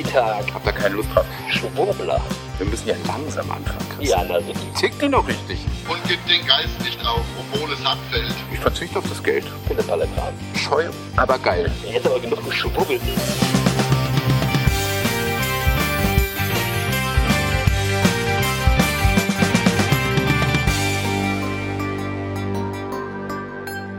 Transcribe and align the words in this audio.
Happy 0.00 0.02
Monkey 0.02 0.02
Tag. 0.02 0.54
Hab 0.54 0.64
da 0.64 0.72
keine 0.72 0.96
Lust 0.96 1.08
drauf. 1.14 1.26
Schwurbler. 1.48 2.20
Wir 2.58 2.66
müssen 2.66 2.88
ja 2.88 2.94
langsam 3.06 3.50
anfangen. 3.50 3.86
Chris. 3.96 4.10
Ja, 4.10 4.24
na 4.26 4.34
wirklich. 4.34 4.72
Tickt 4.78 5.02
die 5.02 5.08
noch 5.08 5.26
richtig? 5.26 5.58
und 5.88 6.08
gibt 6.08 6.28
den 6.30 6.46
Geist 6.46 6.80
nicht 6.82 7.00
auf, 7.06 7.24
obwohl 7.38 7.72
es 7.72 7.84
hart 7.84 7.98
fällt. 8.10 8.34
Ich 8.52 8.58
verzichte 8.58 8.98
auf 8.98 9.08
das 9.08 9.22
Geld. 9.22 9.44
Ich 9.44 9.68
finde 9.68 9.82
dran. 9.82 10.34
Scheu, 10.54 10.88
aber 11.16 11.38
geil. 11.38 11.70
Ich 11.84 11.94
hätte 11.94 12.10
aber 12.10 12.20
genug 12.20 12.44
geschwubbelt. 12.44 13.00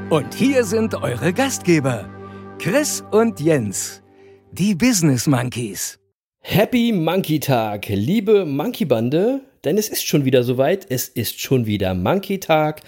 Und 0.09 0.34
hier 0.34 0.66
sind 0.66 0.94
eure 0.95 1.31
Gastgeber, 1.31 2.09
Chris 2.59 3.02
und 3.12 3.40
Jens, 3.40 4.01
die 4.54 4.76
Business 4.76 5.28
Monkeys. 5.28 5.98
Happy 6.41 6.92
Monkey 6.92 7.40
Tag, 7.40 7.88
liebe 7.88 8.46
Monkey 8.46 8.84
Bande, 8.84 9.40
denn 9.64 9.78
es 9.78 9.88
ist 9.88 10.05
schon 10.05 10.26
wieder 10.26 10.44
soweit, 10.44 10.86
es 10.90 11.08
ist 11.08 11.40
schon 11.40 11.68
wieder 11.68 11.94
Monkey 11.94 12.38
Tag 12.38 12.82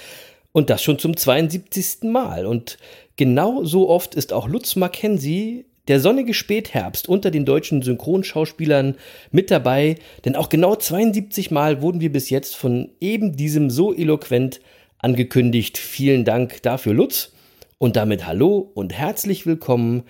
und 0.52 0.70
das 0.70 0.84
schon 0.84 1.00
zum 1.00 1.16
72. 1.16 2.04
Mal. 2.04 2.46
Und 2.46 2.78
genau 3.16 3.64
so 3.64 3.90
oft 3.90 4.14
ist 4.14 4.34
auch 4.34 4.50
Lutz 4.50 4.76
Mackenzie, 4.76 5.66
der 5.88 6.02
sonnige 6.02 6.34
Spätherbst 6.34 7.08
unter 7.08 7.32
den 7.32 7.46
deutschen 7.46 7.82
Synchronschauspielern 7.82 8.96
mit 9.32 9.50
dabei, 9.50 9.96
denn 10.26 10.36
auch 10.36 10.50
genau 10.50 10.76
72 10.76 11.50
Mal 11.50 11.82
wurden 11.82 12.02
wir 12.02 12.12
bis 12.12 12.30
jetzt 12.30 12.58
von 12.58 12.92
eben 13.00 13.38
diesem 13.38 13.70
so 13.70 13.94
eloquent 13.94 14.60
angekündigt. 14.98 15.78
Vielen 15.78 16.26
Dank 16.26 16.62
dafür, 16.62 16.94
Lutz. 16.94 17.32
Und 17.78 17.96
damit 17.96 18.28
hallo 18.28 18.72
und 18.76 18.94
herzlich 18.94 19.46
willkommen, 19.46 20.04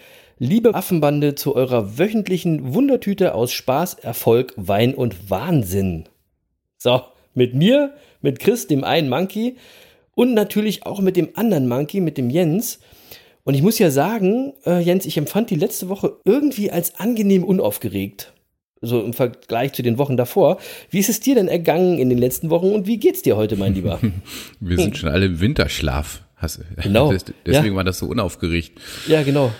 liebe 0.43 0.75
Affenbande, 0.75 1.35
zu 1.35 1.55
eurer 1.55 1.97
wöchentlichen 1.97 2.73
Wundertüte 2.73 3.33
aus 3.33 3.51
Spaß, 3.53 3.95
Erfolg, 3.95 4.53
Wein 4.57 4.93
und 4.93 5.29
Wahnsinn. 5.29 6.05
So, 6.77 7.01
mit 7.33 7.55
mir, 7.55 7.93
mit 8.21 8.39
Chris, 8.39 8.67
dem 8.67 8.83
einen 8.83 9.09
Monkey 9.09 9.55
und 10.15 10.33
natürlich 10.33 10.85
auch 10.85 10.99
mit 10.99 11.15
dem 11.15 11.29
anderen 11.35 11.67
Monkey, 11.67 12.01
mit 12.01 12.17
dem 12.17 12.29
Jens. 12.29 12.79
Und 13.45 13.53
ich 13.53 13.61
muss 13.61 13.79
ja 13.79 13.89
sagen, 13.89 14.53
äh, 14.65 14.79
Jens, 14.81 15.05
ich 15.05 15.17
empfand 15.17 15.49
die 15.49 15.55
letzte 15.55 15.87
Woche 15.89 16.17
irgendwie 16.25 16.71
als 16.71 16.99
angenehm 16.99 17.43
unaufgeregt. 17.43 18.33
So 18.81 19.01
im 19.01 19.13
Vergleich 19.13 19.71
zu 19.71 19.81
den 19.81 19.97
Wochen 19.97 20.17
davor. 20.17 20.57
Wie 20.89 20.99
ist 20.99 21.07
es 21.09 21.21
dir 21.21 21.35
denn 21.35 21.47
ergangen 21.47 21.99
in 21.99 22.09
den 22.09 22.17
letzten 22.17 22.49
Wochen 22.49 22.71
und 22.73 22.85
wie 22.85 22.97
geht's 22.97 23.21
dir 23.21 23.37
heute, 23.37 23.55
mein 23.55 23.73
Lieber? 23.75 23.99
Wir 24.59 24.77
sind 24.77 24.97
schon 24.97 25.07
alle 25.09 25.25
im 25.27 25.39
Winterschlaf. 25.39 26.21
Hast, 26.35 26.59
Genau, 26.81 27.09
des- 27.13 27.23
Deswegen 27.45 27.67
ja. 27.67 27.75
war 27.75 27.83
das 27.85 27.99
so 27.99 28.07
unaufgeregt. 28.07 28.77
ja, 29.07 29.23
genau. 29.23 29.53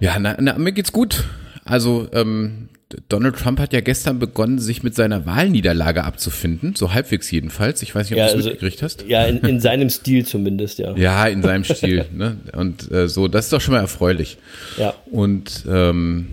Ja, 0.00 0.18
na, 0.18 0.36
na, 0.40 0.58
mir 0.58 0.72
geht's 0.72 0.92
gut. 0.92 1.24
Also, 1.64 2.08
ähm, 2.12 2.68
Donald 3.10 3.36
Trump 3.36 3.60
hat 3.60 3.74
ja 3.74 3.80
gestern 3.82 4.18
begonnen, 4.18 4.58
sich 4.58 4.82
mit 4.82 4.94
seiner 4.94 5.26
Wahlniederlage 5.26 6.04
abzufinden. 6.04 6.74
So 6.74 6.94
halbwegs 6.94 7.30
jedenfalls. 7.30 7.82
Ich 7.82 7.94
weiß 7.94 8.08
nicht, 8.08 8.12
ob 8.14 8.18
Ja, 8.18 8.24
du 8.26 8.30
es 8.30 8.36
also- 8.36 8.48
mitgekriegt 8.50 8.82
hast. 8.82 9.04
Ja, 9.06 9.24
in, 9.24 9.38
in 9.38 9.60
seinem 9.60 9.90
Stil 9.90 10.24
zumindest, 10.24 10.78
ja. 10.78 10.96
Ja, 10.96 11.26
in 11.26 11.42
seinem 11.42 11.64
Stil. 11.64 12.06
Ne? 12.14 12.38
Und 12.56 12.90
äh, 12.90 13.08
so, 13.08 13.28
das 13.28 13.46
ist 13.46 13.52
doch 13.52 13.60
schon 13.60 13.74
mal 13.74 13.80
erfreulich. 13.80 14.38
Ja. 14.78 14.94
Und 15.10 15.64
ähm, 15.68 16.28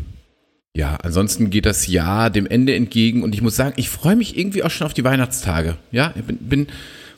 ja, 0.74 0.96
ansonsten 1.04 1.50
geht 1.50 1.66
das 1.66 1.88
Jahr 1.88 2.30
dem 2.30 2.46
Ende 2.48 2.74
entgegen 2.76 3.24
und 3.24 3.34
ich 3.36 3.42
muss 3.42 3.56
sagen, 3.58 3.74
ich 3.78 3.90
freue 3.90 4.16
mich 4.16 4.38
irgendwie 4.38 4.64
auch 4.64 4.72
schon 4.72 4.86
auf 4.88 4.94
die 4.94 5.04
Weihnachtstage. 5.04 5.76
Ja, 5.92 6.14
ich 6.16 6.24
bin, 6.24 6.38
bin 6.38 6.68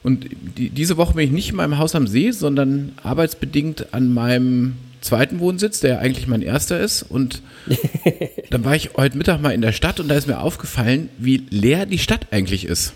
und 0.03 0.25
die, 0.57 0.69
diese 0.69 0.97
Woche 0.97 1.13
bin 1.15 1.25
ich 1.25 1.31
nicht 1.31 1.49
in 1.49 1.55
meinem 1.57 1.77
Haus 1.77 1.93
am 1.95 2.07
See, 2.07 2.31
sondern 2.31 2.93
arbeitsbedingt 3.03 3.93
an 3.93 4.13
meinem 4.13 4.73
zweiten 5.07 5.39
Wohnsitz, 5.39 5.79
der 5.79 5.95
ja 5.95 5.99
eigentlich 5.99 6.27
mein 6.27 6.41
erster 6.41 6.79
ist. 6.79 7.03
Und 7.03 7.41
dann 8.49 8.63
war 8.63 8.75
ich 8.75 8.91
heute 8.95 9.17
Mittag 9.17 9.41
mal 9.41 9.51
in 9.51 9.61
der 9.61 9.71
Stadt 9.71 9.99
und 9.99 10.07
da 10.07 10.15
ist 10.15 10.27
mir 10.27 10.39
aufgefallen, 10.39 11.09
wie 11.17 11.43
leer 11.49 11.85
die 11.85 11.99
Stadt 11.99 12.27
eigentlich 12.31 12.65
ist. 12.65 12.93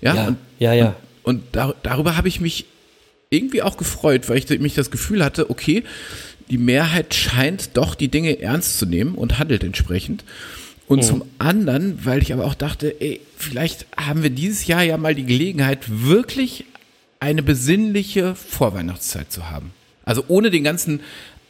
Ja, 0.00 0.14
Ja, 0.14 0.26
und, 0.28 0.36
ja, 0.58 0.72
ja. 0.72 0.96
und 1.22 1.42
dar 1.52 1.74
darüber 1.82 2.16
habe 2.16 2.28
ich 2.28 2.40
mich 2.40 2.66
irgendwie 3.30 3.62
auch 3.62 3.76
gefreut, 3.76 4.28
weil 4.28 4.38
ich 4.38 4.60
mich 4.60 4.74
das 4.74 4.90
Gefühl 4.90 5.24
hatte, 5.24 5.50
okay, 5.50 5.84
die 6.50 6.58
Mehrheit 6.58 7.14
scheint 7.14 7.76
doch 7.76 7.94
die 7.94 8.08
Dinge 8.08 8.40
ernst 8.40 8.78
zu 8.78 8.86
nehmen 8.86 9.14
und 9.14 9.38
handelt 9.38 9.64
entsprechend. 9.64 10.24
Und 10.86 11.04
zum 11.04 11.24
anderen, 11.38 12.06
weil 12.06 12.22
ich 12.22 12.32
aber 12.32 12.46
auch 12.46 12.54
dachte, 12.54 12.98
ey, 13.00 13.20
vielleicht 13.36 13.84
haben 13.94 14.22
wir 14.22 14.30
dieses 14.30 14.66
Jahr 14.66 14.82
ja 14.82 14.96
mal 14.96 15.14
die 15.14 15.26
Gelegenheit, 15.26 15.80
wirklich 15.86 16.64
eine 17.20 17.42
besinnliche 17.42 18.34
Vorweihnachtszeit 18.34 19.30
zu 19.30 19.50
haben. 19.50 19.72
Also 20.06 20.24
ohne 20.28 20.50
den 20.50 20.64
ganzen 20.64 21.00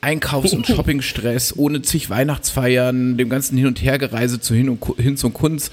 Einkaufs- 0.00 0.52
und 0.52 0.66
Shoppingstress, 0.68 1.56
ohne 1.56 1.82
zig 1.82 2.10
Weihnachtsfeiern, 2.10 3.16
dem 3.16 3.28
ganzen 3.28 3.56
Hin- 3.56 3.66
und 3.66 3.82
Hergereise 3.82 4.40
zu 4.40 4.54
Hin, 4.54 4.68
und, 4.68 4.84
hin 4.98 5.16
zum 5.16 5.32
Kunst. 5.32 5.72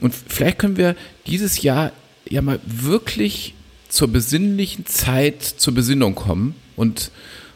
Und 0.00 0.14
vielleicht 0.14 0.58
können 0.58 0.76
wir 0.76 0.96
dieses 1.26 1.62
Jahr 1.62 1.92
ja 2.28 2.42
mal 2.42 2.60
wirklich 2.64 3.54
zur 3.88 4.08
besinnlichen 4.08 4.86
Zeit 4.86 5.42
zur 5.42 5.74
Besinnung 5.74 6.14
kommen 6.14 6.54
und 6.76 7.10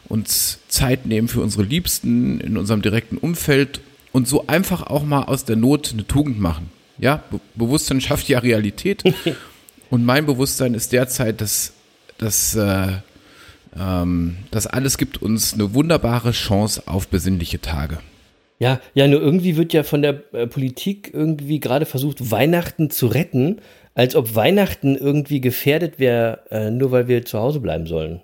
uns 0.07 0.59
Zeit 0.67 1.05
nehmen 1.05 1.27
für 1.27 1.41
unsere 1.41 1.63
Liebsten 1.63 2.39
in 2.41 2.57
unserem 2.57 2.81
direkten 2.81 3.17
Umfeld 3.17 3.81
und 4.11 4.27
so 4.27 4.47
einfach 4.47 4.83
auch 4.83 5.03
mal 5.03 5.23
aus 5.23 5.45
der 5.45 5.55
Not 5.55 5.91
eine 5.93 6.05
Tugend 6.05 6.39
machen. 6.39 6.69
Ja, 6.97 7.23
Be 7.31 7.39
Bewusstsein 7.55 8.01
schafft 8.01 8.27
ja 8.29 8.39
Realität. 8.39 9.03
und 9.89 10.05
mein 10.05 10.25
Bewusstsein 10.25 10.73
ist 10.73 10.91
derzeit, 10.91 11.41
dass, 11.41 11.73
dass 12.17 12.55
äh, 12.55 12.93
ähm, 13.79 14.37
das 14.51 14.67
alles 14.67 14.97
gibt 14.97 15.21
uns 15.21 15.53
eine 15.53 15.73
wunderbare 15.73 16.31
Chance 16.31 16.83
auf 16.85 17.07
besinnliche 17.07 17.61
Tage. 17.61 17.99
Ja, 18.59 18.79
ja, 18.93 19.07
nur 19.07 19.21
irgendwie 19.21 19.57
wird 19.57 19.73
ja 19.73 19.81
von 19.83 20.01
der 20.03 20.21
äh, 20.33 20.45
Politik 20.45 21.09
irgendwie 21.13 21.59
gerade 21.59 21.85
versucht, 21.85 22.29
Weihnachten 22.29 22.91
zu 22.91 23.07
retten, 23.07 23.59
als 23.95 24.15
ob 24.15 24.35
Weihnachten 24.35 24.95
irgendwie 24.95 25.41
gefährdet 25.41 25.99
wäre, 25.99 26.41
äh, 26.51 26.69
nur 26.69 26.91
weil 26.91 27.07
wir 27.07 27.25
zu 27.25 27.39
Hause 27.39 27.59
bleiben 27.59 27.87
sollen. 27.87 28.21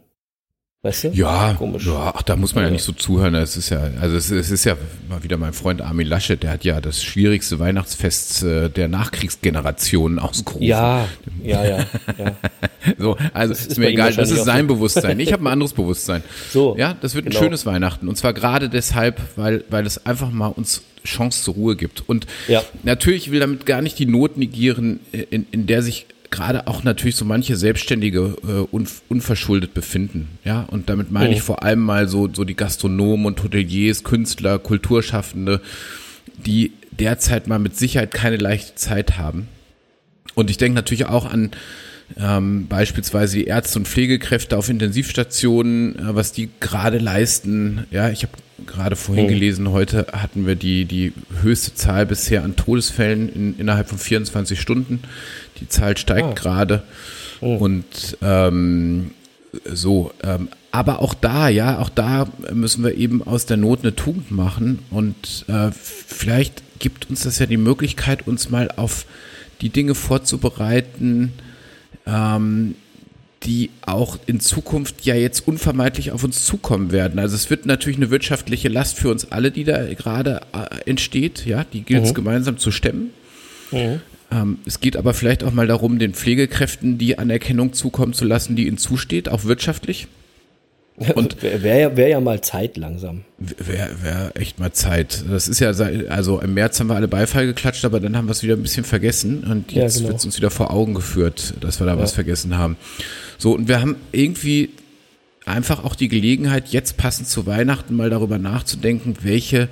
Weißt 0.87 1.03
du? 1.03 1.07
Ja, 1.09 1.53
Komisch. 1.57 1.85
ja 1.85 2.13
ach, 2.15 2.21
da 2.21 2.37
muss 2.37 2.55
man 2.55 2.63
ja 2.63 2.69
Ja. 2.69 2.73
nicht 2.73 2.83
so 2.83 2.93
zuhören. 2.93 3.35
Es 3.35 3.57
ist 3.57 3.69
ja, 3.69 3.89
also 3.99 4.15
es, 4.15 4.31
es 4.31 4.49
ist 4.51 4.63
ja 4.63 4.77
mal 5.09 5.21
wieder 5.21 5.35
mein 5.35 5.51
Freund 5.51 5.81
Armin 5.81 6.07
Laschet, 6.07 6.41
der 6.41 6.51
hat 6.51 6.63
ja 6.63 6.79
das 6.79 7.03
schwierigste 7.03 7.59
Weihnachtsfest 7.59 8.43
äh, 8.43 8.69
der 8.69 8.87
Nachkriegsgenerationen 8.87 10.17
ausgerufen. 10.19 10.63
Ja, 10.65 11.07
ja, 11.43 11.65
ja, 11.65 11.77
ja. 12.17 12.35
So, 12.97 13.17
also 13.33 13.53
Das 13.53 13.65
ist, 13.65 13.77
mir 13.77 13.89
egal, 13.89 14.13
das 14.13 14.31
ist 14.31 14.45
sein. 14.45 14.65
Bewusstsein. 14.67 15.19
Ich 15.19 15.33
habe 15.33 15.43
ein 15.43 15.47
anderes 15.47 15.73
Bewusstsein. 15.73 16.23
So, 16.53 16.77
Ja, 16.77 16.95
das 17.01 17.15
wird 17.15 17.25
ein 17.25 17.31
genau. 17.31 17.41
schönes 17.43 17.65
Weihnachten. 17.65 18.07
Und 18.07 18.15
zwar 18.15 18.31
gerade 18.33 18.69
deshalb, 18.69 19.19
weil, 19.35 19.65
weil 19.69 19.85
es 19.85 20.05
einfach 20.05 20.31
mal 20.31 20.47
uns 20.47 20.83
Chance 21.03 21.43
zur 21.43 21.55
Ruhe 21.55 21.75
gibt. 21.75 22.03
Und 22.07 22.27
Ja. 22.47 22.63
natürlich 22.83 23.29
will 23.31 23.41
damit 23.41 23.65
gar 23.65 23.81
nicht 23.81 23.99
die 23.99 24.05
Not 24.05 24.37
negieren, 24.37 25.01
in, 25.11 25.45
in 25.51 25.67
der 25.67 25.81
sich 25.81 26.05
gerade 26.31 26.67
auch 26.67 26.83
natürlich 26.83 27.15
so 27.15 27.25
manche 27.25 27.55
Selbstständige 27.55 28.35
äh, 28.47 28.75
un, 28.75 28.87
unverschuldet 29.09 29.73
befinden. 29.73 30.27
Ja, 30.43 30.61
und 30.63 30.89
damit 30.89 31.11
meine 31.11 31.33
ich 31.33 31.41
vor 31.41 31.63
allem 31.63 31.79
mal 31.79 32.07
so, 32.07 32.29
so 32.31 32.43
die 32.43 32.55
Gastronomen 32.55 33.25
und 33.25 33.43
Hoteliers, 33.43 34.03
Künstler, 34.03 34.59
Kulturschaffende, 34.59 35.61
die 36.37 36.73
derzeit 36.91 37.47
mal 37.47 37.59
mit 37.59 37.75
Sicherheit 37.75 38.11
keine 38.11 38.37
leichte 38.37 38.75
Zeit 38.75 39.17
haben. 39.17 39.47
Und 40.35 40.49
ich 40.49 40.57
denke 40.57 40.75
natürlich 40.75 41.05
auch 41.05 41.25
an 41.25 41.51
ähm, 42.19 42.67
beispielsweise 42.67 43.37
die 43.37 43.45
Ärzte 43.45 43.79
und 43.79 43.87
Pflegekräfte 43.87 44.57
auf 44.57 44.69
Intensivstationen, 44.69 45.97
äh, 45.99 46.15
was 46.15 46.31
die 46.31 46.49
gerade 46.59 46.97
leisten. 46.99 47.85
Ja, 47.91 48.09
ich 48.09 48.23
habe 48.23 48.33
gerade 48.65 48.95
vorhin 48.95 49.25
Mhm. 49.25 49.29
gelesen, 49.29 49.71
heute 49.71 50.07
hatten 50.13 50.47
wir 50.47 50.55
die, 50.55 50.85
die 50.85 51.13
höchste 51.41 51.75
Zahl 51.75 52.05
bisher 52.05 52.43
an 52.43 52.55
Todesfällen 52.55 53.29
in, 53.33 53.59
innerhalb 53.59 53.89
von 53.89 53.97
24 53.99 54.59
Stunden. 54.59 55.01
Die 55.59 55.67
Zahl 55.67 55.97
steigt 55.97 56.27
Ah. 56.27 56.33
gerade. 56.33 56.83
Und 57.39 57.85
ähm, 58.23 59.11
so, 59.71 60.11
ähm, 60.23 60.49
aber 60.71 61.01
auch 61.01 61.13
da, 61.13 61.49
ja, 61.49 61.79
auch 61.79 61.89
da 61.89 62.27
müssen 62.53 62.83
wir 62.83 62.95
eben 62.95 63.21
aus 63.21 63.45
der 63.45 63.57
Not 63.57 63.79
eine 63.83 63.95
Tugend 63.95 64.31
machen 64.31 64.79
und 64.91 65.45
äh, 65.47 65.69
vielleicht 65.71 66.61
gibt 66.79 67.09
uns 67.09 67.21
das 67.23 67.39
ja 67.39 67.45
die 67.45 67.57
Möglichkeit, 67.57 68.27
uns 68.27 68.49
mal 68.49 68.69
auf 68.75 69.05
die 69.61 69.69
Dinge 69.69 69.95
vorzubereiten, 69.95 71.31
ähm, 72.07 72.75
die 73.43 73.69
auch 73.85 74.17
in 74.25 74.39
Zukunft 74.39 75.05
ja 75.05 75.15
jetzt 75.15 75.47
unvermeidlich 75.47 76.11
auf 76.11 76.23
uns 76.23 76.43
zukommen 76.43 76.91
werden. 76.91 77.19
Also 77.19 77.35
es 77.35 77.49
wird 77.49 77.65
natürlich 77.65 77.97
eine 77.97 78.09
wirtschaftliche 78.09 78.67
Last 78.67 78.97
für 78.97 79.09
uns 79.09 79.31
alle, 79.31 79.51
die 79.51 79.63
da 79.63 79.85
gerade 79.93 80.41
äh, 80.53 80.89
entsteht, 80.89 81.45
ja, 81.45 81.63
die 81.63 81.83
gilt 81.83 82.03
es 82.03 82.13
gemeinsam 82.13 82.57
zu 82.57 82.71
stemmen. 82.71 83.11
Ähm, 84.31 84.59
es 84.65 84.79
geht 84.79 84.97
aber 84.97 85.13
vielleicht 85.13 85.43
auch 85.43 85.53
mal 85.53 85.67
darum, 85.67 85.99
den 85.99 86.13
Pflegekräften 86.13 86.97
die 86.97 87.17
Anerkennung 87.19 87.73
zukommen 87.73 88.13
zu 88.13 88.25
lassen, 88.25 88.55
die 88.55 88.67
ihnen 88.67 88.77
zusteht, 88.77 89.29
auch 89.29 89.45
wirtschaftlich. 89.45 90.07
Und 91.15 91.41
wäre 91.43 91.79
ja, 91.79 91.97
wär 91.97 92.07
ja 92.07 92.19
mal 92.19 92.41
Zeit 92.41 92.75
langsam. 92.75 93.23
Wäre 93.37 93.89
wär 94.01 94.31
echt 94.35 94.59
mal 94.59 94.71
Zeit. 94.71 95.23
Das 95.29 95.47
ist 95.47 95.59
ja, 95.59 95.69
also 96.09 96.39
im 96.41 96.55
März 96.55 96.79
haben 96.79 96.87
wir 96.87 96.95
alle 96.95 97.07
Beifall 97.07 97.45
geklatscht, 97.45 97.85
aber 97.85 97.99
dann 97.99 98.17
haben 98.17 98.27
wir 98.27 98.31
es 98.31 98.41
wieder 98.41 98.55
ein 98.55 98.63
bisschen 98.63 98.83
vergessen 98.83 99.43
und 99.43 99.71
Ja, 99.71 99.83
jetzt 99.83 99.97
genau. 99.97 100.09
wird 100.09 100.17
es 100.19 100.25
uns 100.25 100.37
wieder 100.37 100.49
vor 100.49 100.71
Augen 100.71 100.95
geführt, 100.95 101.53
dass 101.61 101.79
wir 101.79 101.85
da 101.85 101.97
was 101.99 102.13
vergessen 102.13 102.57
haben. 102.57 102.77
So, 103.37 103.53
und 103.53 103.67
wir 103.67 103.79
haben 103.79 103.95
irgendwie 104.11 104.71
einfach 105.45 105.83
auch 105.83 105.95
die 105.95 106.07
Gelegenheit, 106.07 106.69
jetzt 106.69 106.97
passend 106.97 107.27
zu 107.27 107.45
Weihnachten 107.45 107.95
mal 107.95 108.09
darüber 108.09 108.39
nachzudenken, 108.39 109.17
welche 109.21 109.69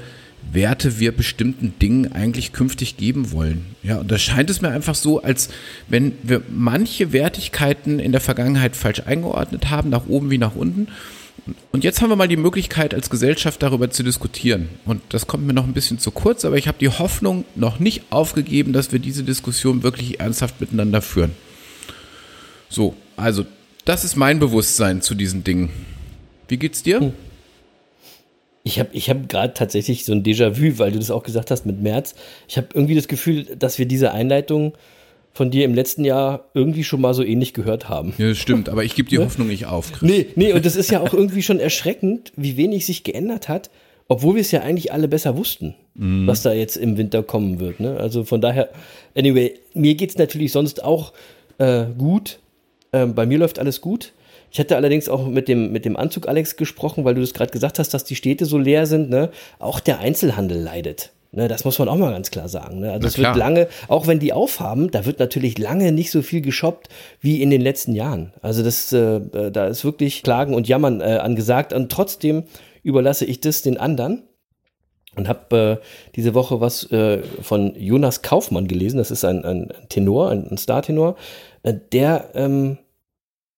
Werte 0.52 1.00
wir 1.00 1.12
bestimmten 1.12 1.74
Dingen 1.82 2.12
eigentlich 2.12 2.54
künftig 2.54 2.98
geben 2.98 3.32
wollen. 3.32 3.66
Ja, 3.84 3.98
und 4.00 4.12
da 4.12 4.18
scheint 4.18 4.50
es 4.50 4.62
mir 4.62 4.70
einfach 4.70 4.96
so, 4.96 5.22
als 5.22 5.50
wenn 5.88 6.14
wir 6.24 6.42
manche 6.50 7.14
Wertigkeiten 7.14 8.00
in 8.00 8.12
der 8.12 8.22
Vergangenheit 8.22 8.76
falsch 8.76 9.02
eingeordnet 9.06 9.70
haben, 9.70 9.90
nach 9.90 10.08
oben 10.08 10.30
wie 10.30 10.38
nach 10.38 10.56
unten. 10.56 10.88
Und 11.72 11.84
jetzt 11.84 12.02
haben 12.02 12.10
wir 12.10 12.16
mal 12.16 12.28
die 12.28 12.38
Möglichkeit, 12.38 12.94
als 12.94 13.10
Gesellschaft 13.10 13.62
darüber 13.62 13.90
zu 13.92 14.02
diskutieren. 14.02 14.70
Und 14.86 15.02
das 15.10 15.28
kommt 15.28 15.46
mir 15.46 15.54
noch 15.54 15.66
ein 15.66 15.74
bisschen 15.74 16.00
zu 16.00 16.12
kurz, 16.12 16.46
aber 16.46 16.58
ich 16.58 16.68
habe 16.68 16.78
die 16.80 16.90
Hoffnung 16.90 17.46
noch 17.56 17.80
nicht 17.80 18.04
aufgegeben, 18.10 18.74
dass 18.74 18.92
wir 18.92 19.00
diese 19.00 19.24
Diskussion 19.24 19.84
wirklich 19.84 20.20
ernsthaft 20.20 20.60
miteinander 20.62 21.02
führen. 21.02 21.32
So, 22.70 22.96
also, 23.16 23.46
das 23.84 24.04
ist 24.04 24.16
mein 24.16 24.40
Bewusstsein 24.40 25.02
zu 25.02 25.14
diesen 25.14 25.44
Dingen. 25.44 25.70
Wie 26.48 26.58
geht's 26.58 26.82
dir? 26.82 27.14
Ich 28.68 28.80
habe 28.80 28.90
ich 28.94 29.12
hab 29.12 29.30
gerade 29.30 29.54
tatsächlich 29.54 30.06
so 30.06 30.12
ein 30.12 30.24
Déjà-vu, 30.24 30.80
weil 30.80 30.92
du 30.92 30.98
das 30.98 31.12
auch 31.12 31.22
gesagt 31.22 31.52
hast 31.52 31.68
mit 31.68 31.82
März. 31.82 32.16
Ich 32.48 32.58
habe 32.58 32.68
irgendwie 32.74 32.96
das 32.96 33.08
Gefühl, 33.08 33.46
dass 33.46 33.78
wir 33.78 33.86
diese 33.86 34.12
Einleitung 34.12 34.74
von 35.34 35.52
dir 35.52 35.66
im 35.66 35.76
letzten 35.76 36.04
Jahr 36.04 36.46
irgendwie 36.56 36.84
schon 36.84 37.00
mal 37.00 37.14
so 37.14 37.22
ähnlich 37.22 37.54
gehört 37.54 37.90
haben. 37.90 38.14
Ja, 38.18 38.30
das 38.30 38.40
stimmt, 38.40 38.68
aber 38.68 38.84
ich 38.84 38.96
gebe 38.96 39.08
die 39.08 39.20
Hoffnung 39.20 39.50
nicht 39.50 39.68
auf, 39.68 39.92
Chris. 39.92 40.10
Nee, 40.10 40.28
nee, 40.36 40.52
und 40.52 40.66
das 40.66 40.76
ist 40.76 40.90
ja 40.90 41.00
auch 41.00 41.14
irgendwie 41.14 41.44
schon 41.44 41.60
erschreckend, 41.60 42.32
wie 42.36 42.58
wenig 42.58 42.88
sich 42.88 43.04
geändert 43.04 43.50
hat, 43.50 43.70
obwohl 44.08 44.36
wir 44.36 44.42
es 44.42 44.52
ja 44.52 44.62
eigentlich 44.62 44.92
alle 44.92 45.08
besser 45.08 45.38
wussten, 45.38 45.76
was 45.94 46.42
da 46.42 46.54
jetzt 46.54 46.76
im 46.76 46.98
Winter 46.98 47.22
kommen 47.22 47.60
wird. 47.60 47.80
Ne? 47.80 47.98
Also 47.98 48.24
von 48.24 48.42
daher, 48.42 48.70
anyway, 49.16 49.54
mir 49.74 49.94
geht's 49.96 50.18
natürlich 50.18 50.52
sonst 50.52 50.84
auch 50.84 51.14
äh, 51.60 51.86
gut. 51.98 52.40
Ähm, 52.94 53.14
bei 53.14 53.26
mir 53.26 53.38
läuft 53.38 53.60
alles 53.60 53.82
gut. 53.82 54.14
Ich 54.52 54.60
hatte 54.60 54.76
allerdings 54.76 55.10
auch 55.10 55.28
mit 55.28 55.48
dem, 55.48 55.72
mit 55.72 55.86
dem 55.86 55.98
Anzug 55.98 56.28
Alex 56.28 56.56
gesprochen, 56.56 57.06
weil 57.06 57.16
du 57.16 57.22
das 57.22 57.34
gerade 57.34 57.52
gesagt 57.52 57.80
hast, 57.80 57.94
dass 57.94 58.04
die 58.04 58.16
Städte 58.16 58.46
so 58.46 58.58
leer 58.58 58.86
sind. 58.86 59.10
Ne? 59.10 59.30
Auch 59.60 59.80
der 59.80 60.00
Einzelhandel 60.00 60.60
leidet. 60.60 61.12
Ne? 61.36 61.48
Das 61.48 61.66
muss 61.66 61.78
man 61.78 61.90
auch 61.90 61.98
mal 61.98 62.12
ganz 62.12 62.32
klar 62.32 62.48
sagen. 62.48 62.80
Ne? 62.80 62.92
Also 62.92 63.08
es 63.08 63.18
wird 63.18 63.36
lange, 63.36 63.68
auch 63.88 64.08
wenn 64.08 64.20
die 64.20 64.34
aufhaben, 64.34 64.90
da 64.92 65.06
wird 65.06 65.20
natürlich 65.20 65.58
lange 65.58 65.92
nicht 65.92 66.12
so 66.12 66.22
viel 66.22 66.42
geshoppt 66.42 66.88
wie 67.20 67.42
in 67.42 67.50
den 67.50 67.62
letzten 67.62 67.94
Jahren. 67.94 68.34
Also 68.42 68.64
das, 68.64 68.92
äh, 68.94 69.18
äh, 69.18 69.52
da 69.52 69.68
ist 69.68 69.84
wirklich 69.84 70.24
Klagen 70.24 70.54
und 70.54 70.68
Jammern 70.68 71.02
äh, 71.02 71.20
angesagt. 71.22 71.74
Und 71.74 71.92
trotzdem 71.92 72.44
überlasse 72.84 73.26
ich 73.26 73.42
das 73.42 73.62
den 73.62 73.78
anderen 73.78 74.24
und 75.16 75.28
habe 75.28 75.80
äh, 75.82 75.86
diese 76.16 76.34
Woche 76.34 76.62
was 76.62 76.90
äh, 76.92 77.22
von 77.42 77.76
Jonas 77.76 78.22
Kaufmann 78.22 78.68
gelesen. 78.68 78.98
Das 78.98 79.12
ist 79.12 79.26
ein, 79.26 79.44
ein 79.44 79.74
Tenor, 79.90 80.30
ein, 80.30 80.48
ein 80.50 80.58
Startenor. 80.58 81.16
Äh, 81.64 81.74
der 81.92 82.30
ähm, 82.34 82.78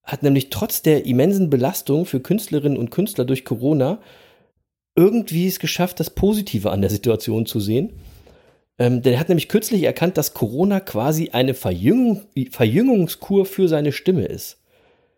hat 0.07 0.23
nämlich 0.23 0.49
trotz 0.49 0.81
der 0.81 1.05
immensen 1.05 1.49
Belastung 1.49 2.05
für 2.05 2.21
Künstlerinnen 2.21 2.77
und 2.77 2.89
Künstler 2.89 3.25
durch 3.25 3.45
Corona 3.45 3.99
irgendwie 4.95 5.47
es 5.47 5.59
geschafft, 5.59 5.99
das 5.99 6.09
Positive 6.09 6.71
an 6.71 6.81
der 6.81 6.89
Situation 6.89 7.45
zu 7.45 7.59
sehen. 7.59 7.93
Ähm, 8.79 9.01
der 9.01 9.19
hat 9.19 9.29
nämlich 9.29 9.49
kürzlich 9.49 9.83
erkannt, 9.83 10.17
dass 10.17 10.33
Corona 10.33 10.79
quasi 10.79 11.29
eine 11.29 11.53
Verjüngung, 11.53 12.23
Verjüngungskur 12.49 13.45
für 13.45 13.67
seine 13.67 13.91
Stimme 13.91 14.25
ist. 14.25 14.59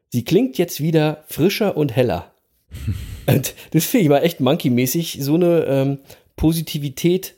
Sie 0.10 0.26
klingt 0.26 0.58
jetzt 0.58 0.82
wieder 0.82 1.24
frischer 1.28 1.78
und 1.78 1.96
heller. 1.96 2.34
und 3.28 3.54
das 3.72 3.86
finde 3.86 4.04
ich 4.04 4.10
mal 4.10 4.20
echt 4.20 4.40
monkey-mäßig, 4.40 5.20
so 5.22 5.36
eine 5.36 5.66
ähm, 5.66 6.00
Positivität 6.36 7.36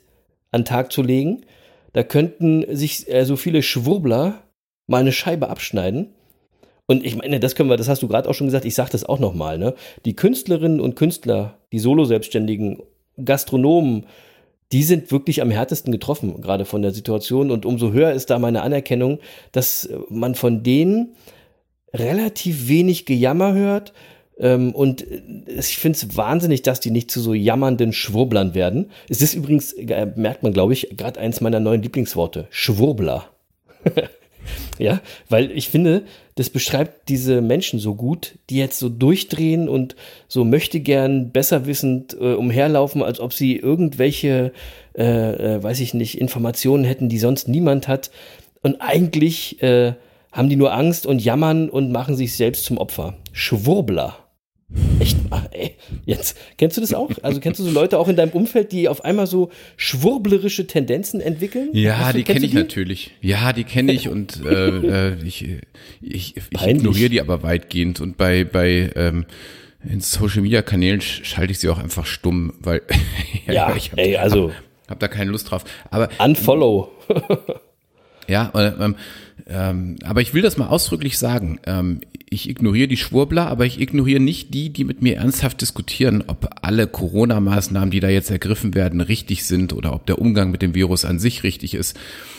an 0.50 0.62
den 0.62 0.66
Tag 0.66 0.90
zu 0.90 1.02
legen. 1.02 1.42
Da 1.92 2.02
könnten 2.02 2.64
sich 2.74 3.12
äh, 3.12 3.24
so 3.24 3.36
viele 3.36 3.62
Schwurbler 3.62 4.42
mal 4.86 5.00
eine 5.00 5.12
Scheibe 5.12 5.48
abschneiden. 5.48 6.14
Und 6.86 7.04
ich 7.06 7.16
meine, 7.16 7.40
das 7.40 7.54
können 7.54 7.70
wir, 7.70 7.76
das 7.76 7.88
hast 7.88 8.02
du 8.02 8.08
gerade 8.08 8.28
auch 8.28 8.34
schon 8.34 8.48
gesagt, 8.48 8.64
ich 8.64 8.74
sage 8.74 8.90
das 8.90 9.04
auch 9.04 9.18
nochmal, 9.18 9.58
ne? 9.58 9.74
Die 10.04 10.16
Künstlerinnen 10.16 10.80
und 10.80 10.96
Künstler, 10.96 11.58
die 11.70 11.78
Solo-Selbstständigen, 11.78 12.82
Gastronomen, 13.24 14.06
die 14.72 14.82
sind 14.82 15.12
wirklich 15.12 15.42
am 15.42 15.50
härtesten 15.50 15.92
getroffen, 15.92 16.40
gerade 16.40 16.64
von 16.64 16.82
der 16.82 16.92
Situation. 16.92 17.50
Und 17.50 17.66
umso 17.66 17.92
höher 17.92 18.12
ist 18.12 18.30
da 18.30 18.38
meine 18.38 18.62
Anerkennung, 18.62 19.20
dass 19.52 19.88
man 20.08 20.34
von 20.34 20.62
denen 20.62 21.14
relativ 21.92 22.68
wenig 22.68 23.04
Gejammer 23.04 23.52
hört. 23.52 23.92
Ähm, 24.38 24.74
und 24.74 25.04
ich 25.46 25.76
finde 25.76 25.98
es 25.98 26.16
wahnsinnig, 26.16 26.62
dass 26.62 26.80
die 26.80 26.90
nicht 26.90 27.10
zu 27.10 27.20
so 27.20 27.34
jammernden 27.34 27.92
Schwurblern 27.92 28.54
werden. 28.54 28.90
Es 29.10 29.20
ist 29.20 29.34
übrigens, 29.34 29.74
äh, 29.74 30.06
merkt 30.16 30.42
man, 30.42 30.54
glaube 30.54 30.72
ich, 30.72 30.96
gerade 30.96 31.20
eins 31.20 31.42
meiner 31.42 31.60
neuen 31.60 31.82
Lieblingsworte, 31.82 32.48
Schwurbler. 32.50 33.28
Ja, 34.78 35.00
weil 35.28 35.52
ich 35.52 35.68
finde, 35.68 36.02
das 36.34 36.50
beschreibt 36.50 37.08
diese 37.08 37.42
Menschen 37.42 37.78
so 37.78 37.94
gut, 37.94 38.38
die 38.48 38.56
jetzt 38.56 38.78
so 38.78 38.88
durchdrehen 38.88 39.68
und 39.68 39.96
so 40.28 40.44
möchte 40.44 40.80
gern 40.80 41.30
besser 41.30 41.66
wissend 41.66 42.16
äh, 42.18 42.34
umherlaufen, 42.34 43.02
als 43.02 43.20
ob 43.20 43.32
sie 43.32 43.56
irgendwelche, 43.56 44.52
äh, 44.96 45.56
äh, 45.56 45.62
weiß 45.62 45.80
ich 45.80 45.92
nicht, 45.94 46.18
Informationen 46.18 46.84
hätten, 46.84 47.08
die 47.08 47.18
sonst 47.18 47.48
niemand 47.48 47.86
hat. 47.86 48.10
Und 48.62 48.80
eigentlich 48.80 49.62
äh, 49.62 49.92
haben 50.32 50.48
die 50.48 50.56
nur 50.56 50.72
Angst 50.72 51.04
und 51.04 51.22
jammern 51.22 51.68
und 51.68 51.92
machen 51.92 52.16
sich 52.16 52.34
selbst 52.34 52.64
zum 52.64 52.78
Opfer. 52.78 53.14
Schwurbler. 53.32 54.21
Echt 55.00 55.28
mal, 55.30 55.48
ey. 55.52 55.74
Jetzt, 56.06 56.36
kennst 56.56 56.76
du 56.76 56.80
das 56.80 56.94
auch? 56.94 57.10
Also 57.22 57.40
kennst 57.40 57.60
du 57.60 57.64
so 57.64 57.70
Leute 57.70 57.98
auch 57.98 58.08
in 58.08 58.16
deinem 58.16 58.30
Umfeld, 58.30 58.72
die 58.72 58.88
auf 58.88 59.04
einmal 59.04 59.26
so 59.26 59.50
schwurblerische 59.76 60.66
Tendenzen 60.66 61.20
entwickeln? 61.20 61.70
Ja, 61.72 62.12
du- 62.12 62.18
die 62.18 62.24
kenne 62.24 62.44
ich 62.46 62.52
die? 62.52 62.56
natürlich. 62.56 63.10
Ja, 63.20 63.52
die 63.52 63.64
kenne 63.64 63.92
ich 63.92 64.08
und 64.08 64.44
äh, 64.44 65.10
äh, 65.10 65.16
ich, 65.24 65.42
ich, 66.00 66.36
ich 66.50 66.66
ignoriere 66.66 67.10
die 67.10 67.20
aber 67.20 67.42
weitgehend 67.42 68.00
und 68.00 68.16
bei 68.16 68.44
bei 68.44 68.90
ähm, 68.96 69.26
in 69.88 70.00
Social 70.00 70.42
Media 70.42 70.62
Kanälen 70.62 71.00
sch- 71.00 71.24
schalte 71.24 71.52
ich 71.52 71.58
sie 71.58 71.68
auch 71.68 71.78
einfach 71.78 72.06
stumm, 72.06 72.54
weil 72.60 72.82
Ja, 73.46 73.74
ich 73.76 73.90
hab, 73.92 73.98
ey, 73.98 74.16
also- 74.16 74.50
hab, 74.50 74.90
hab 74.92 75.00
da 75.00 75.08
keine 75.08 75.30
Lust 75.32 75.50
drauf. 75.50 75.64
Aber 75.90 76.08
Unfollow. 76.18 76.90
ja, 78.28 78.50
äh, 78.54 78.72
ähm, 78.84 78.96
ähm, 79.48 79.96
aber 80.04 80.20
ich 80.20 80.34
will 80.34 80.42
das 80.42 80.56
mal 80.56 80.68
ausdrücklich 80.68 81.18
sagen. 81.18 81.60
Ähm, 81.66 82.00
ich 82.30 82.48
ignoriere 82.48 82.88
die 82.88 82.96
Schwurbler, 82.96 83.46
aber 83.48 83.66
ich 83.66 83.78
ignoriere 83.78 84.18
nicht 84.20 84.54
die, 84.54 84.70
die 84.70 84.84
mit 84.84 85.02
mir 85.02 85.16
ernsthaft 85.16 85.60
diskutieren, 85.60 86.24
ob 86.26 86.48
alle 86.62 86.86
Corona-Maßnahmen, 86.86 87.90
die 87.90 88.00
da 88.00 88.08
jetzt 88.08 88.30
ergriffen 88.30 88.74
werden, 88.74 89.02
richtig 89.02 89.44
sind 89.44 89.74
oder 89.74 89.92
ob 89.92 90.06
der 90.06 90.18
Umgang 90.18 90.50
mit 90.50 90.62
dem 90.62 90.74
Virus 90.74 91.04
an 91.04 91.18
sich 91.18 91.42
richtig 91.42 91.74
ist. 91.74 91.94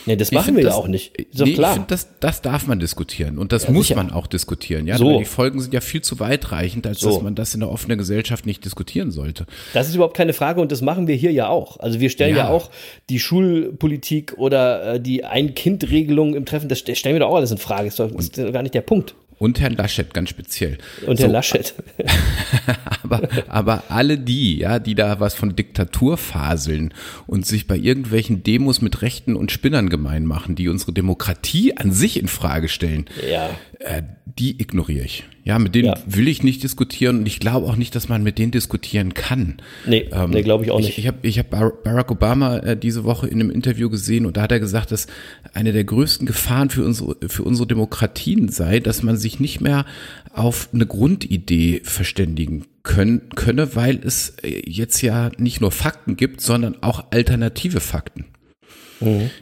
Nee, 0.06 0.16
das 0.16 0.28
Ich 0.28 0.34
machen 0.34 0.56
wir 0.56 0.64
ja 0.64 0.70
das- 0.70 0.76
auch 0.78 0.88
nicht. 0.88 1.16
Ist 1.16 1.38
nee, 1.40 1.52
klar. 1.54 1.70
Ich 1.70 1.74
finde, 1.74 1.88
das, 1.90 2.08
das 2.18 2.42
darf 2.42 2.66
man 2.66 2.80
diskutieren 2.80 3.38
und 3.38 3.52
das 3.52 3.64
Ja, 3.64 3.70
muss 3.70 3.86
sicher. 3.86 3.96
man 4.02 4.10
auch 4.10 4.26
diskutieren. 4.26 4.88
Ja, 4.88 4.98
So. 4.98 5.18
die 5.20 5.24
Folgen 5.24 5.60
sind 5.60 5.72
ja 5.72 5.80
viel 5.80 6.02
zu 6.02 6.18
weitreichend, 6.18 6.86
als 6.88 6.98
So. 7.00 7.10
dass 7.12 7.22
man 7.22 7.36
das 7.36 7.54
in 7.54 7.60
der 7.60 7.70
offenen 7.70 7.96
Gesellschaft 7.98 8.46
nicht 8.46 8.64
diskutieren 8.64 9.12
sollte. 9.12 9.46
Das 9.74 9.88
ist 9.88 9.94
überhaupt 9.94 10.16
keine 10.16 10.32
Frage 10.32 10.60
und 10.60 10.72
das 10.72 10.82
machen 10.82 11.06
wir 11.06 11.14
hier 11.14 11.30
ja 11.30 11.46
auch. 11.46 11.78
Also 11.78 12.00
wir 12.00 12.10
stellen 12.10 12.34
ja, 12.36 12.46
Ja. 12.46 12.50
auch 12.50 12.70
die 13.10 13.20
Schulpolitik 13.20 14.34
oder 14.38 14.94
äh, 14.94 15.00
die 15.00 15.24
Ein-Kind-Regelung 15.24 16.34
im 16.34 16.44
Treffen, 16.44 16.68
das 16.68 16.78
stellen 16.94 17.14
wir 17.14 17.20
doch 17.20 17.30
auch 17.30 17.36
alles 17.36 17.50
in 17.50 17.58
Frage. 17.58 17.88
Ist 17.88 17.98
doch, 17.98 18.10
ist 18.12 18.38
doch 18.38 18.52
gar 18.52 18.62
nicht 18.62 18.74
der 18.74 18.82
Punkt. 18.82 19.14
Und 19.38 19.60
Herrn 19.60 19.74
Laschet 19.74 20.14
ganz 20.14 20.30
speziell. 20.30 20.78
Und 21.06 21.18
Herr 21.18 21.28
Laschet. 21.28 21.74
aber, 23.02 23.28
aber 23.48 23.82
alle 23.88 24.16
die, 24.16 24.58
ja, 24.58 24.78
die 24.78 24.94
da 24.94 25.18
was 25.18 25.34
von 25.34 25.56
Diktatur 25.56 26.16
faseln 26.16 26.94
und 27.26 27.44
sich 27.44 27.66
bei 27.66 27.76
irgendwelchen 27.76 28.42
Demos 28.42 28.80
mit 28.80 29.02
Rechten 29.02 29.34
und 29.34 29.50
Spinnern 29.50 29.90
gemein 29.90 30.24
machen, 30.24 30.54
die 30.54 30.68
unsere 30.68 30.92
Demokratie 30.92 31.76
an 31.76 31.92
sich 31.92 32.18
in 32.18 32.28
Frage 32.28 32.68
stellen, 32.68 33.06
Ja. 33.28 33.50
Äh, 33.84 34.02
die 34.38 34.60
ignoriere 34.60 35.04
ich. 35.04 35.24
Ja, 35.44 35.58
mit 35.58 35.74
denen 35.74 35.88
Ja. 35.88 35.98
will 36.06 36.26
ich 36.26 36.42
nicht 36.42 36.62
diskutieren 36.62 37.18
und 37.18 37.26
ich 37.26 37.38
glaube 37.38 37.66
auch 37.66 37.76
nicht, 37.76 37.94
dass 37.94 38.08
man 38.08 38.22
mit 38.22 38.38
denen 38.38 38.50
diskutieren 38.50 39.12
kann. 39.14 39.58
Nee, 39.86 40.08
nee, 40.28 40.42
glaube 40.42 40.64
ich 40.64 40.70
auch 40.70 40.78
nicht. 40.78 40.88
Ich, 40.90 40.98
ich 40.98 41.06
habe 41.06 41.18
ich 41.22 41.38
hab 41.38 41.50
Bar- 41.50 41.74
Barack 41.84 42.10
Obama 42.10 42.56
äh, 42.58 42.76
diese 42.76 43.04
Woche 43.04 43.28
in 43.28 43.40
einem 43.40 43.50
Interview 43.50 43.90
gesehen 43.90 44.24
und 44.26 44.36
da 44.36 44.42
hat 44.42 44.52
er 44.52 44.58
gesagt, 44.60 44.90
dass 44.90 45.06
eine 45.52 45.72
der 45.72 45.84
größten 45.84 46.26
Gefahren 46.26 46.70
für 46.70 46.82
unsere, 46.84 47.16
für 47.28 47.42
unsere 47.44 47.66
Demokratien 47.68 48.48
sei, 48.48 48.80
dass 48.80 49.02
man 49.02 49.16
sich 49.18 49.38
nicht 49.38 49.60
mehr 49.60 49.84
auf 50.32 50.70
eine 50.72 50.86
Grundidee 50.86 51.82
verständigen 51.84 52.64
können, 52.82 53.20
könne, 53.36 53.76
weil 53.76 54.00
es 54.02 54.30
äh, 54.42 54.62
jetzt 54.66 55.00
ja 55.02 55.30
nicht 55.38 55.60
nur 55.60 55.70
Fakten 55.70 56.16
gibt, 56.16 56.40
sondern 56.40 56.82
auch 56.82 57.04
alternative 57.12 57.80
Fakten. 57.80 58.24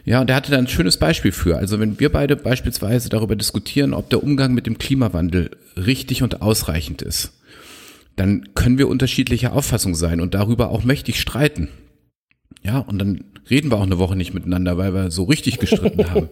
Ja, 0.05 0.21
und 0.21 0.29
er 0.29 0.35
hatte 0.35 0.51
da 0.51 0.57
ein 0.57 0.67
schönes 0.67 0.97
Beispiel 0.97 1.31
für. 1.31 1.57
Also 1.57 1.79
wenn 1.79 1.99
wir 1.99 2.11
beide 2.11 2.35
beispielsweise 2.35 3.09
darüber 3.09 3.35
diskutieren, 3.35 3.93
ob 3.93 4.09
der 4.09 4.23
Umgang 4.23 4.53
mit 4.53 4.65
dem 4.65 4.77
Klimawandel 4.77 5.51
richtig 5.75 6.23
und 6.23 6.41
ausreichend 6.41 7.01
ist, 7.01 7.33
dann 8.15 8.49
können 8.53 8.77
wir 8.77 8.87
unterschiedlicher 8.87 9.53
Auffassung 9.53 9.95
sein 9.95 10.21
und 10.21 10.33
darüber 10.33 10.69
auch 10.69 10.83
mächtig 10.83 11.19
streiten. 11.19 11.69
Ja, 12.63 12.79
und 12.79 12.99
dann 12.99 13.25
reden 13.49 13.71
wir 13.71 13.77
auch 13.77 13.83
eine 13.83 13.99
Woche 13.99 14.15
nicht 14.15 14.33
miteinander, 14.33 14.77
weil 14.77 14.93
wir 14.93 15.11
so 15.11 15.23
richtig 15.23 15.59
gestritten 15.59 16.09
haben. 16.09 16.29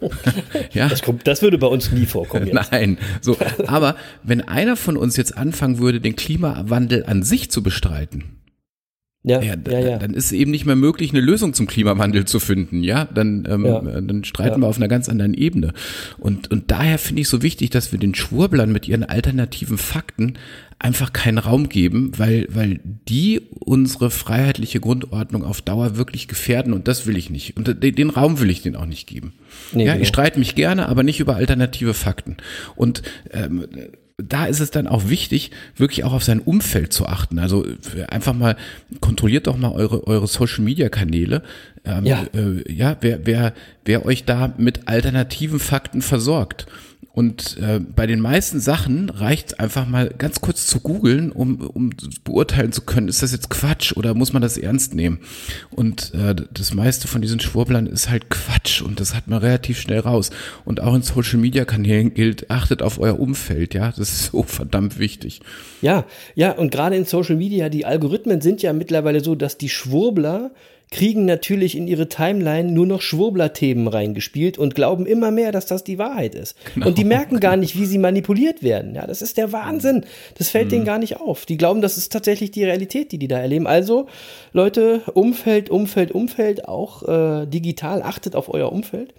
ja. 0.74 0.88
Das, 0.88 1.02
kommt, 1.02 1.28
das 1.28 1.42
würde 1.42 1.58
bei 1.58 1.68
uns 1.68 1.92
nie 1.92 2.06
vorkommen. 2.06 2.48
Jetzt. 2.48 2.72
Nein, 2.72 2.98
so. 3.20 3.38
Aber 3.68 3.96
wenn 4.24 4.42
einer 4.42 4.76
von 4.76 4.98
uns 4.98 5.18
jetzt 5.18 5.38
anfangen 5.38 5.80
würde, 5.80 6.00
den 6.00 6.16
Klimawandel 6.16 7.06
an 7.06 7.24
sich 7.24 7.52
zu 7.52 7.64
bestreiten, 7.64 8.41
Ja, 9.24 9.40
ja, 9.40 9.54
ja, 9.70 9.80
ja. 9.80 9.98
dann 10.00 10.16
ist 10.16 10.26
es 10.26 10.32
eben 10.32 10.50
nicht 10.50 10.66
mehr 10.66 10.76
möglich, 10.76 11.12
eine 11.12 11.20
Lösung 11.22 11.54
zum 11.54 11.68
Klimawandel 11.68 12.26
zu 12.26 12.40
finden. 12.40 12.84
Ja, 12.84 13.06
dann, 13.06 13.48
ähm, 13.48 13.66
Ja. 13.66 13.80
äh, 13.80 14.02
dann 14.02 14.24
streiten 14.24 14.62
wir 14.62 14.68
auf 14.68 14.78
einer 14.78 14.88
ganz 14.88 15.10
anderen 15.10 15.36
Ebene. 15.36 15.74
Und, 16.18 16.50
und 16.50 16.72
daher 16.72 16.98
finde 16.98 17.22
ich 17.22 17.30
so 17.30 17.44
wichtig, 17.44 17.70
dass 17.70 17.92
wir 17.92 18.00
den 18.00 18.16
Schwurblern 18.16 18.72
mit 18.72 18.88
ihren 18.88 19.04
alternativen 19.04 19.78
Fakten 19.78 20.40
einfach 20.80 21.14
keinen 21.14 21.38
Raum 21.38 21.70
geben, 21.70 22.14
weil, 22.18 22.48
weil 22.50 22.80
die 22.84 23.42
unsere 23.60 24.10
freiheitliche 24.10 24.80
Grundordnung 24.80 25.44
auf 25.44 25.62
Dauer 25.62 25.98
wirklich 25.98 26.28
gefährden 26.28 26.74
und 26.74 26.88
das 26.88 27.06
will 27.06 27.16
ich 27.16 27.30
nicht. 27.30 27.56
Und 27.58 27.84
den, 27.84 27.94
den 27.96 28.10
Raum 28.10 28.40
will 28.40 28.50
ich 28.50 28.64
denen 28.64 28.76
auch 28.76 28.88
nicht 28.88 29.06
geben. 29.06 29.34
Nee, 29.72 29.86
ja, 29.86 29.94
genau. 29.94 30.02
ich 30.02 30.08
streite 30.08 30.40
mich 30.40 30.56
gerne, 30.56 30.90
aber 30.90 31.04
nicht 31.04 31.20
über 31.20 31.36
alternative 31.36 31.94
Fakten. 31.94 32.38
Und 32.76 33.04
ähm, 33.30 33.66
da 34.22 34.46
ist 34.46 34.60
es 34.60 34.72
dann 34.72 34.88
auch 34.88 35.10
wichtig, 35.10 35.52
wirklich 35.76 36.04
auch 36.04 36.14
auf 36.14 36.24
sein 36.24 36.40
Umfeld 36.40 36.94
zu 36.94 37.06
achten. 37.06 37.40
Also 37.40 37.66
äh, 37.66 38.04
einfach 38.10 38.34
mal, 38.34 38.56
kontrolliert 39.00 39.48
doch 39.48 39.58
mal 39.58 39.72
eure, 39.72 40.08
eure 40.08 40.28
Social 40.28 40.64
Media 40.64 40.90
Kanäle. 40.90 41.44
Ähm, 41.86 42.06
Ja. 42.06 42.24
Äh, 42.34 42.72
ja, 42.72 42.98
wer, 43.02 43.26
wer, 43.26 43.54
wer 43.86 44.06
euch 44.06 44.26
da 44.26 44.54
mit 44.58 44.88
alternativen 44.88 45.60
Fakten 45.60 46.02
versorgt. 46.02 46.68
Und 47.14 47.58
äh, 47.58 47.80
bei 47.80 48.08
den 48.08 48.22
meisten 48.22 48.62
Sachen 48.62 49.10
reicht 49.10 49.60
einfach 49.60 49.86
mal 49.86 50.14
ganz 50.18 50.40
kurz 50.40 50.66
zu 50.68 50.80
googeln, 50.80 51.32
um, 51.32 51.60
um 51.60 51.90
beurteilen 52.24 52.72
zu 52.72 52.82
können, 52.82 53.10
ist 53.10 53.22
das 53.22 53.34
jetzt 53.34 53.50
Quatsch 53.50 53.98
oder 53.98 54.14
muss 54.14 54.32
man 54.32 54.42
das 54.42 54.58
ernst 54.58 54.96
nehmen? 54.96 55.20
Und 55.72 56.14
äh, 56.14 56.36
das 56.54 56.74
meiste 56.74 57.10
von 57.10 57.22
diesen 57.22 57.42
Schwurblern 57.42 57.86
ist 57.86 58.10
halt 58.10 58.30
Quatsch 58.30 58.82
und 58.82 59.02
das 59.02 59.14
hat 59.14 59.28
man 59.28 59.40
relativ 59.40 59.80
schnell 59.82 60.00
raus. 60.00 60.30
Und 60.64 60.82
auch 60.82 60.96
in 60.96 61.02
Social 61.02 61.40
Media 61.40 61.66
Kanälen 61.66 62.14
gilt, 62.14 62.50
achtet 62.50 62.82
auf 62.82 62.98
euer 62.98 63.20
Umfeld, 63.20 63.74
ja, 63.74 63.90
das 63.90 64.10
ist 64.10 64.26
so 64.32 64.44
verdammt 64.48 64.98
wichtig. 64.98 65.42
Ja, 65.82 66.06
ja, 66.36 66.54
und 66.54 66.72
gerade 66.72 66.96
in 66.96 67.04
Social 67.04 67.36
Media, 67.36 67.68
die 67.68 67.86
Algorithmen 67.86 68.40
sind 68.40 68.62
ja 68.62 68.72
mittlerweile 68.72 69.22
so, 69.22 69.36
dass 69.36 69.58
die 69.58 69.70
Schwurbler 69.70 70.52
kriegen 70.92 71.24
natürlich 71.24 71.78
in 71.78 71.88
ihre 71.88 72.10
Timeline 72.10 72.70
nur 72.70 72.86
noch 72.86 73.02
Schwurbler-Themen 73.02 73.88
reingespielt 73.88 74.58
und 74.58 74.76
glauben 74.76 75.06
immer 75.06 75.32
mehr, 75.32 75.54
dass 75.54 75.66
das 75.66 75.86
die 75.86 75.98
Wahrheit 75.98 76.36
ist. 76.36 76.58
und 76.86 76.98
die 76.98 77.06
merken 77.06 77.40
gar 77.40 77.56
nicht, 77.56 77.80
wie 77.80 77.86
sie 77.86 77.98
manipuliert 77.98 78.62
werden. 78.62 78.94
Ja, 78.94 79.08
das 79.08 79.22
ist 79.22 79.38
der 79.38 79.54
Wahnsinn. 79.54 80.06
Das 80.38 80.50
fällt 80.50 80.74
denen 80.74 80.84
gar 80.84 81.00
nicht 81.00 81.22
auf. 81.22 81.46
Die 81.46 81.56
glauben, 81.56 81.82
das 81.82 81.98
ist 81.98 82.12
tatsächlich 82.12 82.52
die 82.52 82.66
Realität, 82.66 83.14
die 83.14 83.18
die 83.18 83.30
da 83.30 83.40
erleben. 83.40 83.68
Also, 83.68 84.08
Leute, 84.52 85.02
Umfeld, 85.14 85.70
Umfeld, 85.70 86.12
Umfeld, 86.12 86.68
auch 86.68 87.08
äh, 87.08 87.46
digital, 87.48 88.04
achtet 88.04 88.36
auf 88.36 88.54
euer 88.54 88.72
Umfeld. 88.72 89.14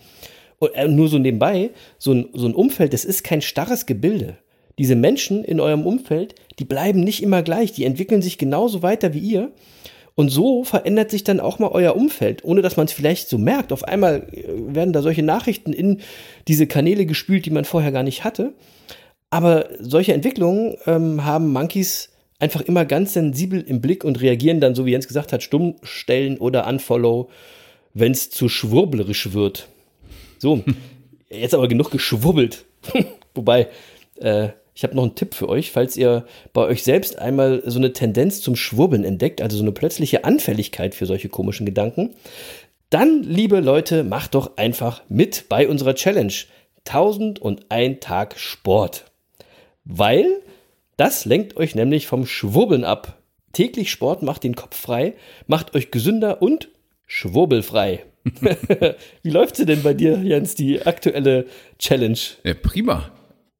Und 0.58 0.74
äh, 0.74 0.86
nur 0.86 1.08
so 1.08 1.18
nebenbei, 1.18 1.70
so 1.98 2.12
ein, 2.12 2.28
so 2.34 2.46
ein 2.46 2.54
Umfeld, 2.54 2.92
das 2.92 3.06
ist 3.06 3.24
kein 3.24 3.40
starres 3.40 3.86
Gebilde. 3.86 4.36
Diese 4.78 4.94
Menschen 4.94 5.42
in 5.42 5.58
eurem 5.58 5.86
Umfeld, 5.86 6.34
die 6.58 6.64
bleiben 6.64 7.00
nicht 7.00 7.22
immer 7.22 7.42
gleich, 7.42 7.72
die 7.72 7.84
entwickeln 7.84 8.20
sich 8.20 8.36
genauso 8.36 8.82
weiter 8.82 9.14
wie 9.14 9.20
ihr. 9.20 9.52
Und 10.14 10.28
so 10.28 10.64
verändert 10.64 11.10
sich 11.10 11.24
dann 11.24 11.40
auch 11.40 11.58
mal 11.58 11.70
euer 11.70 11.96
Umfeld, 11.96 12.44
ohne 12.44 12.62
dass 12.62 12.76
man 12.76 12.86
es 12.86 12.92
vielleicht 12.92 13.28
so 13.28 13.38
merkt. 13.38 13.72
Auf 13.72 13.84
einmal 13.84 14.28
äh, 14.32 14.74
werden 14.74 14.92
da 14.92 15.02
solche 15.02 15.22
Nachrichten 15.22 15.72
in 15.72 16.00
diese 16.48 16.66
Kanäle 16.66 17.06
gespült, 17.06 17.46
die 17.46 17.50
man 17.50 17.64
vorher 17.64 17.92
gar 17.92 18.02
nicht 18.02 18.24
hatte. 18.24 18.52
Aber 19.30 19.68
solche 19.78 20.12
Entwicklungen 20.12 20.76
ähm, 20.86 21.24
haben 21.24 21.52
Monkeys 21.52 22.10
einfach 22.38 22.60
immer 22.60 22.84
ganz 22.84 23.14
sensibel 23.14 23.62
im 23.62 23.80
Blick 23.80 24.04
und 24.04 24.20
reagieren 24.20 24.60
dann, 24.60 24.74
so 24.74 24.84
wie 24.84 24.90
Jens 24.90 25.08
gesagt 25.08 25.32
hat, 25.32 25.42
stumm 25.42 25.76
stellen 25.82 26.38
oder 26.38 26.66
unfollow, 26.66 27.30
wenn 27.94 28.12
es 28.12 28.30
zu 28.30 28.48
schwurblerisch 28.48 29.32
wird. 29.32 29.68
So, 30.38 30.62
jetzt 31.30 31.54
aber 31.54 31.68
genug 31.68 31.90
geschwubbelt. 31.90 32.66
Wobei, 33.34 33.68
äh, 34.16 34.48
ich 34.74 34.84
habe 34.84 34.96
noch 34.96 35.02
einen 35.02 35.14
Tipp 35.14 35.34
für 35.34 35.48
euch, 35.48 35.70
falls 35.70 35.96
ihr 35.96 36.24
bei 36.52 36.62
euch 36.62 36.82
selbst 36.82 37.18
einmal 37.18 37.62
so 37.66 37.78
eine 37.78 37.92
Tendenz 37.92 38.40
zum 38.40 38.56
Schwurbeln 38.56 39.04
entdeckt, 39.04 39.42
also 39.42 39.56
so 39.56 39.62
eine 39.62 39.72
plötzliche 39.72 40.24
Anfälligkeit 40.24 40.94
für 40.94 41.06
solche 41.06 41.28
komischen 41.28 41.66
Gedanken, 41.66 42.14
dann, 42.90 43.22
liebe 43.22 43.60
Leute, 43.60 44.04
macht 44.04 44.34
doch 44.34 44.56
einfach 44.56 45.02
mit 45.08 45.46
bei 45.48 45.68
unserer 45.68 45.94
Challenge 45.94 46.32
1001 46.86 48.00
Tag 48.00 48.38
Sport. 48.38 49.06
Weil 49.84 50.26
das 50.96 51.24
lenkt 51.24 51.56
euch 51.56 51.74
nämlich 51.74 52.06
vom 52.06 52.26
Schwurbeln 52.26 52.84
ab. 52.84 53.18
Täglich 53.52 53.90
Sport 53.90 54.22
macht 54.22 54.44
den 54.44 54.54
Kopf 54.54 54.76
frei, 54.76 55.14
macht 55.46 55.74
euch 55.74 55.90
gesünder 55.90 56.42
und 56.42 56.68
schwurbelfrei. 57.06 58.04
Wie 59.22 59.30
läuft 59.30 59.56
sie 59.56 59.66
denn 59.66 59.82
bei 59.82 59.94
dir, 59.94 60.18
Jens, 60.18 60.54
die 60.54 60.82
aktuelle 60.82 61.46
Challenge? 61.78 62.18
Ja, 62.44 62.54
prima. 62.54 63.10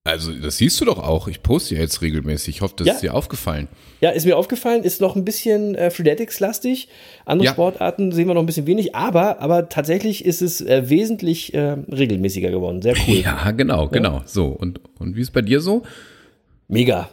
Also, 0.04 0.32
das 0.32 0.56
siehst 0.56 0.80
du 0.80 0.84
doch 0.84 0.98
auch. 0.98 1.28
Ich 1.28 1.44
poste 1.44 1.76
ja 1.76 1.80
jetzt 1.80 2.02
regelmäßig. 2.02 2.56
Ich 2.56 2.60
hoffe, 2.60 2.74
das 2.76 2.86
Ja. 2.88 2.92
ist 2.94 3.02
dir 3.02 3.14
aufgefallen. 3.14 3.68
Ja, 4.00 4.10
ist 4.10 4.26
mir 4.26 4.36
aufgefallen, 4.36 4.82
ist 4.82 5.00
noch 5.00 5.14
ein 5.14 5.24
bisschen 5.24 5.76
äh, 5.76 5.90
Freeletics-lastig. 5.92 6.88
Andere 7.24 7.46
Ja. 7.46 7.52
Sportarten 7.52 8.10
sehen 8.10 8.26
wir 8.26 8.34
noch 8.34 8.42
ein 8.42 8.46
bisschen 8.46 8.66
wenig, 8.66 8.96
aber, 8.96 9.40
aber 9.40 9.68
tatsächlich 9.68 10.24
ist 10.24 10.42
es 10.42 10.60
äh, 10.60 10.90
wesentlich 10.90 11.54
äh, 11.54 11.76
regelmäßiger 11.88 12.50
geworden. 12.50 12.82
Sehr 12.82 12.94
cool. 13.06 13.14
Ja, 13.18 13.52
genau, 13.52 13.86
genau. 13.88 14.22
So, 14.26 14.46
und, 14.46 14.80
und 14.98 15.14
wie 15.14 15.20
ist 15.20 15.32
bei 15.32 15.42
dir 15.42 15.60
so? 15.60 15.82
Mega. 16.66 17.08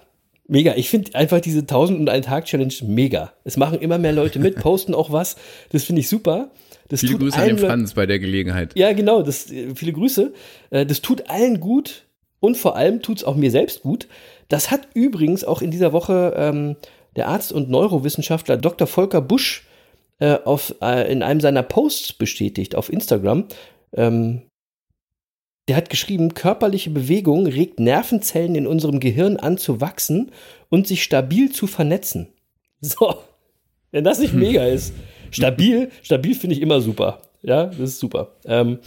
Mega. 0.47 0.73
Ich 0.75 0.89
finde 0.89 1.13
einfach 1.13 1.41
diese 1.41 1.59
1001 1.59 2.25
Tag 2.25 2.45
Challenge 2.45 2.73
mega. 2.87 3.33
Es 3.43 3.55
machen 3.55 3.77
immer 3.81 3.99
mehr 3.99 4.13
Leute 4.13 4.39
mit, 4.39 4.55
posten 4.59 4.95
auch 4.95 5.11
was. 5.11 5.35
Das 5.71 5.83
finde 5.83 5.99
ich 5.99 6.09
super. 6.09 6.49
Das 6.87 7.01
Viele 7.01 7.19
Grüße 7.19 7.37
an 7.37 7.47
den 7.49 7.57
Franz 7.59 7.93
bei 7.93 8.07
der 8.07 8.17
Gelegenheit. 8.17 8.71
Ja, 8.75 8.93
genau. 8.93 9.21
Das, 9.21 9.51
äh, 9.51 9.75
viele 9.75 9.93
Grüße. 9.93 10.33
Äh, 10.71 10.87
Das 10.87 11.01
tut 11.01 11.29
allen 11.29 11.59
gut 11.59 12.05
und 12.39 12.57
vor 12.57 12.75
allem 12.75 13.01
tut 13.01 13.17
es 13.17 13.23
auch 13.23 13.35
mir 13.35 13.51
selbst 13.51 13.83
gut. 13.83 14.07
Das 14.47 14.71
hat 14.71 14.87
übrigens 14.93 15.43
auch 15.43 15.61
in 15.61 15.71
dieser 15.71 15.93
Woche 15.93 16.33
ähm, 16.35 16.75
der 17.15 17.27
Arzt 17.27 17.51
und 17.51 17.69
Neurowissenschaftler 17.69 18.57
Dr. 18.57 18.87
Volker 18.87 19.21
Busch 19.21 19.67
äh, 20.19 20.37
auf, 20.43 20.75
äh, 20.81 21.11
in 21.11 21.23
einem 21.23 21.41
seiner 21.41 21.63
Posts 21.63 22.13
bestätigt 22.13 22.75
auf 22.75 22.91
Instagram. 22.91 23.45
Ähm, 23.93 24.43
der 25.67 25.75
hat 25.75 25.89
geschrieben, 25.89 26.33
körperliche 26.33 26.89
Bewegung 26.89 27.45
regt 27.45 27.79
Nervenzellen 27.79 28.55
in 28.55 28.65
unserem 28.65 28.99
Gehirn 28.99 29.37
an 29.37 29.57
zu 29.57 29.81
wachsen 29.81 30.31
und 30.69 30.87
sich 30.87 31.03
stabil 31.03 31.51
zu 31.51 31.67
vernetzen. 31.67 32.27
So, 32.81 33.15
wenn 33.91 34.05
das 34.05 34.19
nicht 34.19 34.33
mega 34.33 34.63
ist. 34.63 34.93
Stabil, 35.31 35.91
stabil 36.01 36.33
finde 36.33 36.55
ich 36.55 36.61
immer 36.61 36.79
super. 36.79 37.21
Ja, 37.41 37.65
das 37.65 37.77
ist 37.77 37.99
super. 37.99 38.35
Ähm, 38.45 38.79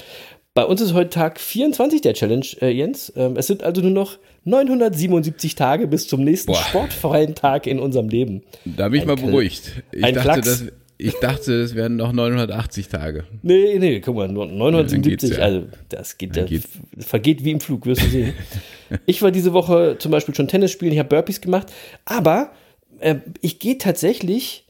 bei 0.55 0.65
uns 0.65 0.81
ist 0.81 0.93
heute 0.93 1.11
Tag 1.11 1.41
24 1.41 2.03
der 2.03 2.15
Challenge, 2.15 2.47
äh, 2.61 2.69
Jens. 2.69 3.13
Ähm, 3.17 3.37
es 3.37 3.47
sind 3.47 3.63
also 3.63 3.81
nur 3.81 3.91
noch 3.91 4.19
977 4.45 5.55
Tage 5.55 5.87
bis 5.87 6.09
zum 6.09 6.25
nächsten 6.25 6.53
Boah. 6.53 6.63
sportfreien 6.63 7.35
Tag 7.35 7.67
in 7.67 7.79
unserem 7.79 8.09
Leben. 8.09 8.43
Da 8.65 8.89
bin 8.89 8.97
ich 8.97 9.03
Ein 9.03 9.09
mal 9.09 9.17
beruhigt. 9.17 9.83
Ich 9.93 10.05
ein 10.05 10.15
dachte, 10.15 10.29
Klacks. 10.29 10.47
das, 10.47 10.65
ich 10.99 11.15
dachte, 11.15 11.55
es 11.55 11.75
wären 11.75 11.97
noch 11.97 12.13
980 12.13 12.89
Tage. 12.89 13.25
Nee, 13.43 13.79
nee, 13.79 14.01
guck 14.01 14.17
mal, 14.17 14.29
nur 14.29 14.47
977, 14.47 15.31
geht's 15.31 15.39
ja. 15.39 15.45
also 15.45 15.67
das 15.89 16.19
geht, 16.19 16.37
das 16.37 17.07
vergeht 17.07 17.45
wie 17.45 17.51
im 17.51 17.61
Flug, 17.61 17.87
wirst 17.87 18.03
du 18.03 18.09
sehen. 18.09 18.35
ich 19.07 19.23
war 19.23 19.31
diese 19.31 19.53
Woche 19.53 19.97
zum 19.99 20.13
Beispiel 20.13 20.35
schon 20.35 20.49
Tennis 20.49 20.71
spielen, 20.71 20.93
ich 20.93 20.99
habe 20.99 21.09
Burpees 21.09 21.41
gemacht, 21.41 21.73
aber 22.05 22.53
äh, 23.01 23.17
ich 23.41 23.59
gehe 23.59 23.79
tatsächlich 23.79 24.67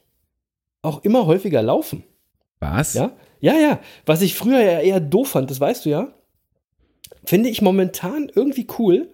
auch 0.81 1.05
immer 1.05 1.27
häufiger 1.27 1.63
laufen. 1.63 2.05
Was? 2.61 2.95
Ja, 2.95 3.17
ja, 3.43 3.59
ja. 3.59 3.81
Was 4.07 4.23
ich 4.23 4.35
früher 4.35 4.61
ja 4.61 4.81
eher 4.81 5.01
doof 5.01 5.31
fand, 5.31 5.51
das 5.51 5.61
weißt 5.61 5.85
du 5.85 5.91
ja, 5.91 6.09
finde 7.25 7.51
ich 7.51 7.61
momentan 7.61 8.31
irgendwie 8.35 8.67
cool. 8.79 9.11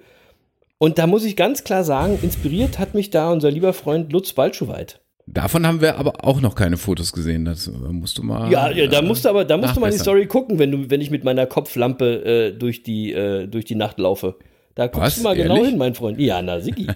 Und 0.77 0.99
da 0.99 1.09
muss 1.09 1.25
ich 1.25 1.35
ganz 1.35 1.65
klar 1.65 1.83
sagen, 1.83 2.19
inspiriert 2.23 2.79
hat 2.79 2.95
mich 2.95 3.11
da 3.11 3.33
unser 3.33 3.51
lieber 3.51 3.73
Freund 3.73 4.13
Lutz 4.13 4.33
Balschuweit. 4.33 5.01
Davon 5.27 5.67
haben 5.67 5.81
wir 5.81 5.97
aber 5.97 6.25
auch 6.25 6.41
noch 6.41 6.55
keine 6.55 6.77
Fotos 6.77 7.13
gesehen. 7.13 7.45
Das 7.45 7.69
musst 7.69 8.19
du 8.19 8.23
mal. 8.23 8.51
Ja, 8.51 8.71
ja, 8.71 8.87
da 8.87 9.01
äh, 9.01 9.03
musst 9.03 9.25
du 9.25 9.31
aber, 9.31 9.45
da 9.45 9.57
musst 9.57 9.77
du 9.77 9.81
mal 9.81 9.91
die. 9.91 9.99
Story 9.99 10.27
gucken, 10.27 10.59
wenn 10.59 10.71
du, 10.71 10.91
wenn 10.91 11.01
ich 11.01 11.11
mit 11.11 11.25
meiner 11.25 11.47
Kopflampe 11.47 12.25
äh, 12.25 12.53
durch 12.53 12.83
die, 12.83 13.13
äh, 13.13 13.47
durch 13.47 13.65
die 13.65 13.75
Nacht 13.75 13.99
laufe. 13.99 14.37
Da 14.75 14.87
guckst 14.87 15.01
Was? 15.03 15.17
du 15.17 15.23
mal 15.25 15.35
genau 15.35 15.57
Ehrlich? 15.57 15.71
hin, 15.71 15.79
mein 15.79 15.95
Freund. 15.95 16.21
Ja, 16.21 16.41
na, 16.41 16.61
Sigi. 16.61 16.87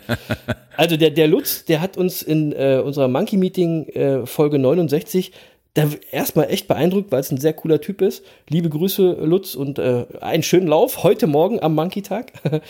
also 0.77 0.97
der, 0.97 1.11
der 1.11 1.27
Lutz, 1.27 1.65
der 1.65 1.81
hat 1.81 1.97
uns 1.97 2.23
in 2.23 2.53
äh, 2.53 2.81
unserer 2.83 3.09
Monkey 3.09 3.37
Meeting 3.37 3.89
äh, 3.89 4.25
Folge 4.25 4.59
69 4.61 5.33
da 5.75 5.89
erstmal 6.11 6.51
echt 6.51 6.69
beeindruckt, 6.69 7.11
weil 7.13 7.21
es 7.21 7.31
ein 7.31 7.39
sehr 7.39 7.55
cooler 7.55 7.81
Typ 7.81 8.03
ist. 8.03 8.25
Liebe 8.49 8.69
Grüße, 8.69 9.19
Lutz, 9.23 9.55
und 9.55 9.79
äh, 9.79 10.07
einen 10.21 10.43
schönen 10.43 10.67
Lauf 10.67 11.03
heute 11.03 11.27
Morgen 11.27 11.63
am 11.63 11.75
Monkey 11.75 12.03
Tag. 12.03 12.33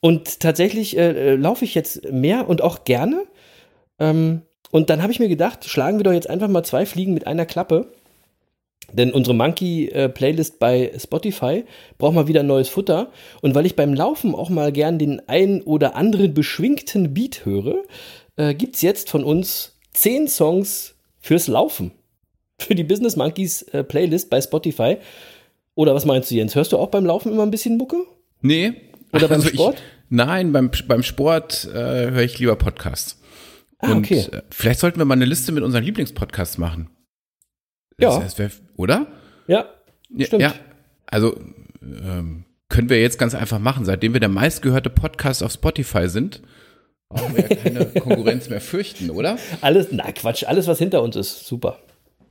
und 0.00 0.40
tatsächlich 0.40 0.96
äh, 0.96 1.32
äh, 1.32 1.34
laufe 1.36 1.64
ich 1.64 1.74
jetzt 1.74 2.10
mehr 2.10 2.48
und 2.48 2.62
auch 2.62 2.84
gerne. 2.84 3.24
Ähm, 3.98 4.42
und 4.70 4.88
dann 4.88 5.02
habe 5.02 5.12
ich 5.12 5.20
mir 5.20 5.28
gedacht, 5.28 5.66
schlagen 5.66 5.98
wir 5.98 6.04
doch 6.04 6.12
jetzt 6.12 6.30
einfach 6.30 6.48
mal 6.48 6.64
zwei 6.64 6.86
Fliegen 6.86 7.12
mit 7.12 7.26
einer 7.26 7.44
Klappe. 7.44 7.92
Denn 8.92 9.12
unsere 9.12 9.34
Monkey-Playlist 9.34 10.58
bei 10.58 10.92
Spotify 10.98 11.64
braucht 11.98 12.14
mal 12.14 12.28
wieder 12.28 12.42
neues 12.42 12.68
Futter. 12.68 13.10
Und 13.42 13.54
weil 13.54 13.66
ich 13.66 13.76
beim 13.76 13.94
Laufen 13.94 14.34
auch 14.34 14.48
mal 14.48 14.72
gern 14.72 14.98
den 14.98 15.20
ein 15.28 15.62
oder 15.62 15.96
anderen 15.96 16.34
beschwingten 16.34 17.12
Beat 17.14 17.44
höre, 17.44 17.82
äh, 18.36 18.54
gibt's 18.54 18.82
jetzt 18.82 19.10
von 19.10 19.24
uns 19.24 19.78
zehn 19.92 20.28
Songs 20.28 20.94
fürs 21.20 21.46
Laufen. 21.46 21.92
Für 22.62 22.74
die 22.74 22.84
Business 22.84 23.16
Monkeys 23.16 23.62
äh, 23.62 23.84
Playlist 23.84 24.30
bei 24.30 24.40
Spotify. 24.40 24.96
Oder 25.74 25.94
was 25.94 26.04
meinst 26.04 26.30
du, 26.30 26.34
Jens? 26.34 26.54
Hörst 26.54 26.72
du 26.72 26.78
auch 26.78 26.88
beim 26.90 27.04
Laufen 27.06 27.32
immer 27.32 27.42
ein 27.42 27.50
bisschen 27.50 27.76
Mucke? 27.78 27.96
Nee. 28.40 28.72
Oder 29.12 29.28
beim 29.28 29.40
Also 29.40 29.48
Sport? 29.48 29.76
Ich, 29.76 29.82
nein, 30.10 30.52
beim, 30.52 30.70
beim 30.86 31.02
Sport 31.02 31.68
äh, 31.72 32.10
höre 32.10 32.22
ich 32.22 32.38
lieber 32.38 32.56
Podcasts. 32.56 33.20
Ah, 33.78 33.92
Und 33.92 33.98
okay. 34.04 34.26
äh, 34.32 34.42
vielleicht 34.50 34.80
sollten 34.80 34.98
wir 34.98 35.04
mal 35.04 35.14
eine 35.14 35.24
Liste 35.24 35.52
mit 35.52 35.62
unseren 35.64 35.84
Lieblingspodcasts 35.84 36.58
machen. 36.58 36.90
Ja. 37.98 38.18
Das, 38.18 38.36
das 38.36 38.38
wär, 38.38 38.50
oder? 38.76 39.06
Ja, 39.46 39.66
Ja, 40.10 40.26
Stimmt. 40.26 40.42
Ja, 40.42 40.54
also 41.06 41.36
ähm, 41.82 42.44
können 42.68 42.88
wir 42.88 43.00
jetzt 43.00 43.18
ganz 43.18 43.34
einfach 43.34 43.58
machen. 43.58 43.84
Seitdem 43.84 44.12
wir 44.12 44.20
der 44.20 44.28
meistgehörte 44.28 44.88
Podcast 44.90 45.42
auf 45.42 45.52
Spotify 45.52 46.08
sind, 46.08 46.42
brauchen 47.08 47.36
wir 47.36 47.48
ja 47.50 47.56
keine 47.56 47.84
Konkurrenz 48.00 48.48
mehr 48.48 48.60
fürchten, 48.60 49.10
oder? 49.10 49.36
alles, 49.60 49.88
na 49.90 50.10
Quatsch, 50.12 50.44
alles, 50.44 50.66
was 50.66 50.78
hinter 50.78 51.02
uns 51.02 51.16
ist, 51.16 51.46
super. 51.46 51.78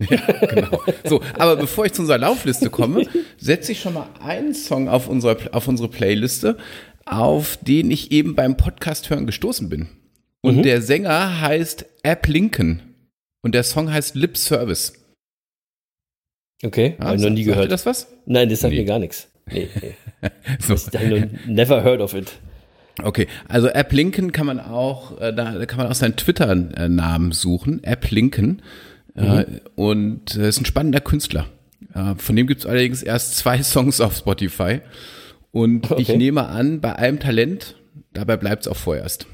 Genau. 0.49 0.81
So, 1.05 1.21
aber 1.37 1.55
bevor 1.55 1.85
ich 1.85 1.93
zu 1.93 2.01
unserer 2.01 2.17
Laufliste 2.17 2.69
komme, 2.69 3.05
setze 3.37 3.71
ich 3.71 3.79
schon 3.81 3.93
mal 3.93 4.07
einen 4.23 4.53
Song 4.53 4.89
auf 4.89 5.07
unsere, 5.07 5.37
auf 5.53 5.67
unsere 5.67 5.89
Playliste, 5.89 6.57
auf 7.05 7.57
den 7.61 7.91
ich 7.91 8.11
eben 8.11 8.35
beim 8.35 8.57
Podcast 8.57 9.09
hören 9.09 9.25
gestoßen 9.25 9.69
bin. 9.69 9.87
Und 10.41 10.57
Mhm. 10.57 10.63
der 10.63 10.81
Sänger 10.81 11.41
heißt 11.41 11.85
App 12.03 12.27
Lincoln. 12.27 12.81
Und 13.43 13.53
der 13.55 13.63
Song 13.63 13.91
heißt 13.91 14.15
Lip 14.15 14.37
Service. 14.37 14.93
Okay, 16.63 16.95
Ja, 16.99 17.05
habe 17.05 17.15
ich 17.17 17.21
noch 17.23 17.29
nie 17.31 17.43
gehört. 17.43 17.71
das 17.71 17.85
was? 17.85 18.07
Nein, 18.25 18.49
das 18.49 18.59
sagt 18.59 18.73
Nee. 18.73 18.81
mir 18.81 18.85
gar 18.85 18.99
nichts. 18.99 19.27
Nee, 19.51 19.67
nee. 19.81 19.95
So. 20.59 20.75
Ich 20.75 21.47
never 21.47 21.83
heard 21.83 22.01
of 22.01 22.13
it. 22.13 22.31
Okay, 23.01 23.27
also 23.47 23.67
App 23.67 23.91
Lincoln 23.93 24.31
kann 24.31 24.45
man 24.45 24.59
auch, 24.59 25.19
äh, 25.19 25.33
da, 25.33 25.53
da 25.57 25.65
kann 25.65 25.77
man 25.79 25.87
auch 25.87 25.95
seinen 25.95 26.15
Twitter-Namen 26.17 27.31
suchen, 27.31 27.83
App 27.83 28.11
Lincoln. 28.11 28.61
Äh, 29.15 29.45
und 29.75 30.35
äh, 30.35 30.47
ist 30.49 30.59
ein 30.61 30.65
spannender 30.65 31.01
Künstler. 31.01 31.47
Äh, 31.93 32.15
von 32.15 32.35
dem 32.35 32.47
gibt 32.47 32.61
es 32.61 32.65
allerdings 32.65 33.03
erst 33.03 33.35
zwei 33.37 33.61
Songs 33.63 33.99
auf 34.01 34.15
Spotify. 34.15 34.79
Und 35.51 35.85
ich 35.97 36.09
Okay. 36.09 36.17
nehme 36.17 36.47
an, 36.47 36.79
bei 36.79 36.93
allem 36.93 37.19
Talent, 37.19 37.75
dabei 38.13 38.37
bleibt 38.37 38.63
es 38.63 38.67
auch 38.69 38.77
vorerst. 38.77 39.27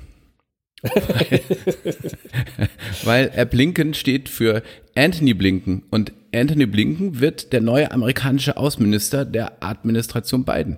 weil, 0.83 1.41
weil 3.03 3.31
App 3.35 3.53
Lincoln 3.53 3.93
steht 3.93 4.29
für 4.29 4.63
Anthony 4.95 5.33
Blinken. 5.33 5.83
Und 5.89 6.11
Anthony 6.33 6.65
Blinken 6.65 7.19
wird 7.19 7.51
der 7.53 7.61
neue 7.61 7.91
amerikanische 7.91 8.57
Außenminister 8.57 9.25
der 9.25 9.63
Administration 9.63 10.43
Biden. 10.45 10.77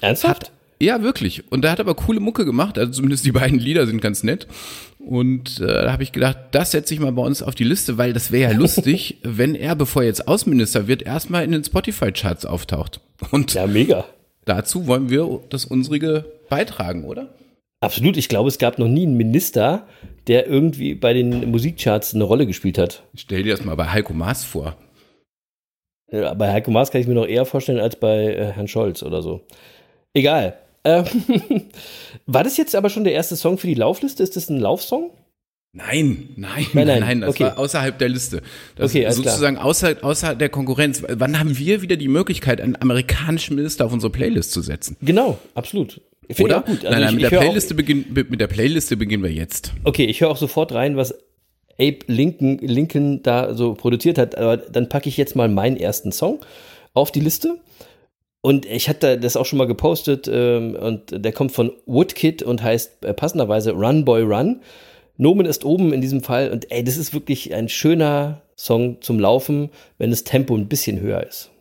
Ernsthaft? 0.00 0.52
Ja, 0.80 1.02
wirklich. 1.02 1.50
Und 1.52 1.64
er 1.64 1.70
hat 1.70 1.80
aber 1.80 1.94
coole 1.94 2.20
Mucke 2.20 2.44
gemacht. 2.44 2.76
Also 2.78 2.92
zumindest 2.92 3.24
die 3.24 3.32
beiden 3.32 3.58
Lieder 3.58 3.86
sind 3.86 4.00
ganz 4.02 4.22
nett. 4.24 4.46
Und 5.06 5.60
äh, 5.60 5.66
da 5.66 5.92
habe 5.92 6.02
ich 6.02 6.12
gedacht, 6.12 6.38
das 6.52 6.70
setze 6.70 6.94
ich 6.94 7.00
mal 7.00 7.12
bei 7.12 7.22
uns 7.22 7.42
auf 7.42 7.54
die 7.54 7.64
Liste, 7.64 7.98
weil 7.98 8.12
das 8.12 8.32
wäre 8.32 8.52
ja 8.52 8.58
lustig, 8.58 9.18
wenn 9.22 9.54
er, 9.54 9.76
bevor 9.76 10.02
er 10.02 10.08
jetzt 10.08 10.26
Außenminister 10.26 10.86
wird, 10.88 11.02
erstmal 11.02 11.44
in 11.44 11.52
den 11.52 11.62
Spotify-Charts 11.64 12.46
auftaucht. 12.46 13.00
Und 13.30 13.54
Ja, 13.54 13.66
mega. 13.66 14.04
dazu 14.46 14.86
wollen 14.86 15.10
wir 15.10 15.40
das 15.50 15.64
unsrige 15.66 16.24
beitragen, 16.48 17.04
oder? 17.04 17.28
Absolut. 17.80 18.16
Ich 18.16 18.30
glaube, 18.30 18.48
es 18.48 18.58
gab 18.58 18.78
noch 18.78 18.88
nie 18.88 19.02
einen 19.04 19.16
Minister, 19.18 19.86
der 20.26 20.46
irgendwie 20.46 20.94
bei 20.94 21.12
den 21.12 21.50
Musikcharts 21.50 22.14
eine 22.14 22.24
Rolle 22.24 22.46
gespielt 22.46 22.78
hat. 22.78 23.02
Stell 23.14 23.42
dir 23.42 23.54
das 23.54 23.64
mal 23.64 23.74
bei 23.74 23.86
Heiko 23.90 24.14
Maas 24.14 24.42
vor. 24.42 24.76
Ja, 26.10 26.32
Bei 26.34 26.50
Heiko 26.52 26.70
Maas 26.70 26.90
kann 26.90 27.00
ich 27.00 27.06
mir 27.06 27.14
noch 27.14 27.26
eher 27.26 27.44
vorstellen 27.44 27.80
als 27.80 27.96
bei 27.96 28.34
äh, 28.34 28.52
Herrn 28.52 28.68
Scholz 28.68 29.02
oder 29.02 29.20
so. 29.20 29.42
Egal. 30.14 30.56
Ähm, 30.84 31.04
war 32.26 32.44
das 32.44 32.56
jetzt 32.56 32.74
aber 32.74 32.90
schon 32.90 33.04
der 33.04 33.14
erste 33.14 33.36
Song 33.36 33.58
für 33.58 33.66
die 33.66 33.74
Laufliste? 33.74 34.22
Ist 34.22 34.36
das 34.36 34.48
ein 34.48 34.58
Laufsong? 34.58 35.10
Nein, 35.76 36.28
nein, 36.36 36.66
Nein, 36.72 36.86
nein, 36.86 37.00
nein, 37.00 37.20
das 37.22 37.30
okay. 37.30 37.44
war 37.44 37.58
außerhalb 37.58 37.98
der 37.98 38.08
Liste. 38.08 38.42
Das 38.76 38.90
Okay, 38.90 39.04
alles 39.04 39.20
klar. 39.20 39.32
sozusagen 39.32 39.58
außer, 39.58 39.96
außer 40.02 40.36
der 40.36 40.48
Konkurrenz. 40.48 41.02
Wann 41.08 41.40
haben 41.40 41.58
wir 41.58 41.82
wieder 41.82 41.96
die 41.96 42.06
Möglichkeit, 42.06 42.60
einen 42.60 42.80
amerikanischen 42.80 43.56
Minister 43.56 43.84
auf 43.84 43.92
unsere 43.92 44.12
Playlist 44.12 44.52
zu 44.52 44.62
setzen? 44.62 44.96
Genau, 45.02 45.36
absolut. 45.54 46.00
Finde 46.30 46.44
Oder? 46.44 46.64
ich 46.66 46.66
gut. 46.66 46.86
Also 46.86 46.90
nein, 46.90 47.00
nein, 47.00 47.08
ich, 47.08 47.14
mit, 47.16 47.24
ich 47.24 47.30
der 47.30 47.38
Playliste 47.38 47.74
beginn, 47.74 48.04
mit 48.12 48.40
der 48.40 48.46
Playliste 48.46 48.96
beginnen 48.96 49.24
wir 49.24 49.32
jetzt. 49.32 49.72
Okay, 49.82 50.04
ich 50.04 50.20
höre 50.20 50.30
auch 50.30 50.36
sofort 50.36 50.72
rein, 50.72 50.96
was 50.96 51.12
Abe 51.78 51.98
Lincoln, 52.06 52.58
Lincoln 52.58 53.22
da 53.24 53.54
so 53.54 53.74
produziert 53.74 54.16
hat. 54.16 54.36
Aber 54.38 54.56
dann 54.56 54.88
packe 54.88 55.08
ich 55.08 55.16
jetzt 55.16 55.34
mal 55.34 55.48
meinen 55.48 55.76
ersten 55.76 56.12
Song 56.12 56.38
auf 56.92 57.10
die 57.10 57.20
Liste. 57.20 57.58
Und 58.44 58.66
ich 58.66 58.90
hatte 58.90 59.18
das 59.18 59.38
auch 59.38 59.46
schon 59.46 59.56
mal 59.56 59.66
gepostet 59.66 60.28
ähm, 60.30 60.76
und 60.76 61.24
der 61.24 61.32
kommt 61.32 61.52
von 61.52 61.72
Woodkid 61.86 62.42
und 62.42 62.62
heißt 62.62 63.02
äh, 63.02 63.14
passenderweise 63.14 63.72
Run 63.72 64.04
Boy 64.04 64.20
Run. 64.20 64.60
Nomen 65.16 65.46
ist 65.46 65.64
oben 65.64 65.94
in 65.94 66.02
diesem 66.02 66.22
Fall 66.22 66.50
und 66.50 66.70
ey, 66.70 66.84
das 66.84 66.98
ist 66.98 67.14
wirklich 67.14 67.54
ein 67.54 67.70
schöner 67.70 68.42
Song 68.54 69.00
zum 69.00 69.18
Laufen, 69.18 69.70
wenn 69.96 70.10
das 70.10 70.24
Tempo 70.24 70.54
ein 70.54 70.68
bisschen 70.68 71.00
höher 71.00 71.26
ist. 71.26 71.52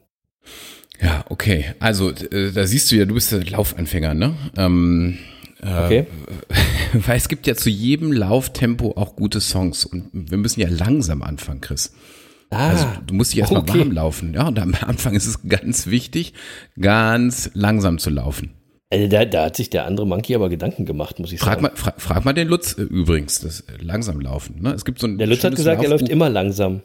Ja, 1.01 1.23
okay. 1.29 1.73
Also, 1.79 2.09
äh, 2.09 2.51
da 2.51 2.67
siehst 2.67 2.91
du 2.91 2.97
ja, 2.97 3.05
du 3.05 3.13
bist 3.13 3.31
ja 3.31 3.37
Laufanfänger, 3.37 4.13
ne? 4.13 4.35
Ähm, 4.57 5.19
äh, 5.61 5.85
Okay. 5.85 6.07
Weil 6.93 7.15
es 7.15 7.29
gibt 7.29 7.47
ja 7.47 7.55
zu 7.55 7.69
jedem 7.69 8.11
Lauftempo 8.11 8.91
auch 8.97 9.15
gute 9.15 9.39
Songs 9.39 9.85
und 9.85 10.09
wir 10.11 10.37
müssen 10.37 10.59
ja 10.59 10.67
langsam 10.69 11.23
anfangen, 11.23 11.61
Chris. 11.61 11.93
Ah, 12.53 12.69
Also 12.69 12.85
du 13.07 13.13
musst 13.13 13.33
dich 13.33 13.39
erstmal 13.39 13.61
okay. 13.61 13.79
warm 13.79 13.91
laufen. 13.91 14.33
Ja, 14.33 14.47
und 14.47 14.59
am 14.59 14.73
Anfang 14.81 15.13
ist 15.15 15.25
es 15.25 15.39
ganz 15.47 15.87
wichtig, 15.87 16.33
ganz 16.79 17.49
langsam 17.53 17.97
zu 17.97 18.09
laufen. 18.09 18.51
also 18.91 19.07
da, 19.07 19.25
da 19.25 19.45
hat 19.45 19.55
sich 19.55 19.69
der 19.69 19.85
andere 19.85 20.05
Monkey 20.07 20.35
aber 20.35 20.49
Gedanken 20.49 20.85
gemacht, 20.85 21.19
muss 21.19 21.31
ich 21.31 21.39
Frag 21.39 21.53
sagen. 21.61 21.63
mal, 21.63 21.71
fra 21.75 21.93
frag 21.97 22.25
mal 22.25 22.33
den 22.33 22.47
Lutz 22.47 22.73
äh, 22.77 22.81
übrigens, 22.83 23.39
das 23.39 23.61
äh, 23.61 23.73
langsam 23.81 24.19
laufen. 24.19 24.61
Ne? 24.61 24.73
Es 24.73 24.85
gibt 24.85 24.99
so 24.99 25.07
ein 25.07 25.17
der 25.17 25.27
Lutz 25.27 25.43
hat 25.43 25.55
gesagt, 25.55 25.83
er 25.83 25.89
läuft 25.89 26.05
Laufbuch- 26.05 26.11
immer 26.11 26.29
langsam. 26.29 26.81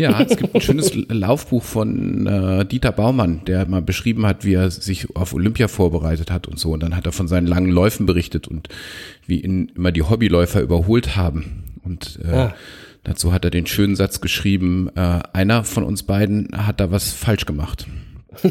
Ja, 0.00 0.20
es 0.22 0.36
gibt 0.36 0.54
ein 0.54 0.60
schönes 0.60 0.94
Laufbuch 0.94 1.64
von 1.64 2.24
äh, 2.28 2.64
Dieter 2.64 2.92
Baumann, 2.92 3.42
der 3.48 3.66
mal 3.66 3.82
beschrieben 3.82 4.26
hat, 4.26 4.44
wie 4.44 4.54
er 4.54 4.70
sich 4.70 5.16
auf 5.16 5.34
Olympia 5.34 5.66
vorbereitet 5.66 6.30
hat 6.30 6.46
und 6.46 6.56
so. 6.60 6.70
Und 6.70 6.84
dann 6.84 6.94
hat 6.94 7.06
er 7.06 7.10
von 7.10 7.26
seinen 7.26 7.48
langen 7.48 7.70
Läufen 7.72 8.06
berichtet 8.06 8.46
und 8.46 8.68
wie 9.26 9.40
ihn 9.40 9.72
immer 9.74 9.90
die 9.90 10.02
Hobbyläufer 10.02 10.60
überholt 10.60 11.16
haben. 11.16 11.64
Und 11.82 12.20
äh, 12.24 12.28
Ah. 12.32 12.54
Dazu 13.04 13.32
hat 13.32 13.44
er 13.44 13.50
den 13.50 13.66
schönen 13.66 13.96
Satz 13.96 14.20
geschrieben, 14.20 14.90
äh, 14.94 15.20
einer 15.32 15.64
von 15.64 15.84
uns 15.84 16.02
beiden 16.02 16.48
hat 16.54 16.80
da 16.80 16.90
was 16.90 17.12
falsch 17.12 17.46
gemacht. 17.46 17.86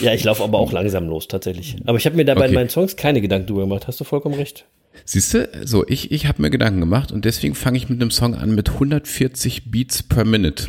Ja, 0.00 0.12
ich 0.12 0.24
laufe 0.24 0.42
aber 0.42 0.58
auch 0.58 0.72
langsam 0.72 1.08
los, 1.08 1.28
tatsächlich. 1.28 1.76
Aber 1.86 1.98
ich 1.98 2.06
habe 2.06 2.16
mir 2.16 2.24
dabei 2.24 2.42
Okay. 2.42 2.48
in 2.50 2.54
meinen 2.54 2.68
Songs 2.68 2.96
keine 2.96 3.20
Gedanken 3.20 3.46
drüber 3.48 3.62
gemacht. 3.62 3.86
Hast 3.86 4.00
du 4.00 4.04
vollkommen 4.04 4.34
recht. 4.34 4.66
Siehst 5.04 5.34
du, 5.34 5.48
so, 5.64 5.86
ich, 5.86 6.12
ich 6.12 6.26
habe 6.26 6.40
mir 6.42 6.50
Gedanken 6.50 6.80
gemacht 6.80 7.10
und 7.12 7.24
deswegen 7.24 7.54
fange 7.54 7.78
ich 7.78 7.88
mit 7.88 8.00
einem 8.00 8.10
Song 8.10 8.34
an 8.34 8.54
mit 8.54 8.70
140 8.70 9.70
Beats 9.70 10.02
per 10.02 10.24
Minute. 10.24 10.68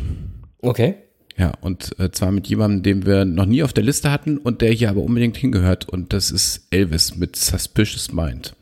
Okay. 0.62 0.94
Ja, 1.36 1.52
und 1.60 1.94
äh, 1.98 2.10
zwar 2.10 2.32
mit 2.32 2.48
jemandem, 2.48 2.82
den 2.82 3.06
wir 3.06 3.24
noch 3.24 3.46
nie 3.46 3.62
auf 3.62 3.72
der 3.72 3.84
Liste 3.84 4.10
hatten 4.10 4.38
und 4.38 4.62
der 4.62 4.72
hier 4.72 4.90
aber 4.90 5.02
unbedingt 5.02 5.36
hingehört. 5.36 5.88
Und 5.88 6.12
das 6.12 6.30
ist 6.30 6.66
Elvis 6.70 7.16
mit 7.16 7.36
Suspicious 7.36 8.12
Mind. 8.12 8.54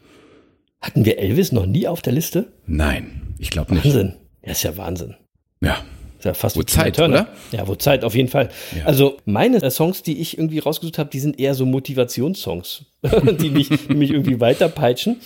Hatten 0.85 1.07
wir 1.07 1.19
Elvis 1.19 1.51
noch 1.51 1.65
nie 1.65 1.89
auf 1.89 2.03
der 2.03 2.13
Liste? 2.13 2.53
Nein, 2.67 3.35
ich 3.39 3.49
glaube 3.49 3.73
nicht. 3.73 3.87
Wahnsinn. 3.87 4.17
Ja, 4.45 4.53
ist 4.53 4.63
ja 4.65 4.77
Wahnsinn. 4.77 5.15
Ja, 5.63 5.79
Ist 6.19 6.27
ja 6.27 6.35
fast 6.35 6.59
Wo 6.59 6.63
Zeit, 6.63 6.99
oder? 7.01 7.29
Ja, 7.53 7.67
wo 7.67 7.75
Zeit, 7.75 8.05
auf 8.05 8.15
jeden 8.15 8.29
Fall. 8.29 8.51
Ja. 8.77 8.85
Also 8.85 9.17
meine 9.25 9.63
äh, 9.63 9.71
Songs, 9.71 10.03
die 10.03 10.21
ich 10.21 10.37
irgendwie 10.37 10.59
rausgesucht 10.59 10.99
habe, 10.99 11.09
die 11.09 11.21
sind 11.21 11.41
eher 11.41 11.55
so 11.55 11.65
Motivationssongs, 11.65 12.85
die, 13.41 13.49
mich, 13.49 13.71
die 13.71 13.95
mich 13.95 14.11
irgendwie 14.11 14.41
weiterpeitschen. 14.41 15.21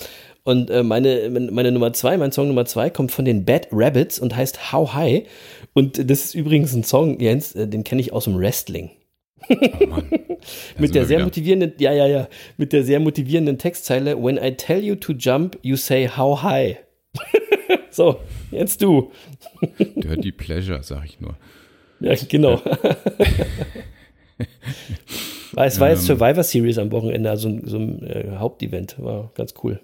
Und 0.45 0.69
äh, 0.69 0.81
meine, 0.81 1.29
meine 1.51 1.73
Nummer 1.73 1.91
zwei, 1.91 2.15
mein 2.15 2.31
Song 2.31 2.47
Nummer 2.47 2.63
zwei 2.63 2.89
kommt 2.89 3.11
von 3.11 3.25
den 3.25 3.43
Bad 3.43 3.67
Rabbits 3.73 4.17
und 4.17 4.37
heißt 4.37 4.71
How 4.71 4.93
High. 4.93 5.23
Und 5.73 6.09
das 6.09 6.23
ist 6.23 6.35
übrigens 6.35 6.73
ein 6.73 6.85
Song, 6.85 7.19
Jens, 7.19 7.53
äh, 7.53 7.67
den 7.67 7.83
kenne 7.83 7.99
ich 7.99 8.13
aus 8.13 8.23
dem 8.23 8.39
Wrestling. 8.39 8.91
Oh 9.49 9.85
Mann. 9.87 10.09
Mit 10.77 10.95
der 10.95 11.05
sehr 11.05 11.17
wieder. 11.17 11.25
motivierenden, 11.25 11.73
ja, 11.79 11.93
ja, 11.93 12.07
ja, 12.07 12.27
mit 12.57 12.71
der 12.73 12.83
sehr 12.83 12.99
motivierenden 12.99 13.57
Textzeile, 13.57 14.21
When 14.21 14.37
I 14.37 14.51
tell 14.55 14.83
you 14.83 14.95
to 14.95 15.13
jump, 15.13 15.57
you 15.61 15.75
say 15.75 16.07
how 16.07 16.41
high. 16.41 16.77
so, 17.91 18.19
jetzt 18.51 18.81
du. 18.81 19.11
Dirty 19.95 20.31
Pleasure, 20.31 20.81
sag 20.83 21.05
ich 21.05 21.19
nur. 21.19 21.35
Ja, 21.99 22.15
genau. 22.29 22.61
Es 25.55 25.79
war 25.79 25.89
jetzt 25.89 26.09
Ähm. 26.09 26.17
Survivor 26.17 26.43
Series 26.43 26.77
am 26.77 26.91
Wochenende, 26.91 27.29
also 27.29 27.49
so 27.63 27.77
ein 27.77 28.03
äh, 28.03 28.37
Hauptevent, 28.37 28.95
war 28.99 29.31
ganz 29.35 29.53
cool. 29.63 29.81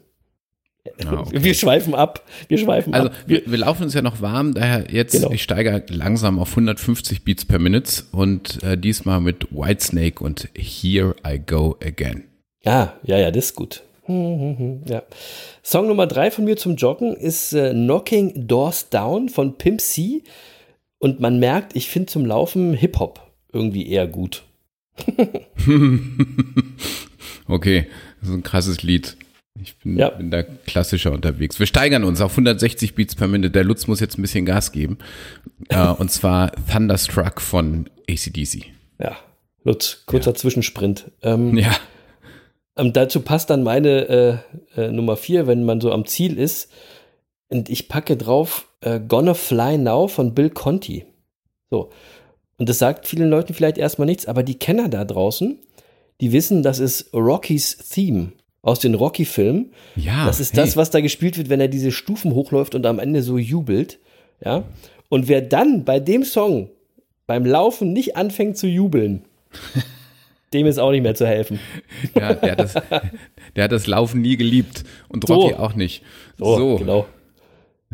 Ah, 1.06 1.20
okay. 1.22 1.44
Wir 1.44 1.54
schweifen 1.56 1.96
ab, 1.96 2.24
wir 2.48 2.58
schweifen 2.58 2.94
Also 2.94 3.08
ab. 3.10 3.16
wir, 3.26 3.42
wir 3.46 3.58
laufen 3.58 3.84
uns 3.84 3.94
ja 3.96 4.02
noch 4.02 4.22
warm, 4.22 4.54
daher 4.54 4.86
jetzt, 4.92 5.14
Genau. 5.14 5.32
ich 5.32 5.42
steige 5.44 5.84
langsam 5.90 6.38
auf 6.40 6.52
150 6.52 7.24
Beats 7.24 7.44
per 7.46 7.58
Minute 7.60 8.04
und 8.12 8.62
äh, 8.64 8.78
diesmal 8.78 9.20
mit 9.20 9.48
Whitesnake 9.52 10.24
und 10.24 10.48
Here 10.56 11.16
I 11.28 11.40
Go 11.40 11.76
Again. 11.84 12.26
Ja, 12.64 12.94
ja, 13.04 13.18
ja, 13.18 13.32
das 13.32 13.46
ist 13.46 13.56
gut. 13.56 13.82
Ja. 14.08 15.02
Song 15.64 15.88
Nummer 15.88 16.06
drei 16.06 16.30
von 16.30 16.46
mir 16.46 16.58
zum 16.58 16.76
Joggen 16.76 17.16
ist 17.16 17.54
äh, 17.54 17.72
Knocking 17.74 18.48
Doors 18.48 18.90
Down 18.90 19.30
von 19.30 19.58
Pimp 19.58 19.82
C. 19.82 20.22
Und 21.00 21.20
man 21.20 21.40
merkt, 21.40 21.76
ich 21.76 21.90
finde 21.90 22.06
zum 22.08 22.24
Laufen 22.26 22.74
Hip-Hop 22.76 23.20
irgendwie 23.52 23.90
eher 23.90 24.06
gut. 24.08 24.44
okay, 27.48 27.88
das 28.22 28.30
ist 28.30 28.36
ein 28.36 28.44
krasses 28.44 28.84
Lied. 28.84 29.18
Ich 29.66 29.78
bin, 29.80 29.98
Ja. 29.98 30.10
bin 30.10 30.30
da 30.32 30.44
klassischer 30.44 31.12
unterwegs. 31.12 31.60
Wir 31.60 31.66
steigern 31.66 32.04
uns 32.04 32.22
auf 32.22 32.32
160 32.38 32.94
Beats 32.96 33.16
per 33.16 33.28
Minute. 33.28 33.50
Der 33.52 33.64
Lutz 33.64 33.88
muss 33.88 34.00
jetzt 34.00 34.18
ein 34.18 34.22
bisschen 34.22 34.46
Gas 34.46 34.72
geben. 34.72 34.98
äh, 35.70 35.88
und 35.98 36.12
zwar 36.12 36.52
Thunderstruck 36.72 37.42
von 37.42 37.90
ACDC. 38.10 38.66
Ja. 39.00 39.18
Lutz, 39.64 40.04
kurzer 40.06 40.36
Zwischensprint. 40.36 41.12
Ähm, 41.24 41.58
Ja. 41.58 41.76
ähm, 42.78 42.94
dazu 42.94 43.22
passt 43.22 43.50
dann 43.50 43.64
meine 43.64 44.42
äh, 44.76 44.82
äh, 44.82 44.92
Nummer 44.92 45.18
vier, 45.18 45.48
wenn 45.48 45.64
man 45.64 45.82
so 45.82 45.92
am 45.92 46.06
Ziel 46.06 46.38
ist. 46.38 46.72
Und 47.50 47.70
ich 47.70 47.90
packe 47.90 48.16
drauf 48.18 48.68
äh, 48.82 49.00
Gonna 49.00 49.34
Fly 49.34 49.78
Now 49.80 50.08
von 50.08 50.34
Bill 50.36 50.50
Conti. 50.52 51.06
So. 51.72 51.90
Und 52.58 52.70
das 52.70 52.78
sagt 52.78 53.08
vielen 53.08 53.30
Leuten 53.30 53.54
vielleicht 53.54 53.78
erstmal 53.78 54.06
nichts, 54.06 54.28
aber 54.28 54.44
die 54.44 54.58
Kenner 54.60 54.88
da 54.88 55.04
draußen, 55.04 55.60
die 56.22 56.32
wissen, 56.32 56.64
das 56.64 56.80
ist 56.80 57.14
Rockys 57.14 57.78
Theme 57.90 58.32
aus 58.66 58.80
den 58.80 58.96
Rocky-Filmen. 58.96 59.72
Ja. 59.96 60.26
Das 60.26 60.40
ist 60.40 60.54
hey. 60.54 60.64
das, 60.64 60.76
was 60.76 60.90
da 60.90 61.00
gespielt 61.00 61.38
wird, 61.38 61.50
wenn 61.50 61.62
er 61.62 61.68
diese 61.68 61.92
Stufen 61.92 62.34
hochläuft 62.34 62.74
und 62.74 62.86
am 62.88 62.98
Ende 62.98 63.22
so 63.22 63.38
jubelt. 63.38 64.00
Ja. 64.44 64.64
Und 65.08 65.28
wer 65.28 65.42
dann 65.42 65.86
bei 65.86 66.00
dem 66.00 66.24
Song 66.24 66.70
beim 67.28 67.46
Laufen 67.46 67.94
nicht 67.94 68.18
anfängt 68.18 68.58
zu 68.58 68.68
jubeln, 68.68 69.22
dem 70.54 70.66
ist 70.66 70.80
auch 70.80 70.90
nicht 70.90 71.04
mehr 71.04 71.14
zu 71.14 71.28
helfen. 71.28 71.60
Ja, 72.16 72.34
der 72.34 72.52
hat, 72.54 72.60
das, 72.60 72.74
der 73.56 73.64
hat 73.66 73.72
das 73.72 73.86
Laufen 73.86 74.22
nie 74.22 74.36
geliebt. 74.36 74.84
Und 75.10 75.28
So. 75.28 75.36
Rocky 75.36 75.54
auch 75.54 75.76
nicht. 75.76 76.02
So, 76.40 76.78
genau. 76.78 77.06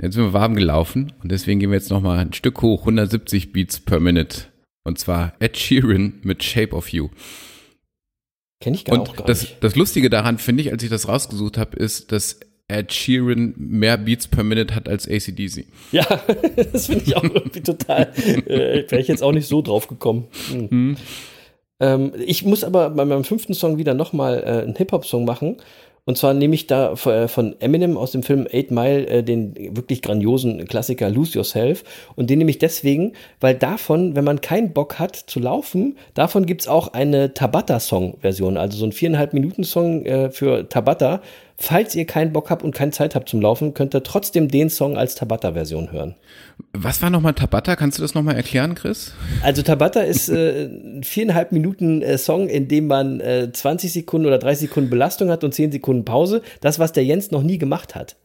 jetzt 0.01 0.15
sind 0.15 0.23
wir 0.23 0.33
warm 0.33 0.55
gelaufen 0.55 1.11
und 1.21 1.33
deswegen 1.33 1.59
gehen 1.59 1.71
wir 1.71 1.77
jetzt 1.77 1.91
nochmal 1.91 2.19
ein 2.19 2.31
Stück 2.31 2.61
hoch, 2.61 2.79
170 2.83 3.51
Beats 3.51 3.81
per 3.81 3.99
Minute. 3.99 4.43
Und 4.85 4.99
zwar 4.99 5.33
Ed 5.39 5.57
Sheeran 5.57 6.13
mit 6.23 6.43
Shape 6.43 6.73
of 6.73 6.87
You. 6.89 7.09
Kenne 8.61 8.75
ich 8.75 8.85
gar, 8.85 8.97
Und 8.97 9.17
gar 9.17 9.25
das, 9.25 9.41
nicht. 9.41 9.57
das 9.59 9.75
Lustige 9.75 10.09
daran, 10.09 10.37
finde 10.37 10.61
ich, 10.61 10.71
als 10.71 10.81
ich 10.83 10.89
das 10.89 11.07
rausgesucht 11.07 11.57
habe, 11.57 11.75
ist, 11.77 12.11
dass 12.11 12.39
Ed 12.67 12.93
Sheeran 12.93 13.53
mehr 13.57 13.97
Beats 13.97 14.27
per 14.27 14.43
Minute 14.43 14.73
hat 14.75 14.87
als 14.87 15.07
ACDC. 15.09 15.65
Ja, 15.91 16.05
das 16.71 16.85
finde 16.85 17.03
ich 17.05 17.17
auch 17.17 17.23
irgendwie 17.23 17.61
total. 17.61 18.13
Äh, 18.45 18.89
Wäre 18.89 19.01
ich 19.01 19.07
jetzt 19.07 19.23
auch 19.23 19.33
nicht 19.33 19.47
so 19.47 19.61
drauf 19.61 19.87
gekommen. 19.87 20.27
Hm. 20.49 20.95
Ähm, 21.81 22.13
ich 22.23 22.45
muss 22.45 22.63
aber 22.63 22.91
bei 22.91 23.03
meinem 23.03 23.23
fünften 23.23 23.53
Song 23.55 23.77
wieder 23.77 23.93
nochmal 23.93 24.43
äh, 24.43 24.63
einen 24.63 24.75
Hip-Hop-Song 24.75 25.25
machen. 25.25 25.57
Und 26.05 26.17
zwar 26.17 26.33
nehme 26.33 26.55
ich 26.55 26.65
da 26.65 26.93
äh, 26.93 27.27
von 27.27 27.55
Eminem 27.59 27.95
aus 27.95 28.11
dem 28.11 28.23
Film 28.23 28.47
Eight 28.51 28.71
Mile 28.71 29.05
äh, 29.07 29.23
den 29.23 29.53
wirklich 29.75 30.01
grandiosen 30.01 30.67
Klassiker 30.67 31.09
Lose 31.09 31.37
Yourself. 31.37 31.83
Und 32.15 32.29
den 32.29 32.39
nehme 32.39 32.49
ich 32.49 32.57
deswegen, 32.57 33.13
weil 33.39 33.53
davon, 33.53 34.15
wenn 34.15 34.23
man 34.23 34.41
keinen 34.41 34.73
Bock 34.73 34.97
hat 34.97 35.15
zu 35.15 35.39
laufen, 35.39 35.97
davon 36.15 36.47
gibt's 36.47 36.67
auch 36.67 36.93
eine 36.93 37.33
Tabata-Song-Version. 37.35 38.57
Also 38.57 38.79
so 38.79 38.85
ein 38.85 38.93
viereinhalb 38.93 39.33
Minuten-Song 39.33 40.05
äh, 40.05 40.31
für 40.31 40.67
Tabata. 40.67 41.21
Falls 41.61 41.93
ihr 41.93 42.05
keinen 42.05 42.33
Bock 42.33 42.49
habt 42.49 42.63
und 42.63 42.73
keine 42.73 42.89
Zeit 42.89 43.13
habt 43.13 43.29
zum 43.29 43.39
Laufen, 43.39 43.75
könnt 43.75 43.93
ihr 43.93 44.01
trotzdem 44.01 44.47
den 44.47 44.71
Song 44.71 44.97
als 44.97 45.13
Tabata-Version 45.13 45.91
hören. 45.91 46.15
Was 46.73 47.03
war 47.03 47.11
nochmal 47.11 47.35
Tabata? 47.35 47.75
Kannst 47.75 47.99
du 47.99 48.01
das 48.01 48.15
nochmal 48.15 48.35
erklären, 48.35 48.73
Chris? 48.73 49.13
Also 49.43 49.61
Tabata 49.61 50.01
ist 50.01 50.27
äh, 50.29 50.65
ein 50.65 51.03
viereinhalb 51.03 51.51
Minuten 51.51 52.01
äh, 52.01 52.17
Song, 52.17 52.49
in 52.49 52.67
dem 52.67 52.87
man 52.87 53.19
äh, 53.19 53.51
20 53.53 53.93
Sekunden 53.93 54.25
oder 54.25 54.39
30 54.39 54.69
Sekunden 54.69 54.89
Belastung 54.89 55.29
hat 55.29 55.43
und 55.43 55.53
10 55.53 55.71
Sekunden 55.71 56.03
Pause. 56.03 56.41
Das, 56.61 56.79
was 56.79 56.93
der 56.93 57.05
Jens 57.05 57.29
noch 57.29 57.43
nie 57.43 57.59
gemacht 57.59 57.93
hat. 57.93 58.15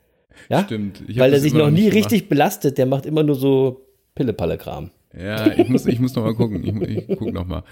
Ja? 0.49 0.65
Stimmt. 0.65 1.03
Weil 1.15 1.35
er 1.35 1.41
sich 1.41 1.53
noch 1.53 1.71
nie 1.71 1.91
gemacht. 1.91 1.97
richtig 1.97 2.31
belastet. 2.31 2.79
Der 2.79 2.87
macht 2.87 3.05
immer 3.05 3.23
nur 3.23 3.37
so 3.37 3.83
Pille-Palle-Kram. 4.15 4.91
Ja, 5.19 5.47
ich 5.53 5.69
muss, 5.69 5.87
ich 5.87 5.99
muss 5.99 6.15
nochmal 6.15 6.35
gucken. 6.35 6.63
Ich, 6.83 7.09
ich 7.09 7.19
guck 7.19 7.33
nochmal. 7.33 7.63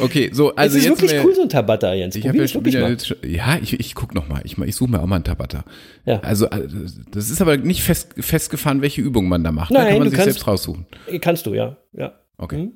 Okay, 0.00 0.30
so, 0.32 0.54
also 0.54 0.76
es 0.76 0.82
ist 0.84 0.88
jetzt. 0.90 1.00
wirklich 1.02 1.24
cool, 1.24 1.34
so 1.34 1.42
ein 1.42 1.48
Tabata, 1.48 1.94
Jens. 1.94 2.16
Ich 2.16 2.26
habe 2.26 2.38
ja, 2.38 2.48
schon 2.48 2.64
wieder 2.64 2.80
mal. 2.80 2.96
ja, 3.24 3.56
ich, 3.62 3.78
ich 3.78 3.94
guck 3.94 4.14
noch 4.14 4.28
mal. 4.28 4.42
Ich, 4.44 4.58
ich 4.58 4.74
suche 4.74 4.90
mir 4.90 5.00
auch 5.00 5.06
mal 5.06 5.16
einen 5.16 5.24
Tabata. 5.24 5.64
Ja. 6.04 6.20
Also 6.20 6.46
äh, 6.46 6.66
das 7.12 7.30
ist 7.30 7.40
aber 7.40 7.56
nicht 7.56 7.82
fest, 7.82 8.14
festgefahren, 8.18 8.82
welche 8.82 9.00
Übung 9.00 9.28
man 9.28 9.44
da 9.44 9.52
macht. 9.52 9.70
da 9.70 9.74
Nein, 9.78 9.88
kann 9.90 9.98
man 10.00 10.08
sich 10.10 10.16
kannst- 10.18 10.32
selbst 10.34 10.46
raussuchen. 10.46 10.86
Kannst 11.20 11.46
du, 11.46 11.54
ja. 11.54 11.76
ja. 11.92 12.12
Okay, 12.36 12.56
Mhm. 12.58 12.72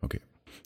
okay. 0.00 0.20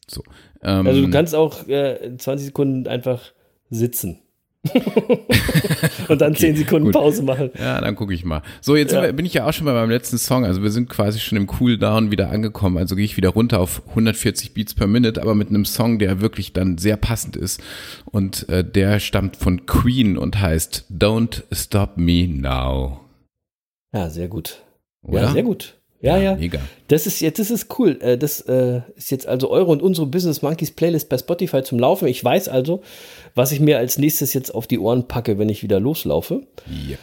So. 0.09 0.23
Ähm, 0.63 0.87
Also 0.87 1.03
du 1.03 1.11
kannst 1.11 1.35
auch 1.35 1.67
äh, 1.69 2.17
20 2.17 2.47
Sekunden 2.47 2.87
einfach 2.87 3.33
sitzen. 3.69 4.21
und 6.09 6.21
dann 6.21 6.35
10 6.37 6.57
Sekunden 6.57 6.87
gut. 6.87 6.95
Pause 6.95 7.23
machen. 7.23 7.51
ja, 7.59 7.81
dann 7.81 7.97
gucke 7.97 8.15
ich 8.15 8.25
mal. 8.25 8.43
So, 8.61 8.77
jetzt 8.77 8.93
Ja. 8.93 9.11
bin 9.13 9.27
ich 9.27 9.35
ja 9.35 9.47
auch 9.47 9.53
schon 9.53 9.65
bei 9.67 9.73
meinem 9.73 9.91
letzten 9.91 10.19
Song. 10.19 10.45
Also 10.45 10.63
wir 10.63 10.71
sind 10.71 10.89
quasi 10.89 11.19
schon 11.19 11.37
im 11.37 11.47
Cooldown 11.47 12.11
wieder 12.11 12.31
angekommen. 12.31 12.79
Also 12.79 12.95
gehe 12.95 13.05
ich 13.05 13.17
wieder 13.17 13.31
runter 13.31 13.59
auf 13.61 13.83
140 13.89 14.55
Beats 14.55 14.75
per 14.75 14.87
Minute, 14.87 15.21
aber 15.21 15.35
mit 15.35 15.49
einem 15.49 15.65
Song, 15.65 15.99
der 15.99 16.21
wirklich 16.21 16.53
dann 16.53 16.79
sehr 16.79 16.97
passend 16.97 17.37
ist. 17.37 17.61
Und 18.05 18.49
äh, 18.49 18.65
der 18.65 19.01
stammt 19.01 19.37
von 19.37 19.67
Queen 19.67 20.17
und 20.17 20.41
heißt 20.41 20.87
Don't 20.93 21.43
Stop 21.53 21.97
Me 21.97 22.29
Now. 22.29 23.01
Ja, 23.93 24.09
sehr 24.11 24.29
gut. 24.29 24.63
Oder? 25.03 25.23
Ja, 25.23 25.33
sehr 25.33 25.43
gut. 25.43 25.82
Ja, 26.03 26.19
ja. 26.19 26.35
Mega. 26.35 26.61
Das 26.89 27.07
ist 27.07 27.21
jetzt, 27.21 27.39
das 27.39 27.51
ist 27.51 27.79
cool. 27.79 27.99
Äh, 28.03 28.19
Das 28.19 28.41
äh, 28.43 28.83
ist 28.97 29.11
jetzt 29.11 29.27
also 29.27 29.51
eure 29.51 29.71
und 29.71 29.83
unsere 29.83 30.07
Business 30.07 30.43
Monkeys 30.43 30.73
Playlist 30.73 31.09
bei 31.09 31.17
Spotify 31.17 31.63
zum 31.63 31.79
Laufen. 31.79 32.09
Ich 32.09 32.23
weiß 32.23 32.49
also, 32.49 32.83
was 33.35 33.53
ich 33.53 33.61
mir 33.61 33.79
als 33.79 33.99
nächstes 33.99 34.35
jetzt 34.35 34.51
auf 34.55 34.67
die 34.67 34.81
Ohren 34.81 35.07
packe, 35.07 35.39
wenn 35.39 35.49
ich 35.49 35.63
wieder 35.63 35.81
loslaufe. 35.81 36.43
Yep. 36.89 36.99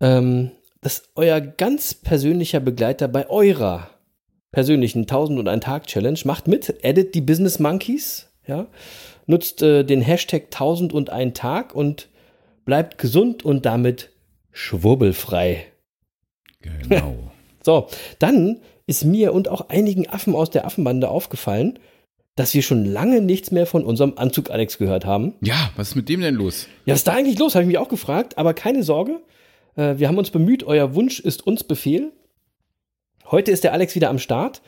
Ähm, 0.00 0.52
das 0.80 0.98
ist 0.98 1.10
euer 1.16 1.40
ganz 1.40 1.94
persönlicher 1.94 2.60
Begleiter 2.60 3.08
bei 3.08 3.28
eurer 3.28 3.90
persönlichen 4.52 5.02
1001 5.02 5.64
Tag 5.64 5.86
Challenge. 5.88 6.18
Macht 6.24 6.46
mit, 6.46 6.84
edit 6.84 7.14
die 7.16 7.20
Business 7.20 7.58
Monkeys, 7.58 8.28
ja. 8.46 8.68
Nutzt 9.26 9.62
äh, 9.62 9.84
den 9.84 10.00
Hashtag 10.00 10.44
1001 10.44 11.38
Tag 11.38 11.74
und 11.74 12.08
bleibt 12.64 12.98
gesund 12.98 13.44
und 13.44 13.66
damit 13.66 14.10
schwurbelfrei. 14.52 15.66
Genau. 16.60 17.31
So, 17.64 17.88
dann 18.18 18.60
ist 18.86 19.04
mir 19.04 19.32
und 19.32 19.48
auch 19.48 19.68
einigen 19.68 20.08
Affen 20.08 20.34
aus 20.34 20.50
der 20.50 20.66
Affenbande 20.66 21.08
aufgefallen, 21.08 21.78
dass 22.36 22.54
wir 22.54 22.62
schon 22.62 22.84
lange 22.84 23.20
nichts 23.20 23.50
mehr 23.50 23.66
von 23.66 23.84
unserem 23.84 24.14
Anzug 24.16 24.50
Alex 24.50 24.78
gehört 24.78 25.04
haben. 25.04 25.34
Ja, 25.42 25.70
was 25.76 25.90
ist 25.90 25.96
mit 25.96 26.08
dem 26.08 26.20
denn 26.20 26.34
los? 26.34 26.66
Ja, 26.86 26.92
was 26.92 27.00
ist 27.00 27.08
da 27.08 27.12
eigentlich 27.12 27.38
los? 27.38 27.54
Habe 27.54 27.64
ich 27.64 27.68
mich 27.68 27.78
auch 27.78 27.88
gefragt, 27.88 28.38
aber 28.38 28.54
keine 28.54 28.82
Sorge. 28.82 29.20
Äh, 29.76 29.98
wir 29.98 30.08
haben 30.08 30.18
uns 30.18 30.30
bemüht, 30.30 30.64
euer 30.64 30.94
Wunsch 30.94 31.20
ist 31.20 31.46
uns 31.46 31.64
Befehl. 31.64 32.12
Heute 33.30 33.50
ist 33.50 33.64
der 33.64 33.72
Alex 33.72 33.94
wieder 33.94 34.10
am 34.10 34.18
Start. 34.18 34.62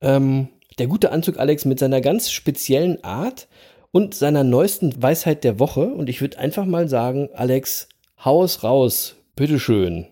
Ähm, 0.00 0.48
der 0.78 0.86
gute 0.86 1.10
Anzug 1.10 1.38
Alex 1.38 1.64
mit 1.64 1.78
seiner 1.78 2.00
ganz 2.00 2.30
speziellen 2.30 3.02
Art 3.02 3.48
und 3.92 4.14
seiner 4.14 4.44
neuesten 4.44 5.02
Weisheit 5.02 5.42
der 5.42 5.58
Woche. 5.58 5.86
Und 5.86 6.08
ich 6.08 6.20
würde 6.20 6.38
einfach 6.38 6.64
mal 6.64 6.88
sagen, 6.88 7.30
Alex, 7.34 7.88
hau 8.24 8.44
es 8.44 8.62
raus. 8.62 9.16
Bitteschön. 9.36 10.06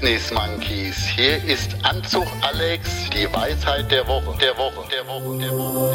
Business 0.00 0.32
Monkeys, 0.32 0.96
hier 1.14 1.44
ist 1.44 1.76
Anzug 1.82 2.26
Alex, 2.40 3.10
die 3.10 3.30
Weisheit 3.34 3.90
der 3.90 4.08
Woche, 4.08 4.34
der 4.40 4.56
Woche, 4.56 4.88
der 4.90 5.06
Woche, 5.06 5.38
der 5.38 5.50
Woche. 5.50 5.90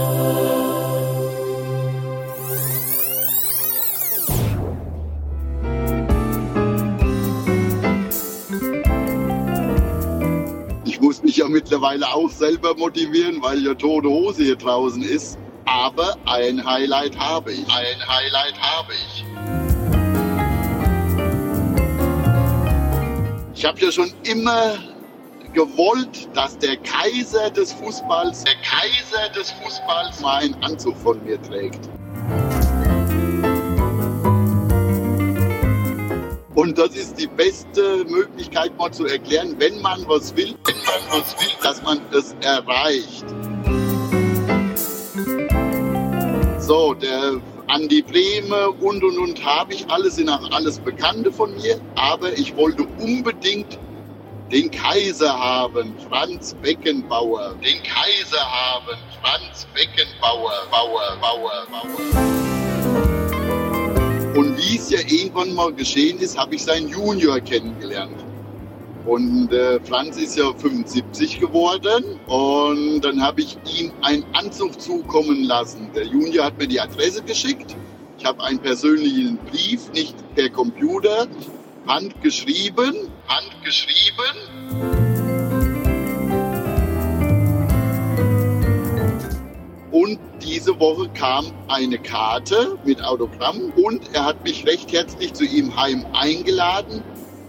Ich 10.85 11.01
muss 11.01 11.23
mich 11.23 11.37
ja 11.37 11.47
mittlerweile 11.47 12.07
auch 12.07 12.29
selber 12.29 12.75
motivieren, 12.75 13.41
weil 13.41 13.65
ja 13.65 13.73
tote 13.73 14.07
Hose 14.07 14.43
hier 14.43 14.55
draußen 14.55 15.01
ist. 15.01 15.39
Aber 15.65 16.15
ein 16.27 16.63
Highlight 16.63 17.17
habe 17.17 17.53
ich. 17.53 17.67
Ein 17.69 18.07
Highlight 18.07 18.61
habe 18.61 18.93
ich. 18.93 19.64
Ich 23.55 23.63
habe 23.63 23.79
ja 23.79 23.89
schon 23.89 24.11
immer 24.23 24.77
gewollt, 25.53 26.27
dass 26.33 26.57
der 26.57 26.75
Kaiser 26.77 27.49
des 27.49 27.71
Fußballs, 27.71 28.43
der 28.43 28.55
Kaiser 28.55 29.29
des 29.33 29.49
Fußballs 29.51 30.19
mal 30.19 30.43
einen 30.43 30.55
Anzug 30.55 30.97
von 30.97 31.23
mir 31.23 31.41
trägt. 31.41 31.79
Und 36.53 36.77
das 36.77 36.95
ist 36.95 37.17
die 37.17 37.27
beste 37.27 38.03
Möglichkeit, 38.09 38.77
mal 38.77 38.91
zu 38.91 39.05
erklären, 39.05 39.55
wenn 39.57 39.81
man 39.81 40.05
was 40.05 40.35
will, 40.35 40.53
wenn 40.65 40.75
man 40.75 41.21
was 41.21 41.33
will, 41.39 41.53
dass 41.63 41.81
man 41.81 42.01
es 42.11 42.35
erreicht. 42.41 43.25
So, 46.59 46.93
der 46.93 47.39
Andi 47.67 48.01
Brehme 48.03 48.69
und 48.69 49.03
und 49.03 49.17
und 49.17 49.43
habe 49.43 49.73
ich 49.73 49.89
alles, 49.89 50.15
sind 50.17 50.29
auch 50.29 50.51
alles 50.51 50.79
Bekannte 50.79 51.31
von 51.31 51.53
mir, 51.55 51.79
aber 51.95 52.31
ich 52.37 52.55
wollte 52.55 52.83
unbedingt 52.99 53.79
den 54.51 54.69
Kaiser 54.69 55.37
haben, 55.37 55.95
Franz 56.07 56.53
Beckenbauer. 56.61 57.55
Den 57.63 57.81
Kaiser 57.81 58.39
haben, 58.39 58.97
Franz 59.21 59.65
Beckenbauer, 59.73 60.51
Bauer, 60.69 61.17
Bauer, 61.19 61.65
Bauer. 61.71 62.35
Und 64.35 64.57
wie 64.57 64.77
es 64.77 64.89
ja 64.91 64.99
irgendwann 64.99 65.53
mal 65.55 65.73
geschehen 65.73 66.19
ist, 66.19 66.37
habe 66.37 66.55
ich 66.55 66.63
seinen 66.63 66.89
Junior 66.89 67.39
kennengelernt. 67.39 68.24
Und 69.05 69.53
äh, 69.53 69.79
Franz 69.81 70.17
ist 70.17 70.35
ja 70.35 70.51
75 70.51 71.39
geworden 71.39 72.19
und 72.25 73.01
dann 73.01 73.21
habe 73.21 73.41
ich 73.41 73.55
ihm 73.77 73.91
einen 74.01 74.25
Anzug 74.33 74.81
zukommen 74.81 75.43
lassen. 75.43 75.91
Der 75.93 76.05
Junior 76.07 76.45
hat 76.45 76.57
mir 76.57 76.67
die 76.67 76.81
Adresse 76.81 77.21
geschickt. 77.21 77.75
Ich 78.17 78.25
habe 78.25 78.43
einen 78.43 78.57
persönlichen 78.57 79.37
Brief, 79.37 79.91
nicht 79.93 80.15
per 80.33 80.49
Computer, 80.49 81.27
handgeschrieben, 81.85 82.95
handgeschrieben. 83.27 84.95
Und 89.91 90.19
diese 90.43 90.79
Woche 90.79 91.09
kam 91.09 91.51
eine 91.67 91.99
Karte 91.99 92.79
mit 92.83 93.03
Autogramm 93.03 93.71
und 93.75 94.01
er 94.13 94.25
hat 94.25 94.43
mich 94.43 94.65
recht 94.65 94.91
herzlich 94.91 95.33
zu 95.33 95.45
ihm 95.45 95.75
heim 95.75 96.05
eingeladen 96.13 97.03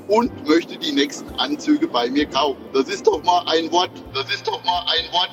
und 0.09 0.47
möchte 0.47 0.77
die 0.77 0.93
nächsten 0.93 1.29
Anzüge 1.39 1.87
bei 1.89 2.09
mir 2.11 2.27
kaufen. 2.27 2.65
Das 2.73 2.89
ist 2.89 3.07
doch 3.07 3.23
mal 3.23 3.43
ein 3.47 3.71
Wort. 3.73 3.91
Das 4.15 4.33
ist 4.33 4.47
doch 4.47 4.63
mal 4.65 4.85
ein 4.87 5.13
Wort. 5.13 5.31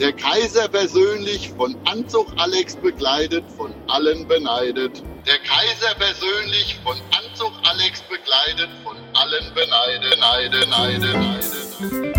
Der 0.00 0.12
Kaiser 0.14 0.66
persönlich 0.68 1.50
von 1.56 1.76
Anzug 1.84 2.26
Alex 2.38 2.74
begleitet, 2.74 3.44
von 3.56 3.74
allen 3.88 4.26
beneidet. 4.26 5.02
Der 5.26 5.38
Kaiser 5.38 5.94
persönlich 5.98 6.78
von 6.82 6.96
Anzug 7.10 7.52
Alex 7.68 8.00
begleitet, 8.02 8.70
von 8.82 8.96
allen 9.12 9.54
beneidet. 9.54 10.18
Neide, 10.18 10.66
neide, 10.68 10.68
neide, 10.68 11.18
neide. 11.18 12.09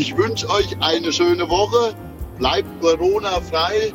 Ich 0.00 0.16
wünsche 0.16 0.48
euch 0.48 0.74
eine 0.80 1.12
schöne 1.12 1.46
Woche. 1.50 1.94
Bleibt 2.38 2.80
Corona-frei. 2.80 3.92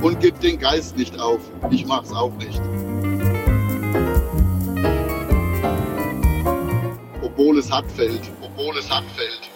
Und 0.00 0.20
gebt 0.20 0.40
den 0.44 0.60
Geist 0.60 0.96
nicht 0.96 1.18
auf. 1.18 1.40
Ich 1.68 1.84
mach's 1.84 2.12
auch 2.12 2.32
nicht. 2.34 2.62
Obwohl 7.22 7.58
es 7.58 7.72
hart 7.72 7.90
fällt. 7.90 8.30
Obwohl 8.40 8.78
es 8.78 8.88
hart 8.88 9.04
fällt. 9.16 9.53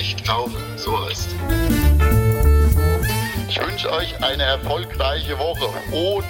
Nicht 0.00 0.26
kaufen, 0.26 0.56
so 0.76 0.98
heißt. 0.98 1.28
Ich 3.50 3.60
wünsche 3.60 3.92
euch 3.92 4.24
eine 4.24 4.44
erfolgreiche 4.44 5.38
Woche. 5.38 5.68
O! 5.92 6.22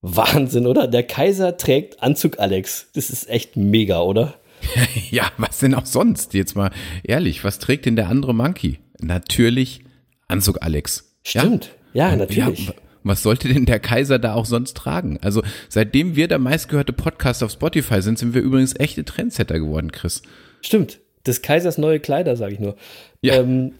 Wahnsinn, 0.00 0.66
oder? 0.66 0.88
Der 0.88 1.04
Kaiser 1.04 1.56
trägt 1.56 2.02
Anzug 2.02 2.40
Alex. 2.40 2.88
Das 2.94 3.10
ist 3.10 3.28
echt 3.28 3.56
mega, 3.56 4.00
oder? 4.00 4.34
Ja, 5.10 5.30
was 5.36 5.60
denn 5.60 5.76
auch 5.76 5.86
sonst? 5.86 6.34
Jetzt 6.34 6.56
mal 6.56 6.72
ehrlich, 7.04 7.44
was 7.44 7.60
trägt 7.60 7.86
denn 7.86 7.94
der 7.94 8.08
andere 8.08 8.34
Monkey? 8.34 8.80
Natürlich 8.98 9.84
Anzug 10.26 10.60
Alex. 10.60 11.16
Stimmt. 11.22 11.70
Ja, 11.92 12.16
natürlich. 12.16 12.66
Ja, 12.66 12.74
was 13.08 13.22
sollte 13.22 13.48
denn 13.48 13.66
der 13.66 13.80
Kaiser 13.80 14.18
da 14.18 14.34
auch 14.34 14.44
sonst 14.44 14.76
tragen? 14.76 15.18
Also 15.22 15.42
seitdem 15.68 16.14
wir 16.14 16.28
der 16.28 16.38
meistgehörte 16.38 16.92
Podcast 16.92 17.42
auf 17.42 17.50
Spotify 17.50 18.02
sind, 18.02 18.18
sind 18.18 18.34
wir 18.34 18.42
übrigens 18.42 18.78
echte 18.78 19.04
Trendsetter 19.04 19.58
geworden, 19.58 19.90
Chris. 19.92 20.22
Stimmt. 20.60 21.00
Des 21.26 21.42
Kaisers 21.42 21.78
neue 21.78 22.00
Kleider, 22.00 22.36
sage 22.36 22.54
ich 22.54 22.60
nur. 22.60 22.76
Ja. 23.20 23.34
Ähm, 23.34 23.72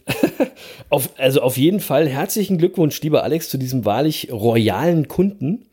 auf, 0.88 1.10
also 1.18 1.40
auf 1.40 1.56
jeden 1.56 1.80
Fall 1.80 2.08
herzlichen 2.08 2.58
Glückwunsch, 2.58 3.00
lieber 3.00 3.22
Alex, 3.22 3.48
zu 3.48 3.58
diesem 3.58 3.84
wahrlich 3.84 4.32
royalen 4.32 5.08
Kunden. 5.08 5.66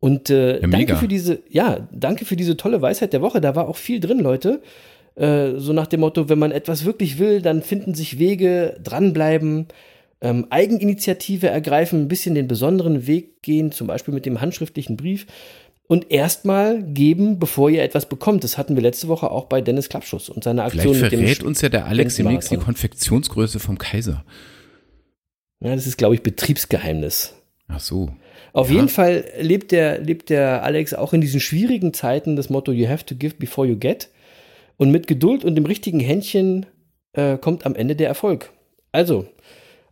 Und 0.00 0.30
äh, 0.30 0.60
danke 0.60 0.76
mega. 0.76 0.96
für 0.96 1.08
diese, 1.08 1.38
ja, 1.48 1.88
danke 1.92 2.24
für 2.24 2.36
diese 2.36 2.56
tolle 2.56 2.82
Weisheit 2.82 3.12
der 3.12 3.22
Woche. 3.22 3.40
Da 3.40 3.54
war 3.54 3.68
auch 3.68 3.76
viel 3.76 4.00
drin, 4.00 4.18
Leute. 4.18 4.60
Äh, 5.14 5.58
so 5.58 5.72
nach 5.72 5.86
dem 5.86 6.00
Motto, 6.00 6.28
wenn 6.28 6.38
man 6.38 6.52
etwas 6.52 6.84
wirklich 6.84 7.18
will, 7.18 7.40
dann 7.40 7.62
finden 7.62 7.94
sich 7.94 8.18
Wege, 8.18 8.78
dranbleiben, 8.82 9.68
ähm, 10.22 10.46
Eigeninitiative 10.50 11.48
ergreifen, 11.48 12.02
ein 12.02 12.08
bisschen 12.08 12.34
den 12.34 12.48
besonderen 12.48 13.06
Weg 13.06 13.42
gehen, 13.42 13.72
zum 13.72 13.86
Beispiel 13.88 14.14
mit 14.14 14.24
dem 14.24 14.40
handschriftlichen 14.40 14.96
Brief. 14.96 15.26
Und 15.88 16.10
erstmal 16.10 16.82
geben, 16.82 17.38
bevor 17.38 17.68
ihr 17.68 17.82
etwas 17.82 18.06
bekommt. 18.08 18.44
Das 18.44 18.56
hatten 18.56 18.76
wir 18.76 18.82
letzte 18.82 19.08
Woche 19.08 19.30
auch 19.30 19.44
bei 19.46 19.60
Dennis 19.60 19.88
Klappschuss 19.90 20.30
und 20.30 20.42
seiner 20.42 20.64
Aktion 20.64 20.94
Vielleicht 20.94 21.02
mit 21.02 21.12
dem 21.12 21.20
verrät 21.26 21.42
uns 21.42 21.60
ja 21.60 21.68
der 21.68 21.84
Alex 21.86 22.16
demnächst 22.16 22.50
die. 22.50 22.56
Konfektionsgröße 22.56 23.58
vom 23.58 23.76
Kaiser. 23.76 24.24
Ja, 25.60 25.74
das 25.74 25.86
ist, 25.86 25.98
glaube 25.98 26.14
ich, 26.14 26.22
Betriebsgeheimnis. 26.22 27.34
Ach 27.68 27.80
so. 27.80 28.10
Auf 28.52 28.68
Ja. 28.68 28.76
jeden 28.76 28.88
Fall 28.88 29.24
lebt 29.40 29.72
der, 29.72 29.98
lebt 30.00 30.30
der 30.30 30.62
Alex 30.62 30.94
auch 30.94 31.12
in 31.12 31.20
diesen 31.20 31.40
schwierigen 31.40 31.92
Zeiten 31.92 32.36
das 32.36 32.48
Motto 32.48 32.72
You 32.72 32.88
have 32.88 33.04
to 33.06 33.14
give 33.14 33.34
before 33.36 33.66
you 33.66 33.76
get. 33.76 34.08
Und 34.78 34.90
mit 34.90 35.06
Geduld 35.06 35.44
und 35.44 35.56
dem 35.56 35.66
richtigen 35.66 36.00
Händchen 36.00 36.66
äh, 37.12 37.36
kommt 37.38 37.66
am 37.66 37.74
Ende 37.74 37.96
der 37.96 38.08
Erfolg. 38.08 38.50
Also, 38.92 39.26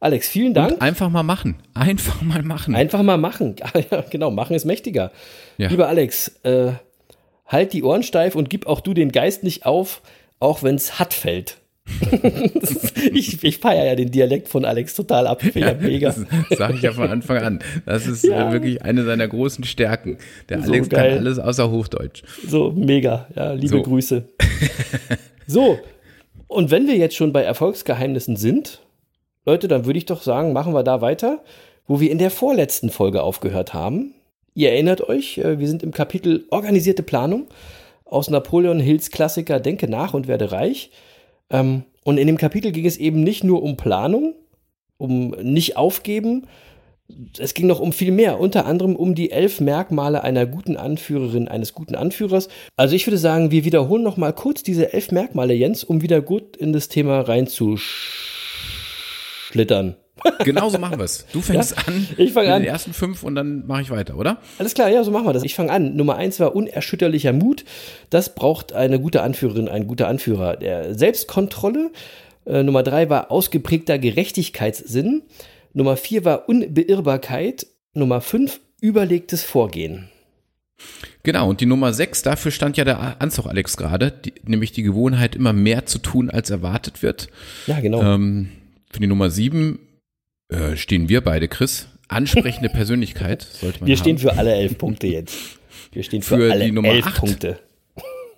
Alex, 0.00 0.28
vielen 0.28 0.54
Dank. 0.54 0.72
Und 0.72 0.80
einfach 0.82 1.10
mal 1.10 1.22
machen. 1.22 1.56
Einfach 1.74 2.22
mal 2.22 2.42
machen. 2.42 2.74
Einfach 2.74 3.02
mal 3.02 3.18
machen. 3.18 3.56
Ja, 3.90 4.02
genau, 4.10 4.30
machen 4.30 4.56
ist 4.56 4.64
mächtiger. 4.64 5.12
Ja. 5.58 5.68
Lieber 5.68 5.88
Alex, 5.88 6.32
äh, 6.42 6.72
halt 7.46 7.72
die 7.74 7.82
Ohren 7.82 8.02
steif 8.02 8.34
und 8.34 8.48
gib 8.50 8.66
auch 8.66 8.80
du 8.80 8.94
den 8.94 9.12
Geist 9.12 9.42
nicht 9.42 9.66
auf, 9.66 10.00
auch 10.38 10.62
wenn 10.62 10.76
es 10.76 10.98
hart 10.98 11.12
fällt. 11.14 11.58
Ist- 12.12 12.96
ich 12.98 13.42
ich 13.42 13.58
feiere 13.58 13.84
ja 13.84 13.94
den 13.96 14.10
Dialekt 14.12 14.46
von 14.48 14.64
Alex 14.64 14.94
total 14.94 15.26
ab. 15.26 15.42
Ja 15.56 15.74
mega. 15.74 16.14
Das 16.48 16.58
sage 16.58 16.74
ich 16.74 16.82
ja 16.82 16.92
von 16.92 17.08
Anfang 17.10 17.38
an. 17.38 17.58
Das 17.84 18.06
ist 18.06 18.22
Ja. 18.24 18.48
äh, 18.48 18.52
wirklich 18.52 18.82
eine 18.82 19.04
seiner 19.04 19.26
großen 19.26 19.64
Stärken. 19.64 20.18
Der 20.48 20.62
So 20.62 20.70
Alex 20.70 20.88
geil. 20.88 21.10
kann 21.16 21.18
alles 21.26 21.38
außer 21.40 21.68
Hochdeutsch. 21.70 22.22
So, 22.46 22.70
mega. 22.72 23.26
Ja, 23.34 23.52
liebe 23.52 23.68
So. 23.68 23.82
Grüße. 23.82 24.24
so, 25.46 25.78
und 26.46 26.70
wenn 26.70 26.86
wir 26.86 26.96
jetzt 26.96 27.16
schon 27.16 27.32
bei 27.32 27.42
Erfolgsgeheimnissen 27.42 28.36
sind, 28.36 28.80
Leute, 29.50 29.66
dann 29.66 29.84
würde 29.84 29.98
ich 29.98 30.06
doch 30.06 30.22
sagen, 30.22 30.52
machen 30.52 30.74
wir 30.74 30.84
da 30.84 31.00
weiter, 31.00 31.42
wo 31.88 31.98
wir 31.98 32.12
in 32.12 32.18
der 32.18 32.30
vorletzten 32.30 32.88
Folge 32.88 33.20
aufgehört 33.24 33.74
haben. 33.74 34.14
Ihr 34.54 34.70
erinnert 34.70 35.08
euch, 35.08 35.38
äh, 35.38 35.58
wir 35.58 35.66
sind 35.66 35.82
im 35.82 35.90
Kapitel 35.90 36.44
Organisierte 36.50 37.02
Planung 37.02 37.48
aus 38.04 38.30
Napoleon 38.30 38.78
Hills 38.78 39.10
Klassiker 39.10 39.58
Denke 39.58 39.88
nach 39.88 40.14
und 40.14 40.28
werde 40.28 40.52
reich. 40.52 40.92
Ähm, 41.50 41.82
und 42.04 42.16
in 42.16 42.28
dem 42.28 42.36
Kapitel 42.36 42.70
ging 42.70 42.86
es 42.86 42.96
eben 42.96 43.24
nicht 43.24 43.42
nur 43.42 43.64
um 43.64 43.76
Planung, 43.76 44.34
um 44.98 45.30
nicht 45.42 45.76
aufgeben, 45.76 46.46
es 47.40 47.54
ging 47.54 47.66
noch 47.66 47.80
um 47.80 47.92
viel 47.92 48.12
mehr, 48.12 48.38
unter 48.38 48.66
anderem 48.66 48.94
um 48.94 49.16
die 49.16 49.32
elf 49.32 49.60
Merkmale 49.60 50.22
einer 50.22 50.46
guten 50.46 50.76
Anführerin, 50.76 51.48
eines 51.48 51.74
guten 51.74 51.96
Anführers. 51.96 52.48
Also 52.76 52.94
ich 52.94 53.04
würde 53.04 53.18
sagen, 53.18 53.50
wir 53.50 53.64
wiederholen 53.64 54.04
noch 54.04 54.16
mal 54.16 54.32
kurz 54.32 54.62
diese 54.62 54.92
elf 54.92 55.10
Merkmale, 55.10 55.54
Jens, 55.54 55.82
um 55.82 56.02
wieder 56.02 56.20
gut 56.20 56.56
in 56.56 56.72
das 56.72 56.88
Thema 56.88 57.22
reinzuschlittern. 59.50 59.96
Genauso 60.44 60.78
machen 60.78 60.98
wir 60.98 61.04
es. 61.04 61.24
Du 61.32 61.40
fängst 61.40 61.78
an 61.88 62.06
ich 62.18 62.32
fang 62.32 62.44
mit 62.44 62.52
an. 62.52 62.62
den 62.62 62.68
ersten 62.68 62.92
fünf 62.92 63.22
und 63.22 63.34
dann 63.34 63.66
mache 63.66 63.80
ich 63.80 63.90
weiter, 63.90 64.18
oder? 64.18 64.36
Alles 64.58 64.74
klar, 64.74 64.90
ja, 64.90 65.02
so 65.02 65.10
machen 65.10 65.26
wir 65.26 65.32
das. 65.32 65.44
Ich 65.44 65.54
fange 65.54 65.72
an. 65.72 65.96
Nummer 65.96 66.16
eins 66.16 66.38
war 66.40 66.54
unerschütterlicher 66.54 67.32
Mut. 67.32 67.64
Das 68.10 68.34
braucht 68.34 68.74
eine 68.74 69.00
gute 69.00 69.22
Anführerin, 69.22 69.68
ein 69.68 69.86
guter 69.86 70.08
Anführer. 70.08 70.56
Der 70.56 70.94
Selbstkontrolle. 70.94 71.90
Äh, 72.44 72.62
Nummer 72.62 72.82
drei 72.82 73.08
war 73.08 73.30
ausgeprägter 73.30 73.98
Gerechtigkeitssinn. 73.98 75.22
Nummer 75.72 75.96
vier 75.96 76.26
war 76.26 76.50
Unbeirrbarkeit. 76.50 77.66
Nummer 77.94 78.20
fünf 78.20 78.60
überlegtes 78.82 79.42
Vorgehen. 79.42 80.10
Genau, 81.22 81.48
und 81.48 81.60
die 81.60 81.66
Nummer 81.66 81.92
sechs, 81.92 82.22
dafür 82.22 82.50
stand 82.50 82.76
ja 82.76 82.84
der 82.84 83.20
Anzug 83.20 83.46
Alex 83.46 83.76
gerade, 83.76 84.10
die, 84.10 84.32
nämlich 84.44 84.72
die 84.72 84.82
Gewohnheit, 84.82 85.34
immer 85.34 85.52
mehr 85.52 85.86
zu 85.86 85.98
tun, 85.98 86.30
als 86.30 86.50
erwartet 86.50 87.02
wird. 87.02 87.28
Ja, 87.66 87.80
genau. 87.80 88.02
Ähm, 88.02 88.50
für 88.92 89.00
die 89.00 89.06
Nummer 89.06 89.30
sieben 89.30 89.78
äh, 90.48 90.76
stehen 90.76 91.08
wir 91.08 91.20
beide, 91.20 91.48
Chris. 91.48 91.88
Ansprechende 92.08 92.68
Persönlichkeit 92.72 93.42
sollte 93.42 93.80
man 93.80 93.88
Wir 93.88 93.94
haben. 93.96 94.00
stehen 94.02 94.18
für 94.18 94.36
alle 94.36 94.52
elf 94.54 94.78
Punkte 94.78 95.06
jetzt. 95.06 95.36
Wir 95.92 96.02
stehen 96.02 96.22
für, 96.22 96.36
Für 96.36 96.52
alle 96.52 96.64
die 96.66 96.72
Nummer 96.72 96.88
elf 96.88 97.06
acht. 97.06 97.16
Punkte. 97.18 97.58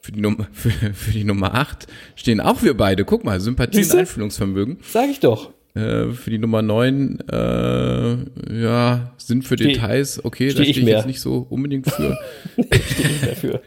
Für 0.00 0.12
die, 0.12 0.20
Nummer, 0.20 0.48
für, 0.52 0.70
für 0.70 1.10
die 1.12 1.22
Nummer 1.24 1.54
8 1.54 1.86
stehen 2.16 2.40
auch 2.40 2.62
wir 2.62 2.76
beide. 2.76 3.04
Guck 3.04 3.24
mal, 3.24 3.38
Sympathie 3.40 3.76
Siehste? 3.78 3.94
und 3.94 4.00
Einfühlungsvermögen. 4.00 4.78
Sag 4.82 5.08
ich 5.10 5.20
doch. 5.20 5.52
Äh, 5.74 6.10
für 6.10 6.30
die 6.30 6.38
Nummer 6.38 6.60
9, 6.60 7.20
äh, 7.30 8.62
ja, 8.62 9.14
sind 9.16 9.44
für 9.46 9.54
Details, 9.56 10.22
okay, 10.24 10.48
da 10.48 10.54
steh 10.54 10.62
ich 10.62 10.68
stehe 10.70 10.78
ich 10.80 10.84
mehr. 10.84 10.96
jetzt 10.96 11.06
nicht 11.06 11.20
so 11.20 11.46
unbedingt 11.48 11.88
für. 11.90 12.18
Stehe 12.56 13.08
ich 13.10 13.20
dafür. 13.20 13.62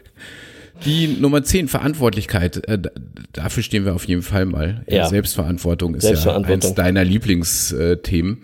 Die 0.84 1.08
Nummer 1.08 1.42
10, 1.42 1.68
Verantwortlichkeit. 1.68 2.66
Äh, 2.68 2.78
dafür 3.32 3.62
stehen 3.62 3.84
wir 3.84 3.94
auf 3.94 4.06
jeden 4.06 4.22
Fall 4.22 4.46
mal. 4.46 4.84
Ja. 4.88 5.08
Selbstverantwortung 5.08 5.94
ist 5.94 6.02
Selbstverantwortung. 6.02 6.60
ja 6.60 6.68
eins 6.68 6.74
deiner 6.74 7.04
Lieblingsthemen. 7.04 8.42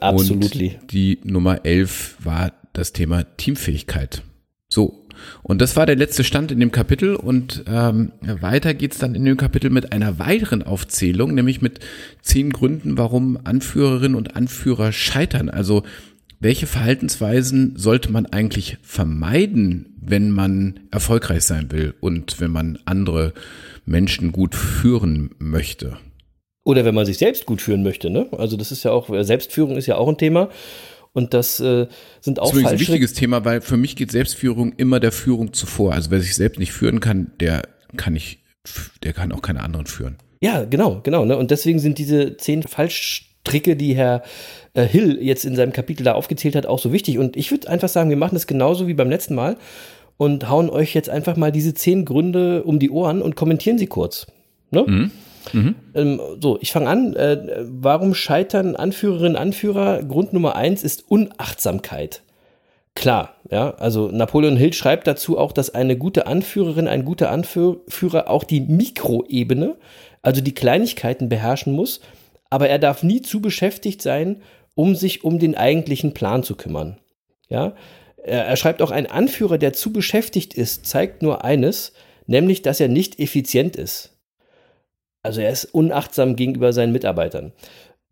Absolutely. 0.00 0.78
Und 0.80 0.92
die 0.92 1.18
Nummer 1.24 1.64
11 1.64 2.16
war 2.20 2.52
das 2.72 2.92
Thema 2.92 3.24
Teamfähigkeit. 3.36 4.22
So. 4.68 5.06
Und 5.42 5.62
das 5.62 5.76
war 5.76 5.86
der 5.86 5.96
letzte 5.96 6.24
Stand 6.24 6.52
in 6.52 6.60
dem 6.60 6.72
Kapitel 6.72 7.14
und 7.14 7.64
ähm, 7.66 8.12
weiter 8.20 8.74
geht's 8.74 8.98
dann 8.98 9.14
in 9.14 9.24
dem 9.24 9.38
Kapitel 9.38 9.70
mit 9.70 9.92
einer 9.92 10.18
weiteren 10.18 10.62
Aufzählung, 10.62 11.34
nämlich 11.34 11.62
mit 11.62 11.80
zehn 12.20 12.50
Gründen, 12.50 12.98
warum 12.98 13.38
Anführerinnen 13.42 14.14
und 14.14 14.36
Anführer 14.36 14.92
scheitern. 14.92 15.48
Also 15.48 15.84
welche 16.38 16.66
Verhaltensweisen 16.66 17.74
sollte 17.76 18.10
man 18.12 18.26
eigentlich 18.26 18.78
vermeiden, 18.82 19.94
wenn 20.00 20.30
man 20.30 20.80
erfolgreich 20.90 21.44
sein 21.44 21.70
will 21.72 21.94
und 22.00 22.40
wenn 22.40 22.50
man 22.50 22.78
andere 22.84 23.32
Menschen 23.84 24.32
gut 24.32 24.54
führen 24.54 25.30
möchte? 25.38 25.96
Oder 26.64 26.84
wenn 26.84 26.94
man 26.94 27.06
sich 27.06 27.18
selbst 27.18 27.46
gut 27.46 27.62
führen 27.62 27.82
möchte, 27.82 28.10
ne? 28.10 28.26
Also 28.32 28.56
das 28.56 28.72
ist 28.72 28.82
ja 28.82 28.90
auch, 28.90 29.08
Selbstführung 29.22 29.76
ist 29.76 29.86
ja 29.86 29.96
auch 29.96 30.08
ein 30.08 30.18
Thema. 30.18 30.50
Und 31.12 31.32
das 31.32 31.60
äh, 31.60 31.86
sind 32.20 32.40
auch 32.40 32.50
Das 32.50 32.60
ist 32.60 32.66
ein 32.66 32.78
wichtiges 32.78 33.14
Thema, 33.14 33.44
weil 33.46 33.62
für 33.62 33.78
mich 33.78 33.96
geht 33.96 34.10
Selbstführung 34.10 34.74
immer 34.76 35.00
der 35.00 35.12
Führung 35.12 35.54
zuvor. 35.54 35.94
Also 35.94 36.10
wer 36.10 36.20
sich 36.20 36.34
selbst 36.34 36.58
nicht 36.58 36.72
führen 36.72 37.00
kann, 37.00 37.30
der 37.40 37.62
kann 37.96 38.12
nicht, 38.12 38.40
der 39.02 39.14
kann 39.14 39.32
auch 39.32 39.40
keine 39.40 39.62
anderen 39.62 39.86
führen. 39.86 40.18
Ja, 40.42 40.64
genau, 40.64 41.00
genau. 41.02 41.24
Ne? 41.24 41.38
Und 41.38 41.50
deswegen 41.50 41.78
sind 41.78 41.96
diese 41.96 42.36
zehn 42.36 42.62
Fallstricke, 42.62 43.76
die 43.76 43.94
Herr 43.94 44.24
äh, 44.76 44.86
Hill 44.86 45.18
jetzt 45.20 45.44
in 45.44 45.56
seinem 45.56 45.72
Kapitel 45.72 46.04
da 46.04 46.12
aufgezählt 46.12 46.54
hat, 46.54 46.66
auch 46.66 46.78
so 46.78 46.92
wichtig. 46.92 47.18
Und 47.18 47.36
ich 47.36 47.50
würde 47.50 47.68
einfach 47.68 47.88
sagen, 47.88 48.10
wir 48.10 48.16
machen 48.16 48.34
das 48.34 48.46
genauso 48.46 48.86
wie 48.86 48.94
beim 48.94 49.10
letzten 49.10 49.34
Mal 49.34 49.56
und 50.16 50.48
hauen 50.48 50.70
euch 50.70 50.94
jetzt 50.94 51.10
einfach 51.10 51.36
mal 51.36 51.50
diese 51.50 51.74
zehn 51.74 52.04
Gründe 52.04 52.62
um 52.62 52.78
die 52.78 52.90
Ohren 52.90 53.22
und 53.22 53.36
kommentieren 53.36 53.78
sie 53.78 53.86
kurz. 53.86 54.26
Ne? 54.70 54.84
Ähm, 55.94 56.20
so, 56.40 56.58
ich 56.60 56.72
fange 56.72 56.88
an. 56.88 57.14
Äh, 57.16 57.64
warum 57.68 58.14
scheitern 58.14 58.76
Anführerinnen 58.76 59.36
und 59.36 59.40
Anführer? 59.40 60.02
Grund 60.02 60.32
Nummer 60.32 60.56
eins 60.56 60.82
ist 60.82 61.04
Unachtsamkeit. 61.08 62.22
Klar, 62.94 63.34
ja, 63.50 63.74
also 63.74 64.08
Napoleon 64.08 64.56
Hill 64.56 64.72
schreibt 64.72 65.06
dazu 65.06 65.38
auch, 65.38 65.52
dass 65.52 65.74
eine 65.74 65.96
gute 65.98 66.26
Anführerin, 66.26 66.88
ein 66.88 67.04
guter 67.04 67.30
Anführer 67.30 68.30
auch 68.30 68.42
die 68.42 68.60
Mikroebene, 68.60 69.76
also 70.22 70.40
die 70.40 70.54
Kleinigkeiten 70.54 71.28
beherrschen 71.28 71.74
muss, 71.74 72.00
aber 72.48 72.70
er 72.70 72.78
darf 72.78 73.02
nie 73.02 73.20
zu 73.20 73.42
beschäftigt 73.42 74.00
sein, 74.00 74.42
um 74.76 74.94
sich 74.94 75.24
um 75.24 75.40
den 75.40 75.56
eigentlichen 75.56 76.14
Plan 76.14 76.44
zu 76.44 76.54
kümmern. 76.54 76.98
Ja, 77.48 77.74
er, 78.22 78.56
schreibt 78.56 78.82
auch, 78.82 78.90
ein 78.92 79.06
Anführer, 79.06 79.58
der 79.58 79.72
zu 79.72 79.92
beschäftigt 79.92 80.54
ist, 80.54 80.86
zeigt 80.86 81.22
nur 81.22 81.44
eines, 81.44 81.92
nämlich, 82.26 82.62
dass 82.62 82.78
er 82.78 82.88
nicht 82.88 83.18
effizient 83.18 83.74
ist. 83.76 84.12
Also 85.22 85.40
er 85.40 85.50
ist 85.50 85.64
unachtsam 85.64 86.36
gegenüber 86.36 86.72
seinen 86.72 86.92
Mitarbeitern. 86.92 87.52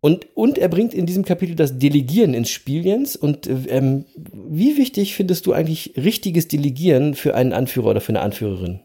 Und, 0.01 0.27
und 0.35 0.57
er 0.57 0.69
bringt 0.69 0.93
in 0.93 1.05
diesem 1.05 1.25
Kapitel 1.25 1.55
das 1.55 1.79
Delegieren 1.79 2.33
ins 2.33 2.49
Spiel, 2.49 2.85
Jens. 2.85 3.15
Und 3.15 3.47
ähm, 3.47 4.05
wie 4.15 4.77
wichtig 4.77 5.15
findest 5.15 5.45
du 5.45 5.53
eigentlich 5.53 5.93
richtiges 5.97 6.47
Delegieren 6.47 7.15
für 7.15 7.35
einen 7.35 7.53
Anführer 7.53 7.87
oder 7.87 8.01
für 8.01 8.11
eine 8.11 8.21
Anführerin? 8.21 8.81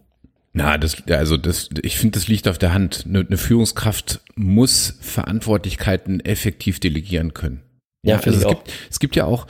Na, 0.52 0.78
das, 0.78 1.02
also 1.08 1.36
das, 1.36 1.68
ich 1.82 1.98
finde, 1.98 2.18
das 2.18 2.28
liegt 2.28 2.48
auf 2.48 2.58
der 2.58 2.72
Hand. 2.72 3.04
Eine, 3.06 3.20
eine 3.20 3.36
Führungskraft 3.36 4.20
muss 4.34 4.96
Verantwortlichkeiten 5.00 6.20
effektiv 6.20 6.80
delegieren 6.80 7.34
können. 7.34 7.62
Ja, 8.02 8.16
also 8.16 8.30
es 8.30 8.46
gibt, 8.46 8.72
es 8.90 8.98
gibt 8.98 9.16
ja 9.16 9.24
auch 9.24 9.46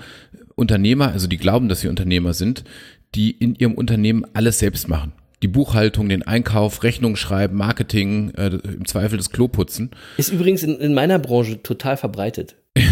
Unternehmer, 0.54 1.12
also 1.12 1.26
die 1.26 1.36
glauben, 1.36 1.68
dass 1.68 1.80
sie 1.80 1.88
Unternehmer 1.88 2.34
sind, 2.34 2.64
die 3.14 3.30
in 3.30 3.54
ihrem 3.54 3.74
Unternehmen 3.74 4.24
alles 4.34 4.58
selbst 4.58 4.88
machen. 4.88 5.12
Die 5.42 5.48
Buchhaltung, 5.48 6.08
den 6.08 6.22
Einkauf, 6.22 6.82
Rechnung 6.82 7.16
schreiben, 7.16 7.56
Marketing, 7.56 8.30
äh, 8.36 8.48
im 8.48 8.84
Zweifel 8.84 9.16
das 9.16 9.30
Klo 9.30 9.48
putzen. 9.48 9.90
Ist 10.18 10.32
übrigens 10.32 10.62
in, 10.62 10.78
in 10.78 10.92
meiner 10.92 11.18
Branche 11.18 11.62
total 11.62 11.96
verbreitet. 11.96 12.56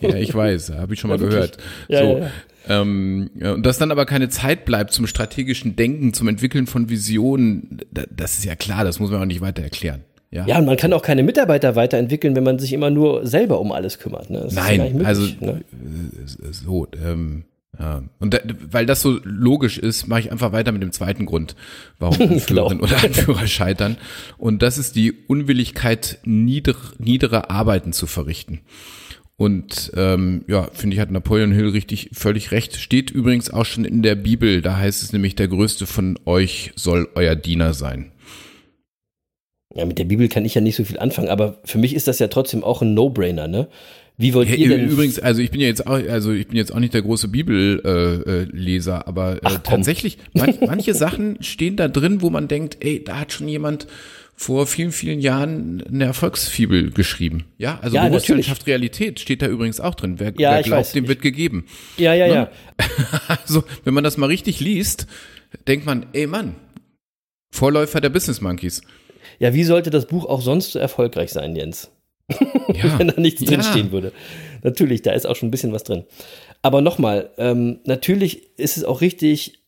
Ja, 0.00 0.16
ich 0.16 0.34
weiß, 0.34 0.72
habe 0.72 0.94
ich 0.94 1.00
schon 1.00 1.08
mal 1.08 1.20
Ja, 1.20 1.28
gehört. 1.28 1.56
Ja, 1.88 1.98
so, 1.98 2.04
ja, 2.04 2.18
ja. 2.18 2.30
Ähm, 2.68 3.30
ja, 3.34 3.52
und 3.54 3.64
dass 3.64 3.78
dann 3.78 3.90
aber 3.90 4.04
keine 4.06 4.28
Zeit 4.28 4.64
bleibt 4.64 4.92
zum 4.92 5.06
strategischen 5.06 5.76
Denken, 5.76 6.12
zum 6.12 6.28
Entwickeln 6.28 6.66
von 6.66 6.88
Visionen, 6.88 7.80
da, 7.90 8.04
das 8.10 8.38
ist 8.38 8.44
ja 8.44 8.54
klar, 8.56 8.84
das 8.84 9.00
muss 9.00 9.10
man 9.10 9.20
auch 9.22 9.26
nicht 9.26 9.40
weiter 9.40 9.62
erklären. 9.62 10.04
Ja, 10.30 10.46
Ja, 10.46 10.58
und 10.58 10.66
man 10.66 10.76
kann 10.76 10.92
auch 10.92 11.02
keine 11.02 11.22
Mitarbeiter 11.22 11.74
weiterentwickeln, 11.76 12.36
wenn 12.36 12.44
man 12.44 12.58
sich 12.58 12.72
immer 12.72 12.90
nur 12.90 13.26
selber 13.26 13.60
um 13.60 13.72
alles 13.72 13.98
kümmert. 13.98 14.30
Ne? 14.30 14.38
Ist 14.40 14.56
ja 14.56 14.62
Nein, 14.62 14.80
möglich, 14.92 15.06
also 15.06 15.22
ne? 15.40 15.62
äh, 15.72 16.52
so, 16.52 16.86
ähm, 17.04 17.44
ja. 17.78 18.02
Und 18.20 18.34
da, 18.34 18.38
weil 18.70 18.86
das 18.86 19.00
so 19.02 19.18
logisch 19.24 19.78
ist, 19.78 20.06
mache 20.06 20.20
ich 20.20 20.30
einfach 20.32 20.52
weiter 20.52 20.70
mit 20.72 20.82
dem 20.82 20.92
zweiten 20.92 21.26
Grund, 21.26 21.56
warum 21.98 22.20
Anführerinnen 22.30 22.78
Genau. 22.80 22.92
oder 22.92 23.02
Anführer 23.04 23.46
scheitern. 23.46 23.96
Und 24.38 24.62
das 24.62 24.78
ist 24.78 24.94
die 24.96 25.12
Unwilligkeit, 25.26 26.18
nieder, 26.24 26.74
niedere 26.98 27.50
Arbeiten 27.50 27.92
zu 27.92 28.06
verrichten. 28.06 28.60
Und 29.36 29.90
ähm, 29.96 30.44
ja, 30.48 30.68
finde 30.74 30.94
ich, 30.94 31.00
hat 31.00 31.10
Napoleon 31.10 31.50
Hill 31.50 31.70
richtig 31.70 32.10
völlig 32.12 32.52
recht. 32.52 32.76
Steht 32.76 33.10
übrigens 33.10 33.50
auch 33.50 33.64
schon 33.64 33.86
in 33.86 34.02
der 34.02 34.14
Bibel. 34.14 34.60
Da 34.60 34.76
heißt 34.76 35.02
es 35.02 35.12
nämlich, 35.14 35.34
der 35.34 35.48
größte 35.48 35.86
von 35.86 36.18
euch 36.26 36.72
soll 36.76 37.08
euer 37.14 37.34
Diener 37.36 37.72
sein. 37.72 38.12
Ja, 39.74 39.84
mit 39.84 39.98
der 39.98 40.04
Bibel 40.04 40.28
kann 40.28 40.44
ich 40.44 40.54
ja 40.54 40.60
nicht 40.60 40.76
so 40.76 40.84
viel 40.84 40.98
anfangen, 40.98 41.28
aber 41.28 41.58
für 41.64 41.78
mich 41.78 41.94
ist 41.94 42.08
das 42.08 42.18
ja 42.18 42.26
trotzdem 42.28 42.64
auch 42.64 42.82
ein 42.82 42.92
No-Brainer, 42.94 43.46
ne? 43.46 43.68
Wie 44.16 44.34
wollt 44.34 44.48
Ja, 44.50 44.56
ihr 44.56 44.68
denn 44.68 44.88
übrigens, 44.90 45.18
also 45.18 45.40
ich 45.40 45.50
bin 45.50 45.60
ja 45.60 45.68
jetzt 45.68 45.86
auch, 45.86 45.92
also 45.94 46.32
ich 46.32 46.48
bin 46.48 46.56
jetzt 46.56 46.74
auch 46.74 46.78
nicht 46.80 46.92
der 46.92 47.02
große 47.02 47.28
Bibelleser, 47.28 48.26
äh, 48.26 48.42
Leser, 48.50 49.06
aber 49.08 49.36
äh, 49.36 49.40
Ach, 49.44 49.58
tatsächlich, 49.62 50.18
man, 50.34 50.58
manche 50.66 50.92
Sachen 50.94 51.42
stehen 51.42 51.76
da 51.76 51.88
drin, 51.88 52.20
wo 52.20 52.28
man 52.30 52.48
denkt, 52.48 52.78
ey, 52.80 53.02
da 53.02 53.20
hat 53.20 53.32
schon 53.32 53.48
jemand 53.48 53.86
vor 54.36 54.66
vielen, 54.66 54.90
vielen 54.92 55.20
Jahren 55.20 55.82
eine 55.86 56.04
Erfolgsfibel 56.04 56.90
geschrieben. 56.90 57.44
Ja, 57.56 57.78
also 57.80 57.96
Ja, 57.96 58.08
Bewusstseinschaft, 58.08 58.66
Realität 58.66 59.20
steht 59.20 59.40
da 59.42 59.46
übrigens 59.46 59.80
auch 59.80 59.94
drin. 59.94 60.14
Wer, 60.18 60.32
Ja, 60.38 60.52
wer 60.54 60.62
glaubt, 60.62 60.80
weiß. 60.80 60.92
dem 60.92 61.04
Ich- 61.04 61.08
wird 61.08 61.22
gegeben. 61.22 61.64
Ja, 61.96 62.12
ja, 62.14 62.26
ja. 62.26 62.50
Also, 63.28 63.64
wenn 63.84 63.94
man 63.94 64.02
das 64.04 64.16
mal 64.16 64.26
richtig 64.26 64.60
liest, 64.60 65.06
denkt 65.68 65.86
man, 65.86 66.06
ey 66.12 66.26
Mann, 66.26 66.56
Vorläufer 67.52 68.00
der 68.00 68.08
Business 68.10 68.40
Monkeys. 68.40 68.82
Ja, 69.40 69.54
wie 69.54 69.64
sollte 69.64 69.90
das 69.90 70.06
Buch 70.06 70.26
auch 70.26 70.42
sonst 70.42 70.72
so 70.72 70.78
erfolgreich 70.78 71.30
sein, 71.30 71.56
Jens? 71.56 71.90
Ja, 72.72 72.98
wenn 72.98 73.08
da 73.08 73.20
nichts 73.20 73.40
ja. 73.40 73.48
drinstehen 73.48 73.90
würde. 73.90 74.12
Natürlich, 74.62 75.02
da 75.02 75.12
ist 75.12 75.26
auch 75.26 75.34
schon 75.34 75.48
ein 75.48 75.50
bisschen 75.50 75.72
was 75.72 75.82
drin. 75.82 76.04
Aber 76.62 76.82
nochmal, 76.82 77.30
ähm, 77.38 77.80
natürlich 77.84 78.58
ist 78.58 78.76
es 78.76 78.84
auch 78.84 79.00
richtig, 79.00 79.64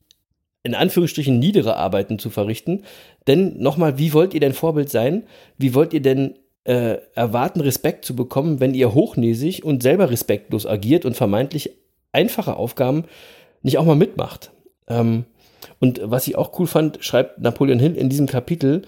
in 0.63 0.75
Anführungsstrichen 0.75 1.39
niedere 1.39 1.77
Arbeiten 1.77 2.19
zu 2.19 2.31
verrichten. 2.31 2.85
Denn 3.27 3.61
nochmal, 3.61 3.99
wie 3.99 4.13
wollt 4.13 4.35
ihr 4.35 4.41
denn 4.41 4.53
Vorbild 4.53 4.91
sein? 4.91 5.25
Wie 5.57 5.75
wollt 5.75 5.95
ihr 5.95 6.03
denn 6.03 6.35
äh, 6.65 6.99
erwarten, 7.15 7.61
Respekt 7.63 8.05
zu 8.05 8.15
bekommen, 8.15 8.61
wenn 8.61 8.75
ihr 8.75 8.95
hochnäsig 8.95 9.65
und 9.65 9.83
selber 9.83 10.11
respektlos 10.11 10.67
agiert 10.67 11.05
und 11.07 11.17
vermeintlich 11.17 11.71
einfache 12.13 12.57
Aufgaben 12.57 13.05
nicht 13.63 13.79
auch 13.79 13.87
mal 13.87 13.97
mitmacht? 13.97 14.51
Ähm, 14.87 15.25
und 15.81 16.01
was 16.05 16.27
ich 16.27 16.37
auch 16.37 16.59
cool 16.59 16.67
fand, 16.67 17.03
schreibt 17.03 17.41
Napoleon 17.41 17.79
Hill 17.79 17.97
in 17.97 18.11
diesem 18.11 18.27
Kapitel 18.27 18.83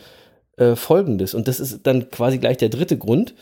äh, 0.57 0.77
folgendes. 0.77 1.35
Und 1.35 1.49
das 1.49 1.61
ist 1.61 1.87
dann 1.87 2.11
quasi 2.11 2.39
gleich 2.39 2.57
der 2.57 2.69
dritte 2.69 2.97
Grund. 2.99 3.35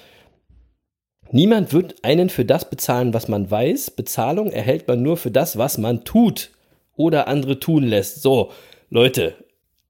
Niemand 1.31 1.73
wird 1.73 2.05
einen 2.05 2.29
für 2.29 2.45
das 2.45 2.69
bezahlen, 2.69 3.15
was 3.15 3.29
man 3.29 3.51
weiß. 3.51 3.93
Bezahlung 3.93 4.53
erhält 4.53 4.87
man 4.87 5.03
nur 5.03 5.17
für 5.17 5.31
das, 5.31 5.57
was 5.57 5.79
man 5.79 6.05
tut 6.05 6.51
oder 6.95 7.29
andere 7.29 7.59
tun 7.59 7.85
lässt. 7.85 8.23
So, 8.23 8.51
Leute. 8.91 9.35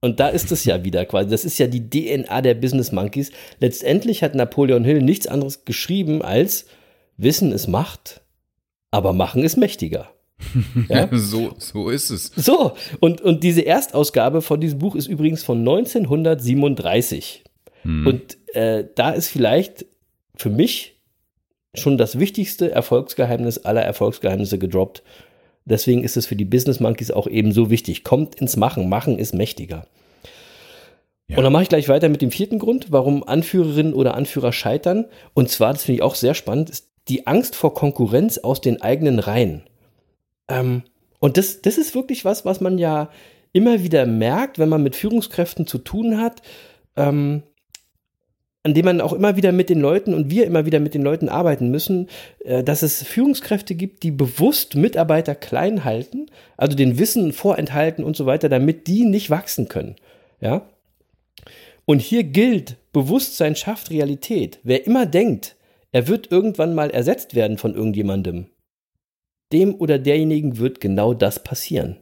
Und 0.01 0.19
da 0.19 0.29
ist 0.29 0.51
es 0.51 0.65
ja 0.65 0.85
wieder 0.85 1.05
quasi. 1.05 1.31
Das 1.31 1.45
ist 1.45 1.59
ja 1.59 1.69
die 1.69 1.89
DNA 1.89 2.43
der 2.43 2.55
Business 2.55 2.91
Monkeys. 2.93 3.31
Letztendlich 3.61 4.23
hat 4.23 4.35
Napoleon 4.35 4.85
Hill 4.85 5.01
nichts 5.03 5.27
anderes 5.27 5.65
geschrieben 5.65 6.23
als 6.23 6.67
Wissen 7.17 7.53
ist 7.53 7.69
Macht, 7.69 8.21
aber 8.91 9.13
Machen 9.13 9.45
ist 9.45 9.57
mächtiger. 9.57 10.11
Ja? 10.89 11.09
so, 11.13 11.55
so 11.59 11.89
ist 11.89 12.11
es. 12.11 12.33
So, 12.37 12.73
und, 13.01 13.21
und 13.21 13.43
diese 13.43 13.65
Erstausgabe 13.65 14.43
von 14.43 14.61
diesem 14.61 14.79
Buch 14.79 14.95
ist 14.95 15.07
übrigens 15.07 15.43
von 15.43 15.59
1937. 15.59 17.45
Und 17.85 18.39
äh, 18.55 18.85
da 18.95 19.11
ist 19.11 19.29
vielleicht 19.29 19.87
für 20.37 20.51
mich 20.51 21.01
schon 21.75 21.99
das 21.99 22.19
wichtigste 22.19 22.71
Erfolgsgeheimnis 22.71 23.59
aller 23.59 23.83
Erfolgsgeheimnisse 23.83 24.59
gedroppt. 24.59 25.03
Deswegen 25.65 26.05
ist 26.05 26.17
es 26.17 26.27
für 26.27 26.37
die 26.37 26.45
Business 26.45 26.81
Monkeys 26.81 27.11
auch 27.11 27.27
eben 27.27 27.53
so 27.53 27.71
wichtig. 27.71 28.05
Kommt 28.05 28.37
ins 28.37 28.57
Machen. 28.57 28.89
Machen 28.89 29.19
ist 29.19 29.35
mächtiger. 29.35 29.87
Ja. 31.29 31.39
Und 31.39 31.45
dann 31.45 31.53
mache 31.53 31.63
ich 31.63 31.69
gleich 31.69 31.89
weiter 31.89 32.09
mit 32.09 32.21
dem 32.21 32.31
vierten 32.31 32.59
Grund, 32.59 32.87
warum 32.91 33.25
Anführerinnen 33.25 33.95
oder 33.95 34.15
Anführer 34.15 34.53
scheitern. 34.53 35.07
Und 35.35 35.49
zwar, 35.49 35.73
das 35.73 35.85
finde 35.85 35.97
ich 35.97 36.03
auch 36.03 36.15
sehr 36.15 36.35
spannend, 36.35 36.71
ist 36.71 36.91
die 37.09 37.27
Angst 37.27 37.57
vor 37.57 37.75
Konkurrenz 37.75 38.39
aus 38.39 38.61
den 38.61 38.83
eigenen 38.83 39.19
Reihen. 39.19 39.63
Ähm, 40.49 40.83
und 41.19 41.37
das, 41.37 41.63
das 41.63 41.79
ist 41.79 41.95
wirklich 41.95 42.25
was, 42.25 42.45
was 42.45 42.61
man 42.61 42.79
ja 42.79 43.11
immer 43.53 43.83
wieder 43.83 44.07
merkt, 44.07 44.59
wenn 44.59 44.69
man 44.69 44.83
mit 44.83 44.97
Führungskräften 44.97 45.67
zu 45.67 45.79
tun 45.79 46.19
hat. 46.19 46.43
Ähm, 46.97 47.43
an 48.65 48.75
dem 48.75 48.85
man 48.85 49.01
auch 49.01 49.13
immer 49.13 49.37
wieder 49.37 49.51
mit 49.51 49.71
den 49.71 49.81
Leuten 49.81 50.15
und 50.15 50.31
wir 50.31 50.47
immer 50.47 50.67
wieder 50.67 50.79
mit 50.79 50.95
den 50.95 51.03
Leuten 51.03 51.29
arbeiten 51.29 51.71
müssen, 51.71 52.09
äh, 52.45 52.63
dass 52.63 52.83
es 52.83 53.03
Führungskräfte 53.03 53.75
gibt, 53.75 54.03
die 54.03 54.13
bewusst 54.13 54.77
Mitarbeiter 54.77 55.35
klein 55.35 55.85
halten, 55.85 56.27
also 56.57 56.77
den 56.77 56.99
Wissen 56.99 57.33
vorenthalten 57.33 58.05
und 58.05 58.17
so 58.17 58.27
weiter, 58.27 58.49
damit 58.49 58.87
die 58.87 59.05
nicht 59.05 59.31
wachsen 59.31 59.69
können. 59.69 59.97
Ja? 60.41 60.69
Und 61.85 62.01
hier 62.01 62.23
gilt, 62.23 62.77
Bewusstsein 62.93 63.57
schafft 63.57 63.91
Realität. 63.91 64.61
Wer 64.63 64.87
immer 64.87 65.07
denkt, 65.07 65.57
er 65.91 66.07
wird 66.07 66.31
irgendwann 66.31 66.75
mal 66.75 66.91
ersetzt 66.91 67.35
werden 67.35 67.59
von 67.59 67.75
irgendjemandem, 67.75 68.47
dem 69.53 69.75
oder 69.75 69.99
derjenigen 69.99 70.59
wird 70.59 70.81
genau 70.81 71.15
das 71.15 71.43
passieren. 71.43 71.97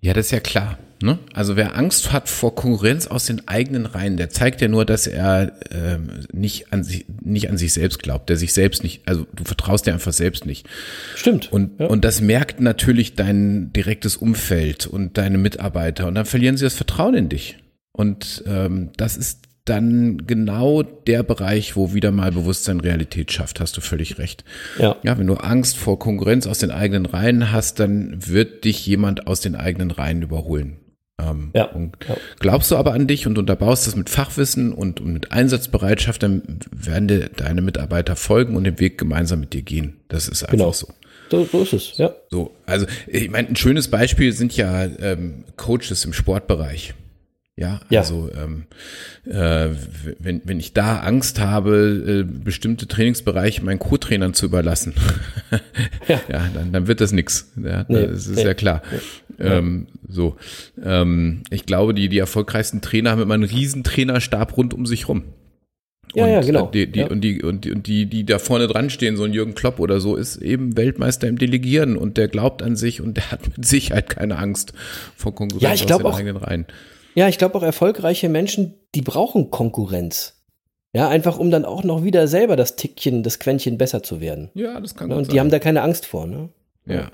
Ja, 0.00 0.12
das 0.12 0.26
ist 0.26 0.32
ja 0.32 0.40
klar. 0.40 0.78
Ne? 1.02 1.18
Also 1.34 1.56
wer 1.56 1.76
Angst 1.76 2.12
hat 2.12 2.28
vor 2.28 2.54
Konkurrenz 2.54 3.06
aus 3.06 3.26
den 3.26 3.46
eigenen 3.46 3.84
Reihen, 3.84 4.16
der 4.16 4.30
zeigt 4.30 4.62
ja 4.62 4.68
nur, 4.68 4.86
dass 4.86 5.06
er 5.06 5.52
ähm, 5.70 6.26
nicht 6.32 6.72
an 6.72 6.84
sich 6.84 7.04
nicht 7.20 7.50
an 7.50 7.58
sich 7.58 7.74
selbst 7.74 8.02
glaubt, 8.02 8.30
der 8.30 8.38
sich 8.38 8.54
selbst 8.54 8.82
nicht, 8.82 9.06
also 9.06 9.26
du 9.34 9.44
vertraust 9.44 9.86
dir 9.86 9.92
einfach 9.92 10.14
selbst 10.14 10.46
nicht. 10.46 10.66
Stimmt. 11.14 11.52
Und 11.52 11.80
ja. 11.80 11.86
und 11.86 12.04
das 12.04 12.22
merkt 12.22 12.60
natürlich 12.60 13.14
dein 13.14 13.72
direktes 13.74 14.16
Umfeld 14.16 14.86
und 14.86 15.18
deine 15.18 15.36
Mitarbeiter 15.36 16.06
und 16.06 16.14
dann 16.14 16.24
verlieren 16.24 16.56
sie 16.56 16.64
das 16.64 16.74
Vertrauen 16.74 17.14
in 17.14 17.28
dich. 17.28 17.58
Und 17.92 18.42
ähm, 18.46 18.90
das 18.96 19.18
ist 19.18 19.45
dann 19.68 20.26
genau 20.26 20.82
der 20.82 21.22
Bereich, 21.22 21.76
wo 21.76 21.92
wieder 21.92 22.10
mal 22.12 22.32
Bewusstsein 22.32 22.80
Realität 22.80 23.32
schafft, 23.32 23.60
hast 23.60 23.76
du 23.76 23.80
völlig 23.80 24.18
recht. 24.18 24.44
Ja. 24.78 24.96
ja, 25.02 25.18
wenn 25.18 25.26
du 25.26 25.34
Angst 25.34 25.76
vor 25.76 25.98
Konkurrenz 25.98 26.46
aus 26.46 26.58
den 26.58 26.70
eigenen 26.70 27.06
Reihen 27.06 27.52
hast, 27.52 27.78
dann 27.80 28.26
wird 28.26 28.64
dich 28.64 28.86
jemand 28.86 29.26
aus 29.26 29.40
den 29.40 29.54
eigenen 29.56 29.90
Reihen 29.90 30.22
überholen. 30.22 30.78
Ähm, 31.20 31.50
Ja. 31.54 31.64
Und 31.66 31.96
glaubst 32.38 32.70
du 32.70 32.76
aber 32.76 32.92
an 32.92 33.06
dich 33.06 33.26
und 33.26 33.38
unterbaust 33.38 33.86
das 33.86 33.96
mit 33.96 34.10
Fachwissen 34.10 34.72
und, 34.72 35.00
und 35.00 35.12
mit 35.12 35.32
Einsatzbereitschaft, 35.32 36.22
dann 36.22 36.60
werden 36.70 37.08
dir 37.08 37.28
deine 37.34 37.62
Mitarbeiter 37.62 38.16
folgen 38.16 38.56
und 38.56 38.64
den 38.64 38.78
Weg 38.80 38.98
gemeinsam 38.98 39.40
mit 39.40 39.52
dir 39.52 39.62
gehen. 39.62 39.96
Das 40.08 40.28
ist 40.28 40.42
einfach 40.42 40.52
Genau. 40.52 40.72
so. 40.72 40.88
So, 41.28 41.44
so 41.44 41.62
ist 41.62 41.72
es, 41.72 41.98
ja. 41.98 42.14
So, 42.30 42.54
also 42.66 42.86
ich 43.08 43.28
meine, 43.30 43.48
ein 43.48 43.56
schönes 43.56 43.88
Beispiel 43.88 44.32
sind 44.32 44.56
ja 44.56 44.84
ähm, 44.84 45.42
Coaches 45.56 46.04
im 46.04 46.12
Sportbereich. 46.12 46.94
Ja, 47.58 47.80
Ja. 47.88 48.00
also 48.00 48.28
ähm, 48.36 48.64
äh, 49.24 49.70
wenn, 50.18 50.42
wenn 50.44 50.60
ich 50.60 50.74
da 50.74 50.98
Angst 51.00 51.40
habe, 51.40 52.24
äh, 52.28 52.30
bestimmte 52.44 52.86
Trainingsbereiche 52.86 53.64
meinen 53.64 53.78
Co-Trainern 53.78 54.34
zu 54.34 54.44
überlassen, 54.46 54.92
Ja. 56.08 56.20
ja, 56.28 56.48
dann, 56.52 56.72
dann 56.72 56.86
wird 56.86 57.00
das 57.00 57.12
nix. 57.12 57.50
Ja, 57.56 57.86
Nee, 57.88 58.08
das 58.08 58.26
ist 58.26 58.36
nee. 58.36 58.44
ja 58.44 58.52
klar. 58.54 58.82
Ähm, 59.38 59.86
so, 60.06 60.36
ähm, 60.84 61.42
ich 61.50 61.64
glaube, 61.64 61.94
die, 61.94 62.08
die 62.10 62.18
erfolgreichsten 62.18 62.82
Trainer 62.82 63.10
haben 63.10 63.22
immer 63.22 63.34
einen 63.34 63.44
riesen 63.44 63.84
Trainerstab 63.84 64.56
rund 64.56 64.74
um 64.74 64.84
sich 64.84 65.08
rum. 65.08 65.24
Ja, 66.14 66.24
und 66.24 66.30
ja, 66.32 66.40
genau. 66.42 66.68
äh, 66.68 66.72
Die, 66.72 66.92
die, 66.92 66.98
Ja. 67.00 67.06
Und, 67.08 67.20
die, 67.22 67.42
und, 67.42 67.64
die, 67.64 67.72
und 67.72 67.86
die, 67.86 68.04
die 68.06 68.24
da 68.26 68.38
vorne 68.38 68.66
dran 68.66 68.90
stehen, 68.90 69.16
so 69.16 69.24
ein 69.24 69.32
Jürgen 69.32 69.54
Klopp 69.54 69.80
oder 69.80 69.98
so, 70.00 70.14
ist 70.16 70.36
eben 70.36 70.76
Weltmeister 70.76 71.26
im 71.26 71.38
Delegieren 71.38 71.96
und 71.96 72.16
der 72.18 72.28
glaubt 72.28 72.62
an 72.62 72.76
sich 72.76 73.00
und 73.00 73.16
der 73.16 73.30
hat 73.30 73.40
mit 73.56 73.64
Sicherheit 73.66 74.10
keine 74.10 74.36
Angst 74.38 74.74
vor 75.16 75.34
Konkurrenz 75.34 75.62
Ja, 75.62 75.72
ich 75.74 75.90
aus 75.90 75.98
den 75.98 76.06
auch- 76.06 76.18
eigenen 76.18 76.36
Reihen. 76.36 76.66
Ja, 77.16 77.28
ich 77.28 77.38
glaube 77.38 77.56
auch 77.56 77.62
erfolgreiche 77.62 78.28
Menschen, 78.28 78.74
die 78.94 79.02
brauchen 79.02 79.50
Konkurrenz. 79.50 80.34
Ja, 80.92 81.08
einfach 81.08 81.38
um 81.38 81.50
dann 81.50 81.64
auch 81.64 81.82
noch 81.82 82.04
wieder 82.04 82.28
selber 82.28 82.56
das 82.56 82.76
Tickchen, 82.76 83.22
das 83.22 83.38
Quäntchen 83.38 83.78
besser 83.78 84.02
zu 84.02 84.20
werden. 84.20 84.50
Ja, 84.54 84.78
das 84.80 84.94
kann 84.94 85.08
Ja, 85.08 85.14
gut 85.14 85.18
und 85.18 85.24
sein. 85.26 85.32
die 85.34 85.40
haben 85.40 85.50
da 85.50 85.58
keine 85.58 85.82
Angst 85.82 86.06
vor, 86.06 86.26
ne? 86.26 86.48
Ja. 86.86 87.10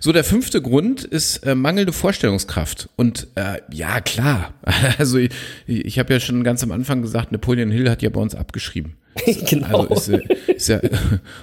So, 0.00 0.12
der 0.12 0.24
fünfte 0.24 0.60
Grund 0.60 1.04
ist 1.04 1.38
äh, 1.46 1.54
mangelnde 1.54 1.92
Vorstellungskraft. 1.92 2.88
Und 2.96 3.28
äh, 3.36 3.60
ja, 3.72 4.00
klar. 4.00 4.54
Also 4.98 5.18
ich, 5.18 5.30
ich 5.66 5.98
habe 5.98 6.12
ja 6.12 6.20
schon 6.20 6.42
ganz 6.44 6.62
am 6.64 6.72
Anfang 6.72 7.02
gesagt, 7.02 7.30
Napoleon 7.32 7.70
Hill 7.70 7.88
hat 7.88 8.02
ja 8.02 8.10
bei 8.10 8.20
uns 8.20 8.34
abgeschrieben. 8.34 8.96
genau. 9.48 9.86
Also 9.90 10.16
ist, 10.16 10.28
äh, 10.48 10.52
ist 10.54 10.68
ja 10.68 10.80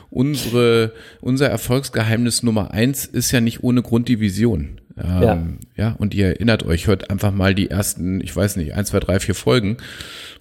unsere, 0.09 0.91
unser 1.21 1.49
Erfolgsgeheimnis 1.49 2.43
Nummer 2.43 2.71
eins 2.71 3.05
ist 3.05 3.31
ja 3.31 3.41
nicht 3.41 3.63
ohne 3.63 3.81
Grund 3.81 4.07
die 4.07 4.19
Vision. 4.19 4.81
Ähm, 4.97 5.21
Ja. 5.21 5.43
ja. 5.75 5.95
und 5.97 6.13
ihr 6.13 6.27
erinnert 6.27 6.63
euch, 6.65 6.87
hört 6.87 7.09
einfach 7.09 7.31
mal 7.31 7.53
die 7.55 7.69
ersten, 7.69 8.21
ich 8.21 8.35
weiß 8.35 8.55
nicht, 8.57 8.73
eins, 8.73 8.89
zwei, 8.89 8.99
drei, 8.99 9.19
vier 9.19 9.35
Folgen 9.35 9.77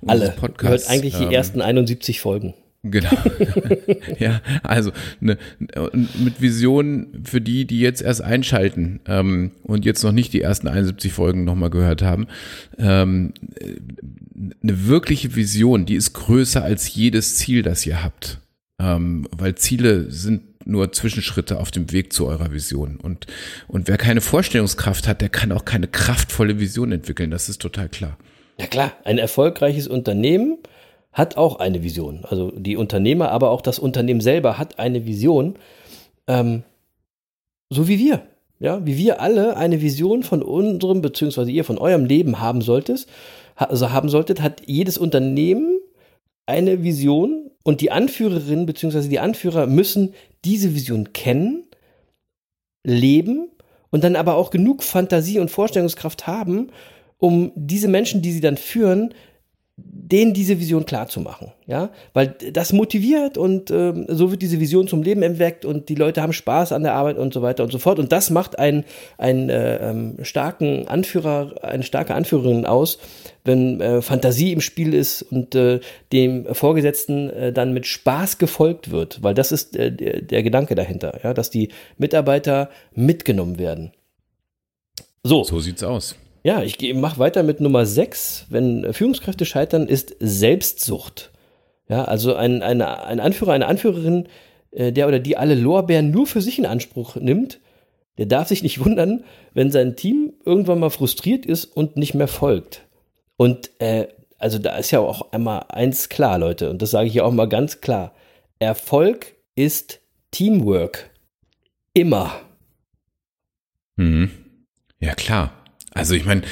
Alle. 0.06 0.30
Podcasts. 0.30 0.88
Hört 0.88 0.98
eigentlich 0.98 1.16
die 1.16 1.24
Ähm, 1.24 1.30
ersten 1.30 1.60
71 1.62 2.20
Folgen. 2.20 2.54
Genau. 2.82 3.10
ja, 4.20 4.40
also 4.62 4.92
ne, 5.18 5.38
mit 6.22 6.40
Vision 6.40 7.08
für 7.24 7.40
die, 7.40 7.64
die 7.66 7.80
jetzt 7.80 8.00
erst 8.00 8.22
einschalten 8.22 9.00
ähm, 9.06 9.50
und 9.64 9.84
jetzt 9.84 10.04
noch 10.04 10.12
nicht 10.12 10.32
die 10.32 10.40
ersten 10.42 10.68
71 10.68 11.12
Folgen 11.12 11.44
nochmal 11.44 11.70
gehört 11.70 12.02
haben. 12.02 12.28
Ähm, 12.78 13.32
äh, 13.58 13.74
eine 14.62 14.86
wirkliche 14.86 15.34
Vision, 15.34 15.86
die 15.86 15.94
ist 15.96 16.12
größer 16.12 16.62
als 16.62 16.94
jedes 16.94 17.36
Ziel, 17.36 17.62
das 17.62 17.84
ihr 17.86 18.04
habt. 18.04 18.38
Ähm, 18.78 19.26
weil 19.36 19.54
Ziele 19.56 20.10
sind 20.10 20.42
nur 20.66 20.92
Zwischenschritte 20.92 21.58
auf 21.58 21.70
dem 21.70 21.92
Weg 21.92 22.12
zu 22.12 22.26
eurer 22.26 22.52
Vision. 22.52 22.98
Und, 23.02 23.26
und 23.68 23.88
wer 23.88 23.96
keine 23.96 24.20
Vorstellungskraft 24.20 25.06
hat, 25.06 25.20
der 25.20 25.28
kann 25.28 25.52
auch 25.52 25.64
keine 25.64 25.88
kraftvolle 25.88 26.58
Vision 26.58 26.92
entwickeln. 26.92 27.30
Das 27.30 27.48
ist 27.48 27.60
total 27.60 27.88
klar. 27.88 28.18
Ja 28.58 28.66
klar, 28.66 28.92
ein 29.04 29.18
erfolgreiches 29.18 29.86
Unternehmen 29.86 30.58
hat 31.12 31.36
auch 31.36 31.58
eine 31.60 31.82
Vision. 31.82 32.24
Also 32.24 32.50
die 32.50 32.76
Unternehmer, 32.76 33.30
aber 33.30 33.50
auch 33.50 33.62
das 33.62 33.78
Unternehmen 33.78 34.20
selber 34.20 34.58
hat 34.58 34.78
eine 34.78 35.06
Vision. 35.06 35.54
Ähm, 36.26 36.62
so 37.70 37.88
wie 37.88 37.98
wir. 37.98 38.22
Ja, 38.58 38.84
wie 38.86 38.96
wir 38.96 39.20
alle 39.20 39.56
eine 39.58 39.82
Vision 39.82 40.22
von 40.22 40.42
unserem, 40.42 41.02
beziehungsweise 41.02 41.50
ihr 41.50 41.64
von 41.64 41.76
eurem 41.76 42.06
Leben 42.06 42.40
haben 42.40 42.62
solltet, 42.62 43.06
also 43.54 43.90
haben 43.90 44.08
solltet, 44.08 44.40
hat 44.40 44.62
jedes 44.64 44.96
Unternehmen 44.96 45.78
eine 46.46 46.82
Vision 46.82 47.45
und 47.66 47.80
die 47.80 47.90
Anführerin 47.90 48.64
beziehungsweise 48.64 49.08
die 49.08 49.18
Anführer 49.18 49.66
müssen 49.66 50.14
diese 50.44 50.76
Vision 50.76 51.12
kennen, 51.12 51.64
leben 52.84 53.50
und 53.90 54.04
dann 54.04 54.14
aber 54.14 54.36
auch 54.36 54.50
genug 54.50 54.84
Fantasie 54.84 55.40
und 55.40 55.50
Vorstellungskraft 55.50 56.28
haben, 56.28 56.70
um 57.18 57.50
diese 57.56 57.88
Menschen, 57.88 58.22
die 58.22 58.30
sie 58.30 58.40
dann 58.40 58.56
führen, 58.56 59.14
denen 59.78 60.32
diese 60.32 60.58
Vision 60.58 60.86
klar 60.86 61.06
zu 61.08 61.20
machen, 61.20 61.52
ja, 61.66 61.90
weil 62.14 62.28
das 62.52 62.72
motiviert 62.72 63.36
und 63.36 63.70
ähm, 63.70 64.06
so 64.08 64.30
wird 64.30 64.40
diese 64.40 64.58
Vision 64.58 64.88
zum 64.88 65.02
Leben 65.02 65.22
erweckt 65.22 65.66
und 65.66 65.90
die 65.90 65.94
Leute 65.94 66.22
haben 66.22 66.32
Spaß 66.32 66.72
an 66.72 66.82
der 66.82 66.94
Arbeit 66.94 67.18
und 67.18 67.34
so 67.34 67.42
weiter 67.42 67.62
und 67.62 67.72
so 67.72 67.78
fort. 67.78 67.98
Und 67.98 68.10
das 68.10 68.30
macht 68.30 68.58
einen, 68.58 68.84
einen 69.18 69.50
äh, 69.50 69.76
ähm, 69.90 70.16
starken 70.22 70.88
Anführer, 70.88 71.56
eine 71.62 71.82
starke 71.82 72.14
Anführerin 72.14 72.64
aus, 72.64 72.98
wenn 73.44 73.80
äh, 73.82 74.00
Fantasie 74.00 74.52
im 74.52 74.62
Spiel 74.62 74.94
ist 74.94 75.20
und 75.22 75.54
äh, 75.54 75.80
dem 76.10 76.54
Vorgesetzten 76.54 77.28
äh, 77.28 77.52
dann 77.52 77.74
mit 77.74 77.86
Spaß 77.86 78.38
gefolgt 78.38 78.90
wird, 78.90 79.22
weil 79.22 79.34
das 79.34 79.52
ist 79.52 79.76
äh, 79.76 79.92
der, 79.92 80.22
der 80.22 80.42
Gedanke 80.42 80.74
dahinter, 80.74 81.20
ja, 81.22 81.34
dass 81.34 81.50
die 81.50 81.68
Mitarbeiter 81.98 82.70
mitgenommen 82.94 83.58
werden. 83.58 83.92
So, 85.22 85.44
So 85.44 85.60
sieht's 85.60 85.82
aus. 85.82 86.14
Ja, 86.46 86.62
ich 86.62 86.78
mache 86.94 87.18
weiter 87.18 87.42
mit 87.42 87.60
Nummer 87.60 87.84
6. 87.84 88.46
Wenn 88.50 88.84
äh, 88.84 88.92
Führungskräfte 88.92 89.44
scheitern, 89.44 89.88
ist 89.88 90.14
Selbstsucht. 90.20 91.32
Ja, 91.88 92.04
also 92.04 92.36
ein, 92.36 92.62
ein, 92.62 92.80
ein 92.82 93.18
Anführer, 93.18 93.52
eine 93.52 93.66
Anführerin, 93.66 94.28
äh, 94.70 94.92
der 94.92 95.08
oder 95.08 95.18
die 95.18 95.36
alle 95.36 95.56
Lorbeeren 95.56 96.12
nur 96.12 96.28
für 96.28 96.40
sich 96.40 96.60
in 96.60 96.64
Anspruch 96.64 97.16
nimmt, 97.16 97.58
der 98.16 98.26
darf 98.26 98.46
sich 98.46 98.62
nicht 98.62 98.78
wundern, 98.84 99.24
wenn 99.54 99.72
sein 99.72 99.96
Team 99.96 100.34
irgendwann 100.44 100.78
mal 100.78 100.90
frustriert 100.90 101.44
ist 101.44 101.64
und 101.64 101.96
nicht 101.96 102.14
mehr 102.14 102.28
folgt. 102.28 102.86
Und 103.36 103.72
äh, 103.80 104.06
also 104.38 104.60
da 104.60 104.76
ist 104.76 104.92
ja 104.92 105.00
auch 105.00 105.32
einmal 105.32 105.64
eins 105.70 106.08
klar, 106.08 106.38
Leute, 106.38 106.70
und 106.70 106.80
das 106.80 106.92
sage 106.92 107.08
ich 107.08 107.20
auch 107.22 107.32
mal 107.32 107.48
ganz 107.48 107.80
klar. 107.80 108.14
Erfolg 108.60 109.34
ist 109.56 110.00
Teamwork. 110.30 111.10
Immer. 111.92 112.40
Mhm. 113.96 114.30
Ja, 115.00 115.16
klar. 115.16 115.50
Also 115.96 116.14
ich 116.14 116.24
meine, 116.24 116.42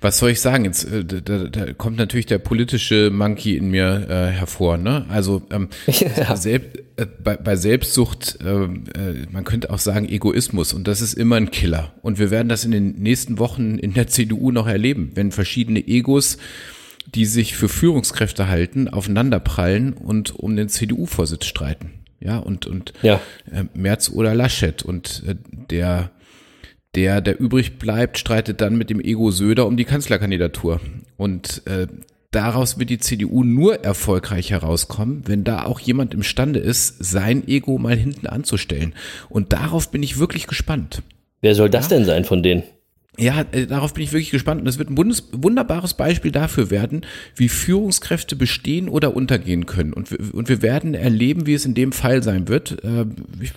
was 0.00 0.18
soll 0.18 0.30
ich 0.30 0.40
sagen? 0.40 0.64
Jetzt 0.64 0.84
äh, 0.84 1.04
da, 1.04 1.20
da, 1.20 1.44
da 1.44 1.72
kommt 1.72 1.96
natürlich 1.96 2.26
der 2.26 2.38
politische 2.38 3.10
Monkey 3.10 3.56
in 3.56 3.70
mir 3.70 4.06
äh, 4.08 4.26
hervor. 4.32 4.76
Ne? 4.78 5.06
Also 5.08 5.42
ähm, 5.50 5.68
Ja. 6.16 6.36
selbst, 6.36 6.78
äh, 6.96 7.06
bei, 7.22 7.36
bei 7.36 7.56
Selbstsucht, 7.56 8.38
ähm, 8.44 8.84
äh, 8.96 9.26
man 9.30 9.44
könnte 9.44 9.70
auch 9.70 9.78
sagen 9.78 10.08
Egoismus 10.08 10.72
und 10.72 10.86
das 10.88 11.00
ist 11.00 11.14
immer 11.14 11.36
ein 11.36 11.50
Killer. 11.50 11.92
Und 12.02 12.18
wir 12.18 12.30
werden 12.30 12.48
das 12.48 12.64
in 12.64 12.70
den 12.70 12.96
nächsten 13.02 13.38
Wochen 13.38 13.78
in 13.78 13.94
der 13.94 14.08
CDU 14.08 14.50
noch 14.50 14.66
erleben, 14.66 15.12
wenn 15.14 15.32
verschiedene 15.32 15.86
Egos, 15.86 16.38
die 17.14 17.26
sich 17.26 17.56
für 17.56 17.68
Führungskräfte 17.68 18.48
halten, 18.48 18.88
aufeinanderprallen 18.88 19.92
und 19.92 20.34
um 20.38 20.56
den 20.56 20.68
CDU-Vorsitz 20.68 21.46
streiten. 21.46 21.90
Ja, 22.20 22.38
und, 22.38 22.66
und 22.66 22.92
Ja. 23.02 23.20
äh, 23.50 23.64
Merz 23.74 24.08
oder 24.08 24.34
Laschet 24.34 24.82
und 24.84 25.24
äh, 25.26 25.34
der 25.70 26.10
der, 26.94 27.20
der 27.20 27.40
übrig 27.40 27.78
bleibt, 27.78 28.18
streitet 28.18 28.60
dann 28.60 28.76
mit 28.76 28.90
dem 28.90 29.00
Ego 29.00 29.30
Söder 29.30 29.66
um 29.66 29.76
die 29.76 29.84
Kanzlerkandidatur. 29.84 30.80
Und 31.16 31.62
äh, 31.66 31.86
daraus 32.30 32.78
wird 32.78 32.90
die 32.90 32.98
CDU 32.98 33.44
nur 33.44 33.84
erfolgreich 33.84 34.50
herauskommen, 34.50 35.22
wenn 35.26 35.44
da 35.44 35.64
auch 35.64 35.80
jemand 35.80 36.14
imstande 36.14 36.60
ist, 36.60 37.02
sein 37.02 37.46
Ego 37.46 37.78
mal 37.78 37.96
hinten 37.96 38.26
anzustellen. 38.26 38.94
Und 39.28 39.52
darauf 39.52 39.90
bin 39.90 40.02
ich 40.02 40.18
wirklich 40.18 40.46
gespannt. 40.46 41.02
Wer 41.40 41.54
soll 41.54 41.70
das 41.70 41.88
denn 41.88 42.04
sein 42.04 42.24
von 42.24 42.42
denen? 42.42 42.62
Ja, 43.18 43.44
äh, 43.52 43.66
darauf 43.66 43.92
bin 43.92 44.02
ich 44.04 44.12
wirklich 44.12 44.30
gespannt. 44.30 44.60
Und 44.60 44.64
das 44.64 44.78
wird 44.78 44.88
ein 44.88 44.96
wunderbares 44.96 45.94
Beispiel 45.94 46.32
dafür 46.32 46.70
werden, 46.70 47.02
wie 47.36 47.50
Führungskräfte 47.50 48.36
bestehen 48.36 48.88
oder 48.88 49.14
untergehen 49.14 49.66
können. 49.66 49.92
Und 49.92 50.10
wir, 50.10 50.34
und 50.34 50.48
wir 50.48 50.62
werden 50.62 50.94
erleben, 50.94 51.46
wie 51.46 51.52
es 51.52 51.66
in 51.66 51.74
dem 51.74 51.92
Fall 51.92 52.22
sein 52.22 52.48
wird. 52.48 52.82
Äh, 52.82 53.04
Ich 53.42 53.52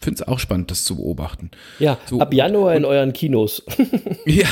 finde 0.00 0.22
es 0.22 0.28
auch 0.28 0.38
spannend, 0.38 0.70
das 0.70 0.84
zu 0.84 0.96
beobachten. 0.96 1.50
Ja, 1.80 1.98
So, 2.06 2.20
ab 2.20 2.32
Januar 2.32 2.74
in 2.76 2.84
euren 2.84 3.12
Kinos. 3.12 3.64
Ja, 4.26 4.46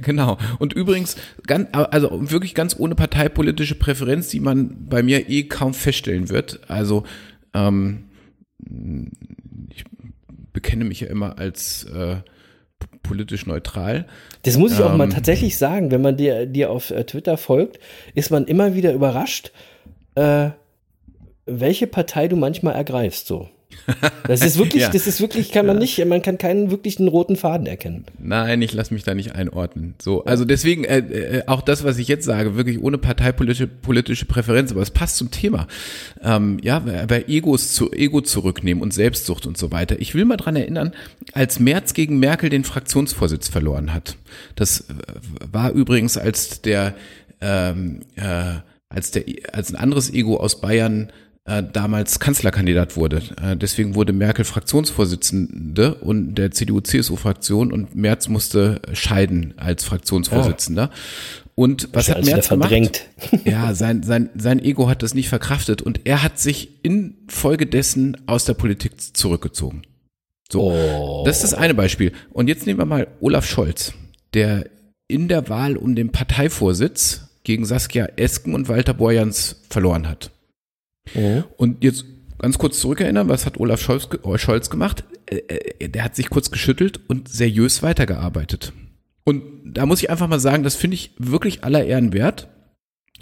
genau. 0.00 0.36
Und 0.58 0.72
übrigens, 0.72 1.16
ganz, 1.46 1.68
also 1.72 2.30
wirklich 2.30 2.54
ganz 2.54 2.74
ohne 2.78 2.94
parteipolitische 2.94 3.74
Präferenz, 3.76 4.28
die 4.28 4.40
man 4.40 4.88
bei 4.88 5.02
mir 5.02 5.28
eh 5.30 5.44
kaum 5.44 5.74
feststellen 5.74 6.28
wird. 6.28 6.60
Also 6.68 7.04
ähm, 7.54 8.04
ich 9.70 9.84
bekenne 10.52 10.84
mich 10.84 11.00
ja 11.00 11.08
immer 11.08 11.38
als 11.38 11.84
äh, 11.84 12.16
politisch 13.02 13.46
neutral. 13.46 14.06
Das 14.42 14.56
muss 14.56 14.72
ich 14.72 14.80
auch 14.80 14.94
mal 14.96 15.04
Ähm. 15.04 15.10
tatsächlich 15.10 15.58
sagen, 15.58 15.90
wenn 15.90 16.02
man 16.02 16.16
dir, 16.16 16.46
dir 16.46 16.70
auf 16.70 16.90
äh, 16.90 17.04
Twitter 17.04 17.36
folgt, 17.36 17.78
ist 18.14 18.30
man 18.30 18.46
immer 18.46 18.74
wieder 18.74 18.92
überrascht, 18.92 19.52
äh, 20.14 20.50
welche 21.46 21.86
Partei 21.86 22.28
du 22.28 22.36
manchmal 22.36 22.74
ergreifst. 22.74 23.26
So. 23.26 23.48
Das 24.26 24.42
ist 24.44 24.58
wirklich, 24.58 24.82
Ja. 24.82 24.90
das 24.90 25.06
ist 25.06 25.20
wirklich, 25.20 25.50
kann 25.52 25.66
man 25.66 25.78
nicht, 25.78 26.04
man 26.06 26.22
kann 26.22 26.38
keinen 26.38 26.70
wirklichen 26.70 27.08
roten 27.08 27.36
Faden 27.36 27.66
erkennen. 27.66 28.04
Nein, 28.18 28.62
ich 28.62 28.72
lasse 28.72 28.94
mich 28.94 29.02
da 29.04 29.14
nicht 29.14 29.34
einordnen. 29.34 29.94
So, 30.00 30.24
also 30.24 30.44
deswegen 30.44 30.84
äh, 30.84 30.98
äh, 30.98 31.42
auch 31.46 31.62
das, 31.62 31.84
was 31.84 31.98
ich 31.98 32.08
jetzt 32.08 32.24
sage, 32.24 32.56
wirklich 32.56 32.80
ohne 32.82 32.98
parteipolitische 32.98 33.66
politische 33.66 34.24
Präferenz, 34.26 34.70
aber 34.70 34.82
es 34.82 34.90
passt 34.90 35.16
zum 35.16 35.30
Thema. 35.30 35.66
Ähm, 36.22 36.58
ja, 36.62 36.78
bei 36.80 37.24
Egos 37.28 37.72
zu 37.72 37.92
Ego 37.92 38.20
zurücknehmen 38.20 38.82
und 38.82 38.92
Selbstsucht 38.94 39.46
und 39.46 39.58
so 39.58 39.72
weiter. 39.72 40.00
Ich 40.00 40.14
will 40.14 40.24
mal 40.24 40.36
dran 40.36 40.56
erinnern, 40.56 40.92
als 41.32 41.60
Merz 41.60 41.94
gegen 41.94 42.18
Merkel 42.18 42.50
den 42.50 42.64
Fraktionsvorsitz 42.64 43.48
verloren 43.48 43.92
hat. 43.92 44.16
Das 44.54 44.80
äh, 44.82 44.84
war 45.50 45.72
übrigens 45.72 46.16
als 46.16 46.62
der 46.62 46.94
ähm, 47.40 48.00
äh, 48.16 48.54
als 48.88 49.10
der 49.10 49.24
als 49.52 49.72
ein 49.72 49.76
anderes 49.76 50.12
Ego 50.12 50.36
aus 50.36 50.60
Bayern 50.60 51.10
äh, 51.44 51.62
damals 51.72 52.20
Kanzlerkandidat 52.20 52.96
wurde. 52.96 53.22
Äh, 53.42 53.56
deswegen 53.56 53.94
wurde 53.94 54.12
Merkel 54.12 54.44
Fraktionsvorsitzende 54.44 55.94
und 55.96 56.34
der 56.36 56.50
CDU-CSU-Fraktion 56.52 57.72
und 57.72 57.94
Merz 57.94 58.28
musste 58.28 58.80
scheiden 58.92 59.54
als 59.56 59.84
Fraktionsvorsitzender. 59.84 60.90
Und 61.54 61.88
was 61.92 62.08
hat 62.08 62.24
Merz 62.24 62.48
gemacht? 62.48 62.68
verdrängt. 62.70 63.02
Ja, 63.44 63.74
sein, 63.74 64.02
sein, 64.02 64.30
sein 64.34 64.58
Ego 64.58 64.88
hat 64.88 65.02
das 65.02 65.14
nicht 65.14 65.28
verkraftet 65.28 65.82
und 65.82 66.00
er 66.04 66.22
hat 66.22 66.38
sich 66.38 66.70
infolgedessen 66.82 68.16
aus 68.26 68.44
der 68.44 68.54
Politik 68.54 68.92
zurückgezogen. 69.16 69.82
So, 70.50 70.70
Oh. 70.72 71.22
das 71.26 71.36
ist 71.42 71.52
das 71.52 71.54
eine 71.54 71.74
Beispiel. 71.74 72.12
Und 72.30 72.48
jetzt 72.48 72.66
nehmen 72.66 72.78
wir 72.78 72.84
mal 72.86 73.06
Olaf 73.20 73.46
Scholz, 73.46 73.94
der 74.34 74.66
in 75.08 75.28
der 75.28 75.48
Wahl 75.48 75.76
um 75.76 75.94
den 75.94 76.10
Parteivorsitz 76.12 77.28
gegen 77.44 77.64
Saskia 77.64 78.06
Esken 78.16 78.54
und 78.54 78.68
Walter 78.68 78.94
Borjans 78.94 79.62
verloren 79.68 80.08
hat. 80.08 80.30
Mhm. 81.14 81.44
Und 81.56 81.84
jetzt 81.84 82.04
ganz 82.38 82.58
kurz 82.58 82.80
zurückerinnern, 82.80 83.28
was 83.28 83.46
hat 83.46 83.58
Olaf 83.58 83.80
Scholz, 83.80 84.08
äh, 84.24 84.38
Scholz 84.38 84.70
gemacht? 84.70 85.04
Äh, 85.26 85.36
äh, 85.36 85.88
Der 85.88 86.04
hat 86.04 86.16
sich 86.16 86.30
kurz 86.30 86.50
geschüttelt 86.50 87.00
und 87.08 87.28
seriös 87.28 87.82
weitergearbeitet. 87.82 88.72
Und 89.24 89.42
da 89.64 89.86
muss 89.86 90.02
ich 90.02 90.10
einfach 90.10 90.28
mal 90.28 90.40
sagen, 90.40 90.64
das 90.64 90.74
finde 90.74 90.96
ich 90.96 91.12
wirklich 91.18 91.64
aller 91.64 91.84
Ehren 91.84 92.12
wert. 92.12 92.48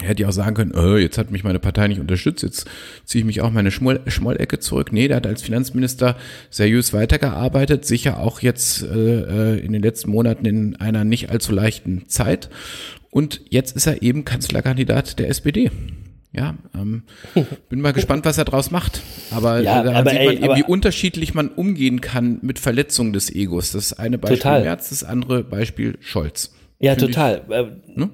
Er 0.01 0.07
hätte 0.09 0.23
ja 0.23 0.29
auch 0.29 0.33
sagen 0.33 0.55
können, 0.55 0.73
äh, 0.73 0.97
jetzt 0.97 1.19
hat 1.19 1.29
mich 1.29 1.43
meine 1.43 1.59
Partei 1.59 1.87
nicht 1.87 1.99
unterstützt, 1.99 2.41
jetzt 2.41 2.65
ziehe 3.05 3.19
ich 3.19 3.25
mich 3.25 3.41
auch 3.41 3.51
meine 3.51 3.69
Schmoll 3.69 4.01
Schmollecke 4.07 4.57
zurück. 4.57 4.91
Nee, 4.91 5.07
der 5.07 5.17
hat 5.17 5.27
als 5.27 5.43
Finanzminister 5.43 6.17
seriös 6.49 6.91
weitergearbeitet, 6.91 7.85
sicher 7.85 8.19
auch 8.19 8.39
jetzt 8.41 8.81
äh, 8.81 9.57
in 9.57 9.73
den 9.73 9.83
letzten 9.83 10.09
Monaten 10.09 10.45
in 10.45 10.75
einer 10.77 11.03
nicht 11.03 11.29
allzu 11.29 11.51
leichten 11.53 12.07
Zeit. 12.07 12.49
Und 13.11 13.41
jetzt 13.49 13.75
ist 13.75 13.85
er 13.85 14.01
eben 14.01 14.25
Kanzlerkandidat 14.25 15.19
der 15.19 15.29
SPD. 15.29 15.69
Ja, 16.33 16.55
ähm, 16.73 17.03
bin 17.69 17.81
mal 17.81 17.91
gespannt, 17.91 18.23
was 18.25 18.37
er 18.37 18.45
draus 18.45 18.71
macht. 18.71 19.01
Aber 19.31 19.59
Ja, 19.61 19.83
äh, 19.83 19.89
aber 19.93 20.09
sieht 20.11 20.19
ey, 20.19 20.25
man 20.27 20.37
eben, 20.43 20.55
wie 20.55 20.63
unterschiedlich 20.63 21.33
man 21.33 21.49
umgehen 21.49 21.99
kann 21.99 22.39
mit 22.41 22.57
Verletzungen 22.57 23.11
des 23.11 23.29
Egos. 23.33 23.73
Das 23.73 23.91
eine 23.93 24.17
Beispiel 24.17 24.37
Total. 24.37 24.61
Merz, 24.63 24.89
das 24.89 25.03
andere 25.03 25.43
Beispiel 25.43 25.97
Scholz. 25.99 26.53
Ja, 26.79 26.91
Find 26.95 27.09
ich- 27.09 27.15
total. 27.15 27.41
Äh, 27.49 27.65
Ne? 27.99 28.09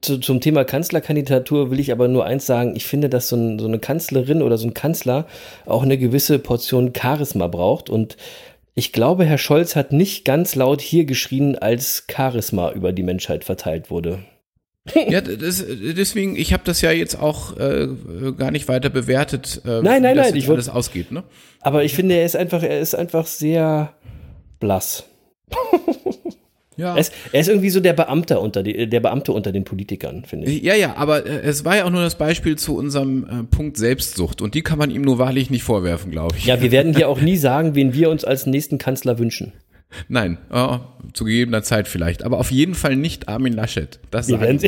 zu, 0.00 0.18
zum 0.18 0.40
Thema 0.40 0.64
Kanzlerkandidatur 0.64 1.70
will 1.70 1.78
ich 1.78 1.92
aber 1.92 2.08
nur 2.08 2.24
eins 2.24 2.46
sagen. 2.46 2.74
Ich 2.74 2.86
finde, 2.86 3.08
dass 3.10 3.28
so, 3.28 3.36
ein, 3.36 3.58
so 3.58 3.66
eine 3.66 3.78
Kanzlerin 3.78 4.40
oder 4.42 4.56
so 4.56 4.66
ein 4.66 4.72
Kanzler 4.74 5.26
auch 5.66 5.82
eine 5.82 5.98
gewisse 5.98 6.38
Portion 6.38 6.92
Charisma 6.98 7.48
braucht. 7.48 7.90
Und 7.90 8.16
ich 8.74 8.92
glaube, 8.92 9.24
Herr 9.26 9.36
Scholz 9.38 9.76
hat 9.76 9.92
nicht 9.92 10.24
ganz 10.24 10.54
laut 10.54 10.80
hier 10.80 11.04
geschrien, 11.04 11.56
als 11.56 12.06
Charisma 12.10 12.72
über 12.72 12.92
die 12.92 13.02
Menschheit 13.02 13.44
verteilt 13.44 13.90
wurde. 13.90 14.20
Ja, 15.08 15.20
das, 15.22 15.64
deswegen, 15.66 16.36
ich 16.36 16.52
habe 16.52 16.62
das 16.66 16.82
ja 16.82 16.92
jetzt 16.92 17.18
auch 17.18 17.56
äh, 17.56 17.88
gar 18.36 18.50
nicht 18.50 18.68
weiter 18.68 18.90
bewertet, 18.90 19.62
äh, 19.64 19.80
Nein, 19.80 20.02
nein, 20.02 20.14
wie 20.14 20.18
das 20.18 20.30
nein, 20.30 20.36
ich 20.36 20.50
alles 20.50 20.68
ausgeht. 20.68 21.10
Ne? 21.10 21.24
Aber 21.60 21.84
ich 21.84 21.94
finde, 21.94 22.16
er 22.16 22.26
ist 22.26 22.36
einfach, 22.36 22.62
er 22.62 22.80
ist 22.80 22.94
einfach 22.94 23.26
sehr 23.26 23.94
blass. 24.60 25.04
Ja. 26.76 26.94
Er 26.94 27.00
ist, 27.00 27.12
er 27.32 27.40
ist 27.40 27.48
irgendwie 27.48 27.70
so 27.70 27.80
der 27.80 27.92
Beamte 27.92 28.40
unter 28.40 28.62
die, 28.62 28.88
der 28.88 29.00
Beamte 29.00 29.32
unter 29.32 29.52
den 29.52 29.64
Politikern, 29.64 30.24
finde 30.24 30.50
ich. 30.50 30.62
ja, 30.62 30.74
ja, 30.74 30.96
aber 30.96 31.24
äh, 31.24 31.42
es 31.42 31.64
war 31.64 31.76
ja 31.76 31.84
auch 31.84 31.90
nur 31.90 32.02
das 32.02 32.16
Beispiel 32.16 32.56
zu 32.56 32.76
unserem 32.76 33.24
äh, 33.24 33.44
Punkt 33.44 33.76
Selbstsucht 33.76 34.42
und 34.42 34.54
die 34.54 34.62
kann 34.62 34.78
man 34.78 34.90
ihm 34.90 35.02
nur 35.02 35.18
wahrlich 35.18 35.50
nicht 35.50 35.62
vorwerfen, 35.62 36.10
glaube 36.10 36.36
ich. 36.36 36.46
Ja, 36.46 36.60
wir 36.60 36.72
werden 36.72 36.92
hier 36.96 37.08
auch 37.08 37.20
nie 37.20 37.36
sagen, 37.36 37.74
wen 37.74 37.94
wir 37.94 38.10
uns 38.10 38.24
als 38.24 38.46
nächsten 38.46 38.78
Kanzler 38.78 39.18
wünschen. 39.18 39.52
Nein, 40.08 40.38
oh, 40.50 40.78
zu 41.12 41.24
gegebener 41.24 41.62
Zeit 41.62 41.88
vielleicht, 41.88 42.22
aber 42.24 42.38
auf 42.38 42.50
jeden 42.50 42.74
Fall 42.74 42.96
nicht 42.96 43.28
Armin 43.28 43.52
Laschet. 43.52 43.98
Das 44.10 44.28
Wir 44.28 44.40
werden, 44.40 44.58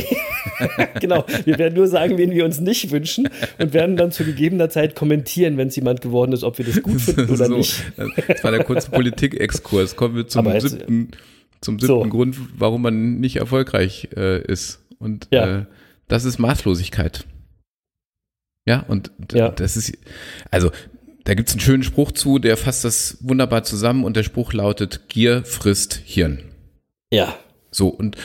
genau, 1.01 1.25
wir 1.45 1.59
werden 1.59 1.75
nur 1.75 1.89
sagen, 1.89 2.17
wen 2.19 2.31
wir 2.33 2.45
uns 2.45 2.61
nicht 2.61 2.91
wünschen 2.91 3.29
und 3.59 3.73
werden 3.75 3.97
dann 3.97 4.13
zu 4.13 4.25
gegebener 4.25 4.69
Zeit 4.71 4.95
kommentieren, 4.95 5.57
wenn 5.57 5.69
es 5.69 5.77
jemand 5.77 6.01
geworden 6.01 6.33
ist, 6.33 6.45
ob 6.45 6.59
wir 6.59 6.65
das 6.65 6.83
gut 6.83 7.01
finden 7.01 7.31
oder 7.31 7.47
so, 7.47 7.57
nicht. 7.57 7.83
Das 8.29 8.45
war 8.45 8.51
der 8.51 8.65
kurze 8.65 8.91
Politikexkurs. 8.91 9.97
Kommen 9.97 10.17
wir 10.17 10.27
zum 10.29 10.47
jetzt- 10.47 10.69
siebten, 10.71 11.11
zum 11.61 11.79
siebten 11.79 11.87
So. 12.05 12.09
Grund, 12.09 12.37
warum 12.59 12.83
man 12.83 13.19
nicht 13.21 13.37
erfolgreich 13.37 14.09
äh, 14.17 14.41
ist. 14.43 14.81
Und 14.99 15.29
Ja. 15.33 15.61
äh, 15.61 15.65
das 16.09 16.25
ist 16.25 16.39
Maßlosigkeit. 16.39 17.27
Ja, 18.67 18.81
und 18.89 19.11
Ja. 19.33 19.51
das 19.51 19.77
ist, 19.77 19.97
also 20.51 20.71
da 21.27 21.35
gibt's 21.35 21.53
einen 21.53 21.61
schönen 21.61 21.83
Spruch 21.83 22.13
zu, 22.13 22.39
der 22.39 22.57
fasst 22.57 22.85
das 22.85 23.19
wunderbar 23.21 23.65
zusammen 23.65 24.05
und 24.05 24.17
der 24.17 24.23
Spruch 24.23 24.53
lautet, 24.53 25.09
Gier 25.09 25.45
frisst 25.45 26.01
Hirn. 26.05 26.39
Ja, 27.13 27.37
So, 27.71 27.89
und 27.89 28.17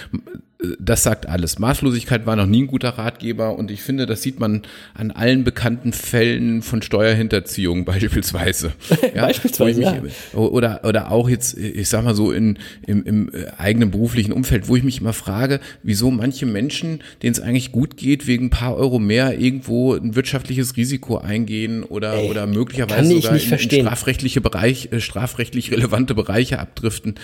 das 0.80 1.03
sagt 1.03 1.28
alles. 1.28 1.57
Maßlosigkeit 1.57 2.26
war 2.26 2.36
noch 2.36 2.45
nie 2.45 2.64
ein 2.64 2.68
guter 2.68 2.89
Ratgeber 2.89 3.57
und 3.57 3.72
ich 3.72 3.82
finde, 3.82 4.05
das 4.05 4.22
sieht 4.22 4.39
man 4.39 4.62
an 4.93 5.09
allen 5.09 5.43
bekannten 5.43 5.91
Fällen 5.91 6.62
von 6.62 6.82
Steuerhinterziehung 6.82 7.86
beispielsweise. 7.86 8.74
Ja, 9.16 9.24
Beispielsweise, 9.26 10.01
mich, 10.01 10.14
Oder, 10.34 10.82
oder 10.84 11.12
auch 11.12 11.28
jetzt, 11.28 11.57
ich 11.57 11.89
sag 11.89 12.03
mal 12.03 12.16
so, 12.16 12.32
in, 12.32 12.59
im, 12.86 13.03
im 13.03 13.32
eigenen 13.57 13.91
beruflichen 13.91 14.32
Umfeld, 14.32 14.68
wo 14.68 14.76
ich 14.76 14.84
mich 14.84 15.01
immer 15.01 15.14
frage, 15.14 15.59
wieso 15.84 16.12
manche 16.12 16.45
Menschen, 16.45 17.01
denen 17.22 17.34
es 17.34 17.39
eigentlich 17.39 17.72
gut 17.72 17.97
geht, 17.97 18.28
wegen 18.28 18.45
ein 18.45 18.49
paar 18.51 18.76
Euro 18.76 18.99
mehr 18.99 19.39
irgendwo 19.39 19.95
ein 19.95 20.16
wirtschaftliches 20.16 20.78
Risiko 20.78 21.18
eingehen 21.18 21.84
oder, 21.84 22.14
Ey, 22.14 22.30
oder 22.30 22.47
möglicherweise 22.47 23.14
ich 23.14 23.24
sogar 23.24 23.38
in, 23.38 23.51
in 23.51 23.59
strafrechtliche 23.59 24.39
Bereich, 24.39 24.89
äh, 24.91 25.01
strafrechtlich 25.01 25.72
relevante 25.72 26.14
Bereiche 26.14 26.59
abdriften. 26.59 27.16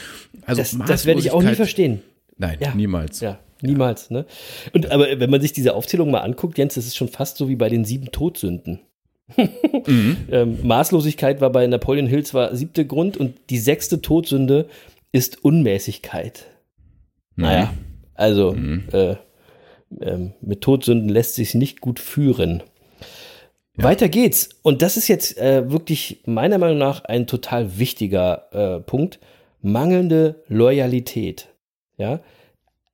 Also 0.46 0.62
das, 0.62 0.78
das 0.88 1.06
werde 1.06 1.22
ich 1.22 1.32
auch 1.32 1.44
nie 1.44 1.56
verstehen. 1.56 2.02
Nein, 2.38 2.58
Ja. 2.62 2.74
niemals. 2.76 3.20
Ja, 3.22 3.40
niemals. 3.62 4.10
Ne? 4.12 4.26
Und 4.74 4.92
aber 4.92 5.20
wenn 5.20 5.30
man 5.30 5.42
sich 5.42 5.54
diese 5.54 5.74
Aufzählung 5.76 6.12
mal 6.12 6.22
anguckt, 6.22 6.58
Jens, 6.58 6.76
das 6.76 6.86
ist 6.86 6.96
schon 6.98 7.08
fast 7.10 7.38
so 7.38 7.50
wie 7.50 7.56
bei 7.56 7.70
den 7.70 7.86
sieben 7.86 8.12
Todsünden. 8.12 8.80
Mhm. 9.88 10.18
ähm, 10.32 10.58
Maßlosigkeit 10.66 11.42
war 11.42 11.50
bei 11.52 11.68
Napoleon 11.68 12.08
Hill 12.08 12.24
zwar 12.26 12.56
siebte 12.56 12.86
Grund 12.86 13.18
und 13.18 13.36
die 13.50 13.58
sechste 13.58 14.02
Todsünde 14.02 14.68
ist 15.12 15.44
Unmäßigkeit. 15.44 16.46
Naja, 17.36 17.74
also 18.14 18.54
Mhm. 18.54 18.84
äh, 18.94 19.16
ähm, 20.02 20.34
mit 20.42 20.62
Todsünden 20.62 21.10
lässt 21.10 21.36
sich 21.36 21.56
nicht 21.56 21.82
gut 21.82 22.00
führen. 22.00 22.64
Weiter 23.76 24.10
geht's. 24.10 24.50
Und 24.64 24.82
das 24.82 24.98
ist 24.98 25.08
jetzt 25.08 25.38
äh, 25.38 25.70
wirklich 25.72 26.22
meiner 26.26 26.58
Meinung 26.58 26.78
nach 26.80 27.04
ein 27.04 27.28
total 27.28 27.78
wichtiger 27.78 28.48
äh, 28.78 28.80
Punkt. 28.80 29.20
Mangelnde 29.62 30.42
Loyalität. 30.48 31.50
Ja. 31.98 32.22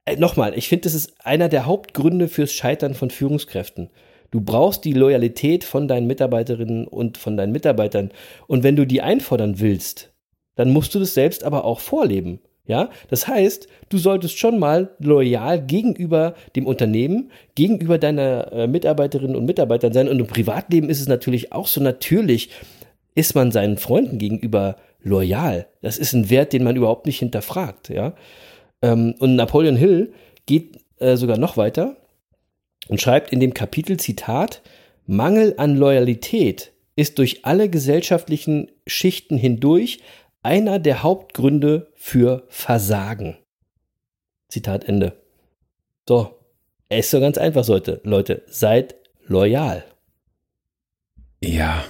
Äh, 0.06 0.18
Nochmal, 0.18 0.58
ich 0.58 0.68
finde, 0.68 0.84
das 0.84 0.94
ist 0.94 1.14
einer 1.24 1.50
der 1.50 1.66
Hauptgründe 1.66 2.28
fürs 2.28 2.54
Scheitern 2.54 2.94
von 2.94 3.10
Führungskräften. 3.10 3.90
Du 4.32 4.42
brauchst 4.42 4.84
die 4.84 4.94
Loyalität 4.94 5.64
von 5.64 5.88
deinen 5.88 6.08
Mitarbeiterinnen 6.08 6.88
und 6.88 7.18
von 7.18 7.38
deinen 7.38 7.52
Mitarbeitern. 7.52 8.10
Und 8.48 8.64
wenn 8.64 8.76
du 8.76 8.86
die 8.86 9.02
einfordern 9.02 9.60
willst, 9.60 10.12
dann 10.56 10.72
musst 10.72 10.96
du 10.96 11.00
das 11.00 11.14
selbst 11.14 11.44
aber 11.44 11.66
auch 11.66 11.80
vorleben. 11.80 12.40
Ja, 12.66 12.90
das 13.10 13.28
heißt, 13.28 13.68
du 13.90 13.98
solltest 13.98 14.40
schon 14.40 14.58
mal 14.58 14.92
loyal 15.00 15.62
gegenüber 15.62 16.34
dem 16.56 16.66
Unternehmen, 16.66 17.30
gegenüber 17.56 17.98
deiner 17.98 18.54
äh, 18.54 18.68
Mitarbeiterinnen 18.68 19.36
und 19.36 19.46
Mitarbeitern 19.46 19.92
sein. 19.92 20.08
Und 20.08 20.20
im 20.20 20.28
Privatleben 20.28 20.90
ist 20.90 21.02
es 21.02 21.10
natürlich 21.10 21.52
auch 21.52 21.68
so 21.68 21.82
natürlich, 21.82 22.52
ist 23.16 23.36
man 23.36 23.52
seinen 23.52 23.78
Freunden 23.78 24.18
gegenüber 24.18 24.78
loyal. 25.04 25.68
Das 25.82 25.98
ist 25.98 26.14
ein 26.14 26.30
Wert, 26.30 26.54
den 26.54 26.64
man 26.64 26.78
überhaupt 26.78 27.06
nicht 27.06 27.20
hinterfragt. 27.20 27.90
Ja, 27.90 28.14
Ähm, 28.84 29.16
und 29.18 29.36
Napoleon 29.36 29.76
Hill 29.76 30.14
geht 30.46 30.80
äh, 31.00 31.16
sogar 31.16 31.38
noch 31.38 31.58
weiter 31.58 31.98
und 32.88 33.02
schreibt 33.02 33.32
in 33.32 33.40
dem 33.40 33.56
Kapitel 33.56 33.98
Zitat, 33.98 34.62
Mangel 35.08 35.56
an 35.58 35.76
Loyalität 35.76 36.72
ist 36.96 37.18
durch 37.18 37.46
alle 37.46 37.70
gesellschaftlichen 37.70 38.70
Schichten 38.86 39.38
hindurch 39.38 40.00
einer 40.44 40.78
der 40.78 41.02
Hauptgründe 41.02 41.92
für 41.96 42.46
Versagen. 42.50 43.38
Zitat 44.50 44.84
Ende. 44.84 45.14
So, 46.08 46.36
es 46.90 47.06
ist 47.06 47.12
so 47.12 47.20
ganz 47.20 47.38
einfach, 47.38 47.68
Leute. 47.68 48.02
Leute, 48.04 48.44
seid 48.48 48.96
loyal. 49.26 49.84
Ja, 51.42 51.84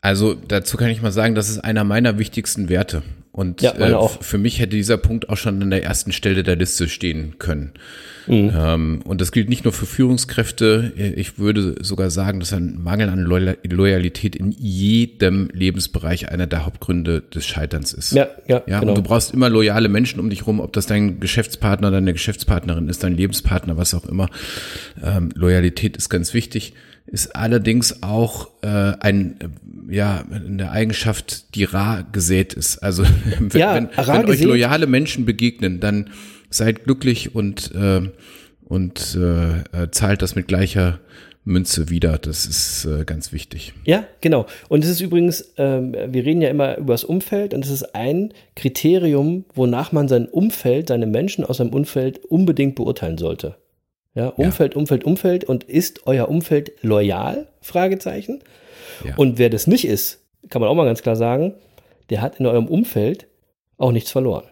also 0.00 0.34
dazu 0.34 0.76
kann 0.76 0.90
ich 0.90 1.02
mal 1.02 1.12
sagen, 1.12 1.34
das 1.34 1.48
ist 1.48 1.58
einer 1.58 1.84
meiner 1.84 2.18
wichtigsten 2.18 2.68
Werte. 2.68 3.02
Und 3.30 3.62
Ja, 3.62 3.74
äh, 3.78 3.92
auch. 3.92 4.22
für 4.22 4.38
mich 4.38 4.58
hätte 4.58 4.74
dieser 4.76 4.96
Punkt 4.96 5.28
auch 5.28 5.36
schon 5.36 5.62
an 5.62 5.70
der 5.70 5.84
ersten 5.84 6.12
Stelle 6.12 6.42
der 6.42 6.56
Liste 6.56 6.88
stehen 6.88 7.36
können. 7.38 7.72
Mhm. 8.26 8.52
Ähm, 8.54 9.00
und 9.04 9.20
das 9.20 9.32
gilt 9.32 9.48
nicht 9.48 9.64
nur 9.64 9.72
für 9.72 9.86
Führungskräfte. 9.86 10.92
Ich 11.16 11.38
würde 11.38 11.76
sogar 11.80 12.10
sagen, 12.10 12.40
dass 12.40 12.52
ein 12.52 12.82
Mangel 12.82 13.08
an 13.08 13.20
Loyal- 13.20 13.56
Loyalität 13.62 14.34
in 14.36 14.50
jedem 14.50 15.48
Lebensbereich 15.52 16.28
einer 16.30 16.46
der 16.46 16.66
Hauptgründe 16.66 17.22
des 17.22 17.46
Scheiterns 17.46 17.92
ist. 17.92 18.12
Ja, 18.12 18.26
ja, 18.46 18.62
Ja, 18.66 18.80
genau. 18.80 18.92
und 18.92 18.98
du 18.98 19.02
brauchst 19.02 19.32
immer 19.32 19.48
loyale 19.48 19.88
Menschen 19.88 20.20
um 20.20 20.30
dich 20.30 20.46
rum, 20.46 20.58
ob 20.60 20.72
das 20.72 20.86
dein 20.86 21.20
Geschäftspartner, 21.20 21.90
deine 21.90 22.12
Geschäftspartnerin 22.12 22.88
ist, 22.88 23.02
dein 23.04 23.14
Lebenspartner, 23.16 23.76
was 23.76 23.94
auch 23.94 24.04
immer. 24.06 24.28
Ähm, 25.02 25.30
Loyalität 25.34 25.96
ist 25.96 26.08
ganz 26.08 26.34
wichtig, 26.34 26.74
ist 27.10 27.34
allerdings 27.34 28.02
auch 28.02 28.48
äh, 28.62 28.68
ein, 28.68 29.38
äh, 29.40 29.94
ja, 29.94 30.24
eine 30.30 30.70
Eigenschaft, 30.70 31.54
die 31.54 31.64
rar 31.64 32.06
gesät 32.12 32.52
ist. 32.52 32.78
Also 32.78 33.04
wenn, 33.38 33.50
Ja, 33.58 33.74
wenn, 33.74 33.88
wenn 33.96 34.28
euch 34.28 34.42
loyale 34.42 34.86
Menschen 34.86 35.24
begegnen, 35.24 35.80
dann 35.80 36.10
seid 36.50 36.84
glücklich 36.84 37.34
und, 37.34 37.72
äh, 37.74 38.10
und 38.64 39.16
äh, 39.18 39.82
äh, 39.82 39.90
zahlt 39.90 40.22
das 40.22 40.34
mit 40.34 40.48
gleicher 40.48 41.00
Münze 41.44 41.88
wieder. 41.88 42.18
Das 42.18 42.46
ist 42.46 42.84
äh, 42.84 43.04
ganz 43.04 43.32
wichtig. 43.32 43.72
Ja, 43.84 44.04
genau. 44.20 44.46
Und 44.68 44.84
es 44.84 44.90
ist 44.90 45.00
übrigens, 45.00 45.54
ähm, 45.56 45.92
wir 45.92 46.24
reden 46.24 46.42
ja 46.42 46.50
immer 46.50 46.76
über 46.76 46.92
das 46.92 47.04
Umfeld 47.04 47.54
und 47.54 47.64
es 47.64 47.70
ist 47.70 47.94
ein 47.94 48.34
Kriterium, 48.54 49.46
wonach 49.54 49.92
man 49.92 50.08
sein 50.08 50.26
Umfeld, 50.26 50.88
seine 50.88 51.06
Menschen 51.06 51.44
aus 51.44 51.56
seinem 51.56 51.72
Umfeld 51.72 52.18
unbedingt 52.26 52.74
beurteilen 52.74 53.16
sollte. 53.16 53.56
Ja, 54.18 54.28
Umfeld, 54.30 54.74
Umfeld, 54.74 55.04
Umfeld 55.04 55.44
und 55.44 55.62
ist 55.62 56.08
euer 56.08 56.28
Umfeld 56.28 56.72
loyal? 56.82 57.46
Fragezeichen. 57.60 58.40
Ja. 59.04 59.14
Und 59.14 59.38
wer 59.38 59.48
das 59.48 59.68
nicht 59.68 59.86
ist, 59.86 60.24
kann 60.50 60.60
man 60.60 60.68
auch 60.68 60.74
mal 60.74 60.86
ganz 60.86 61.02
klar 61.02 61.14
sagen, 61.14 61.54
der 62.10 62.20
hat 62.20 62.40
in 62.40 62.46
eurem 62.46 62.66
Umfeld 62.66 63.28
auch 63.76 63.92
nichts 63.92 64.10
verloren. 64.10 64.42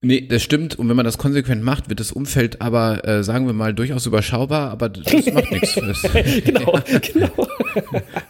Nee, 0.00 0.22
das 0.22 0.42
stimmt. 0.42 0.76
Und 0.76 0.88
wenn 0.88 0.96
man 0.96 1.04
das 1.04 1.18
konsequent 1.18 1.62
macht, 1.62 1.88
wird 1.88 2.00
das 2.00 2.10
Umfeld 2.10 2.60
aber, 2.60 3.06
äh, 3.06 3.22
sagen 3.22 3.46
wir 3.46 3.52
mal, 3.52 3.72
durchaus 3.72 4.06
überschaubar, 4.06 4.70
aber 4.72 4.88
das 4.88 5.04
macht 5.32 5.52
nichts. 5.52 5.74
Genau, 6.44 6.80
genau. 7.12 7.48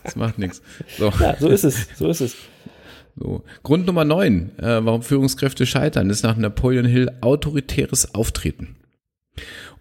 das 0.05 0.14
macht 0.14 0.38
nichts. 0.38 0.61
So, 0.99 1.11
Ja, 1.20 1.36
so 1.40 1.49
ist 1.49 1.64
es, 1.64 1.86
so 1.97 2.07
ist 2.09 2.20
es. 2.20 2.36
so. 3.18 3.43
Grund 3.62 3.86
Nummer 3.86 4.05
neun, 4.05 4.51
äh, 4.59 4.84
warum 4.84 5.01
Führungskräfte 5.01 5.64
scheitern, 5.64 6.11
ist 6.11 6.22
nach 6.22 6.36
Napoleon 6.36 6.84
Hill 6.84 7.11
autoritäres 7.22 8.14
Auftreten. 8.14 8.76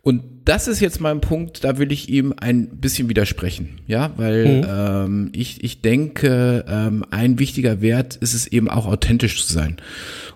Und 0.01 0.30
das 0.45 0.67
ist 0.67 0.79
jetzt 0.79 0.99
mal 0.99 1.11
ein 1.11 1.21
Punkt, 1.21 1.63
da 1.63 1.77
will 1.77 1.91
ich 1.91 2.09
ihm 2.09 2.33
ein 2.37 2.77
bisschen 2.79 3.09
widersprechen, 3.09 3.79
ja, 3.87 4.11
weil 4.17 4.67
ähm, 4.67 5.29
ich, 5.33 5.63
ich 5.63 5.81
denke, 5.81 6.65
ähm, 6.67 7.05
ein 7.11 7.39
wichtiger 7.39 7.81
Wert 7.81 8.15
ist 8.15 8.33
es 8.33 8.47
eben 8.47 8.69
auch 8.69 8.85
authentisch 8.85 9.45
zu 9.45 9.53
sein. 9.53 9.77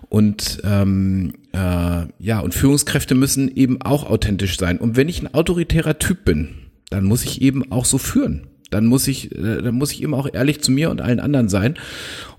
Und 0.08 0.60
ähm, 0.64 1.34
äh, 1.52 2.06
ja, 2.18 2.40
und 2.40 2.54
Führungskräfte 2.54 3.14
müssen 3.14 3.54
eben 3.54 3.82
auch 3.82 4.08
authentisch 4.08 4.56
sein. 4.58 4.78
Und 4.78 4.96
wenn 4.96 5.08
ich 5.08 5.20
ein 5.22 5.34
autoritärer 5.34 5.98
Typ 5.98 6.24
bin, 6.24 6.50
dann 6.90 7.04
muss 7.04 7.24
ich 7.24 7.42
eben 7.42 7.72
auch 7.72 7.84
so 7.84 7.98
führen. 7.98 8.46
Dann 8.70 8.86
muss 8.86 9.08
ich, 9.08 9.32
äh, 9.32 9.62
dann 9.62 9.74
muss 9.74 9.92
ich 9.92 10.02
eben 10.02 10.14
auch 10.14 10.32
ehrlich 10.32 10.60
zu 10.60 10.70
mir 10.70 10.90
und 10.90 11.00
allen 11.00 11.20
anderen 11.20 11.48
sein. 11.48 11.74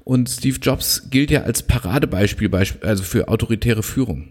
Und 0.03 0.30
Steve 0.30 0.57
Jobs 0.61 1.09
gilt 1.09 1.32
ja 1.32 1.41
als 1.41 1.63
Paradebeispiel, 1.63 2.47
beisp- 2.47 2.84
also 2.84 3.03
für 3.03 3.28
autoritäre 3.28 3.84
Führung. 3.84 4.30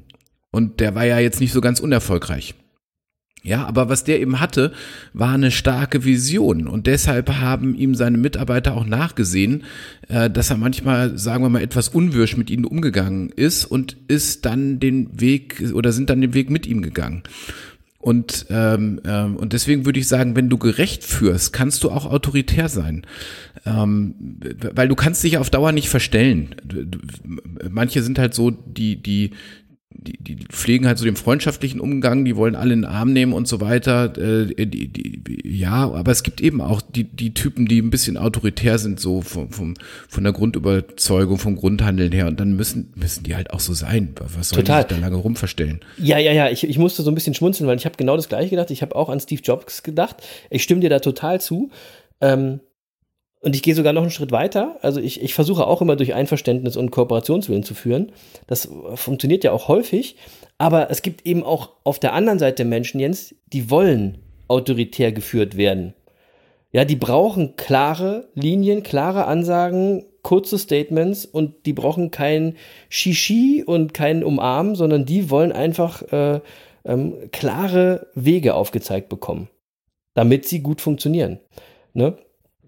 Und 0.50 0.80
der 0.80 0.94
war 0.94 1.04
ja 1.04 1.18
jetzt 1.18 1.40
nicht 1.40 1.52
so 1.52 1.60
ganz 1.60 1.80
unerfolgreich. 1.80 2.54
Ja, 3.46 3.64
aber 3.64 3.88
was 3.88 4.02
der 4.02 4.20
eben 4.20 4.40
hatte, 4.40 4.72
war 5.12 5.34
eine 5.34 5.52
starke 5.52 6.04
Vision 6.04 6.66
und 6.66 6.88
deshalb 6.88 7.30
haben 7.30 7.76
ihm 7.76 7.94
seine 7.94 8.18
Mitarbeiter 8.18 8.74
auch 8.74 8.84
nachgesehen, 8.84 9.62
äh, 10.08 10.28
dass 10.28 10.50
er 10.50 10.56
manchmal, 10.56 11.16
sagen 11.16 11.44
wir 11.44 11.48
mal, 11.48 11.62
etwas 11.62 11.88
unwirsch 11.88 12.36
mit 12.36 12.50
ihnen 12.50 12.64
umgegangen 12.64 13.30
ist 13.30 13.64
und 13.64 13.96
ist 14.08 14.46
dann 14.46 14.80
den 14.80 15.20
Weg 15.20 15.62
oder 15.72 15.92
sind 15.92 16.10
dann 16.10 16.20
den 16.20 16.34
Weg 16.34 16.50
mit 16.50 16.66
ihm 16.66 16.82
gegangen. 16.82 17.22
Und, 18.00 18.46
ähm, 18.50 19.00
ähm, 19.04 19.36
und 19.36 19.52
deswegen 19.52 19.84
würde 19.84 20.00
ich 20.00 20.08
sagen, 20.08 20.34
wenn 20.34 20.48
du 20.48 20.58
gerecht 20.58 21.04
führst, 21.04 21.52
kannst 21.52 21.84
du 21.84 21.90
auch 21.90 22.04
autoritär 22.04 22.68
sein. 22.68 23.06
Ähm, 23.64 24.14
weil 24.74 24.88
du 24.88 24.96
kannst 24.96 25.22
dich 25.22 25.38
auf 25.38 25.50
Dauer 25.50 25.70
nicht 25.70 25.88
verstellen. 25.88 26.54
Manche 27.70 28.02
sind 28.02 28.18
halt 28.18 28.34
so, 28.34 28.50
die, 28.50 28.96
die, 28.96 29.30
die, 29.90 30.18
die 30.18 30.44
pflegen 30.46 30.86
halt 30.86 30.98
so 30.98 31.04
den 31.04 31.16
freundschaftlichen 31.16 31.80
Umgang, 31.80 32.24
die 32.24 32.36
wollen 32.36 32.56
alle 32.56 32.74
in 32.74 32.82
den 32.82 32.90
Arm 32.90 33.12
nehmen 33.12 33.32
und 33.32 33.46
so 33.46 33.60
weiter. 33.60 34.16
Äh, 34.18 34.66
die, 34.66 34.88
die, 34.88 35.42
ja, 35.44 35.90
aber 35.90 36.10
es 36.10 36.22
gibt 36.22 36.40
eben 36.40 36.60
auch 36.60 36.80
die, 36.80 37.04
die 37.04 37.34
Typen, 37.34 37.66
die 37.66 37.80
ein 37.80 37.90
bisschen 37.90 38.16
autoritär 38.16 38.78
sind, 38.78 38.98
so 38.98 39.22
vom, 39.22 39.50
vom, 39.50 39.74
von 40.08 40.24
der 40.24 40.32
Grundüberzeugung, 40.32 41.38
vom 41.38 41.56
Grundhandeln 41.56 42.12
her. 42.12 42.26
Und 42.26 42.40
dann 42.40 42.56
müssen, 42.56 42.92
müssen 42.96 43.22
die 43.24 43.36
halt 43.36 43.50
auch 43.52 43.60
so 43.60 43.74
sein. 43.74 44.14
Was 44.36 44.50
soll 44.50 44.60
Total. 44.62 44.84
die 44.84 44.94
sich 44.94 45.00
da 45.00 45.06
lange 45.06 45.16
rumverstellen? 45.16 45.80
Ja, 45.98 46.18
ja, 46.18 46.32
ja, 46.32 46.50
ich, 46.50 46.68
ich 46.68 46.78
musste 46.78 47.02
so 47.02 47.10
ein 47.10 47.14
bisschen 47.14 47.34
schmunzeln, 47.34 47.68
weil 47.68 47.76
ich 47.76 47.84
habe 47.84 47.96
genau 47.96 48.16
das 48.16 48.28
gleiche 48.28 48.50
gedacht. 48.50 48.70
Ich 48.70 48.82
habe 48.82 48.96
auch 48.96 49.08
an 49.08 49.20
Steve 49.20 49.42
Jobs 49.42 49.82
gedacht. 49.82 50.16
Ich 50.50 50.62
stimme 50.62 50.80
dir 50.80 50.90
da 50.90 50.98
total 50.98 51.40
zu. 51.40 51.70
Ähm, 52.20 52.60
und 53.46 53.54
ich 53.54 53.62
gehe 53.62 53.76
sogar 53.76 53.92
noch 53.92 54.02
einen 54.02 54.10
Schritt 54.10 54.32
weiter. 54.32 54.76
Also 54.82 55.00
ich, 55.00 55.22
ich 55.22 55.32
versuche 55.32 55.68
auch 55.68 55.80
immer 55.80 55.94
durch 55.94 56.14
Einverständnis 56.14 56.76
und 56.76 56.90
Kooperationswillen 56.90 57.62
zu 57.62 57.74
führen. 57.74 58.10
Das 58.48 58.68
funktioniert 58.96 59.44
ja 59.44 59.52
auch 59.52 59.68
häufig. 59.68 60.16
Aber 60.58 60.90
es 60.90 61.00
gibt 61.00 61.24
eben 61.24 61.44
auch 61.44 61.70
auf 61.84 62.00
der 62.00 62.12
anderen 62.12 62.40
Seite 62.40 62.64
Menschen, 62.64 62.98
Jens, 62.98 63.36
die 63.52 63.70
wollen 63.70 64.18
autoritär 64.48 65.12
geführt 65.12 65.56
werden. 65.56 65.94
Ja, 66.72 66.84
die 66.84 66.96
brauchen 66.96 67.54
klare 67.54 68.26
Linien, 68.34 68.82
klare 68.82 69.26
Ansagen, 69.26 70.04
kurze 70.22 70.58
Statements 70.58 71.24
und 71.24 71.66
die 71.66 71.72
brauchen 71.72 72.10
kein 72.10 72.56
Shishi 72.88 73.62
und 73.64 73.94
kein 73.94 74.24
Umarmen, 74.24 74.74
sondern 74.74 75.06
die 75.06 75.30
wollen 75.30 75.52
einfach 75.52 76.02
äh, 76.10 76.40
ähm, 76.84 77.14
klare 77.30 78.08
Wege 78.16 78.54
aufgezeigt 78.54 79.08
bekommen, 79.08 79.48
damit 80.14 80.48
sie 80.48 80.62
gut 80.64 80.80
funktionieren. 80.80 81.38
Ne? 81.94 82.18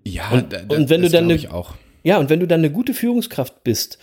Ja, 0.05 0.31
Und- 0.31 0.53
da- 0.53 0.63
da- 0.63 0.77
und 0.77 0.89
wenn 0.91 1.01
du 1.03 1.09
das 1.09 1.13
dann 1.13 1.29
glaub 1.29 1.41
eine- 1.45 1.55
auch. 1.55 1.75
Ja, 2.05 2.19
und 2.19 2.31
wenn 2.31 2.41
du 2.41 2.47
dann 2.47 2.61
eine 2.61 2.71
gute 2.71 2.95
Führungskraft 2.95 3.65
bist, 3.65 3.99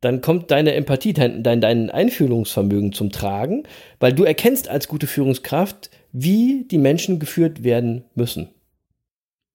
dann 0.00 0.20
kommt 0.20 0.50
deine 0.50 0.74
Empathie, 0.74 1.12
dein, 1.12 1.42
dein, 1.42 1.60
dein 1.60 1.90
Einfühlungsvermögen 1.90 2.92
zum 2.92 3.10
Tragen, 3.10 3.62
weil 4.00 4.12
du 4.12 4.24
erkennst 4.24 4.68
als 4.68 4.88
gute 4.88 5.06
Führungskraft, 5.06 5.90
wie 6.12 6.64
die 6.70 6.78
Menschen 6.78 7.18
geführt 7.18 7.64
werden 7.64 8.04
müssen. 8.14 8.48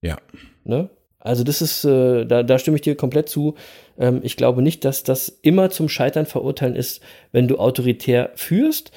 Ja. 0.02 0.18
Ne? 0.64 0.90
Also 1.20 1.44
das 1.44 1.62
ist, 1.62 1.84
äh, 1.84 2.26
da, 2.26 2.44
da 2.44 2.58
stimme 2.60 2.76
ich 2.76 2.82
dir 2.82 2.96
komplett 2.96 3.28
zu. 3.30 3.56
Ähm, 3.98 4.22
ich 4.24 4.38
glaube 4.38 4.62
nicht, 4.62 4.86
dass 4.86 5.04
das 5.04 5.28
immer 5.30 5.70
zum 5.70 5.90
Scheitern 5.90 6.26
verurteilen 6.26 6.76
ist, 6.76 7.02
wenn 7.32 7.48
du 7.48 7.58
autoritär 7.58 8.32
führst. 8.36 8.92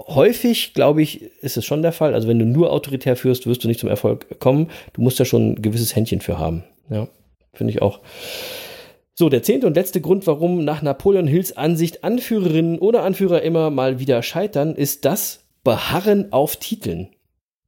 Häufig, 0.00 0.74
glaube 0.74 1.02
ich, 1.02 1.22
ist 1.40 1.56
es 1.56 1.64
schon 1.64 1.82
der 1.82 1.92
Fall. 1.92 2.14
Also 2.14 2.26
wenn 2.26 2.38
du 2.38 2.44
nur 2.44 2.72
autoritär 2.72 3.16
führst, 3.16 3.46
wirst 3.46 3.62
du 3.62 3.68
nicht 3.68 3.80
zum 3.80 3.88
Erfolg 3.88 4.40
kommen. 4.40 4.70
Du 4.92 5.02
musst 5.02 5.20
da 5.20 5.24
schon 5.24 5.52
ein 5.52 5.62
gewisses 5.62 5.94
Händchen 5.94 6.20
für 6.20 6.38
haben. 6.38 6.64
Ja, 6.90 7.08
finde 7.52 7.72
ich 7.72 7.80
auch. 7.80 8.00
So, 9.14 9.28
der 9.28 9.44
zehnte 9.44 9.68
und 9.68 9.76
letzte 9.76 10.00
Grund, 10.00 10.26
warum 10.26 10.64
nach 10.64 10.82
Napoleon 10.82 11.28
Hills 11.28 11.56
Ansicht 11.56 12.02
Anführerinnen 12.02 12.80
oder 12.80 13.04
Anführer 13.04 13.42
immer 13.42 13.70
mal 13.70 14.00
wieder 14.00 14.22
scheitern, 14.24 14.74
ist 14.74 15.04
das 15.04 15.44
Beharren 15.62 16.32
auf 16.32 16.56
Titeln. 16.56 17.10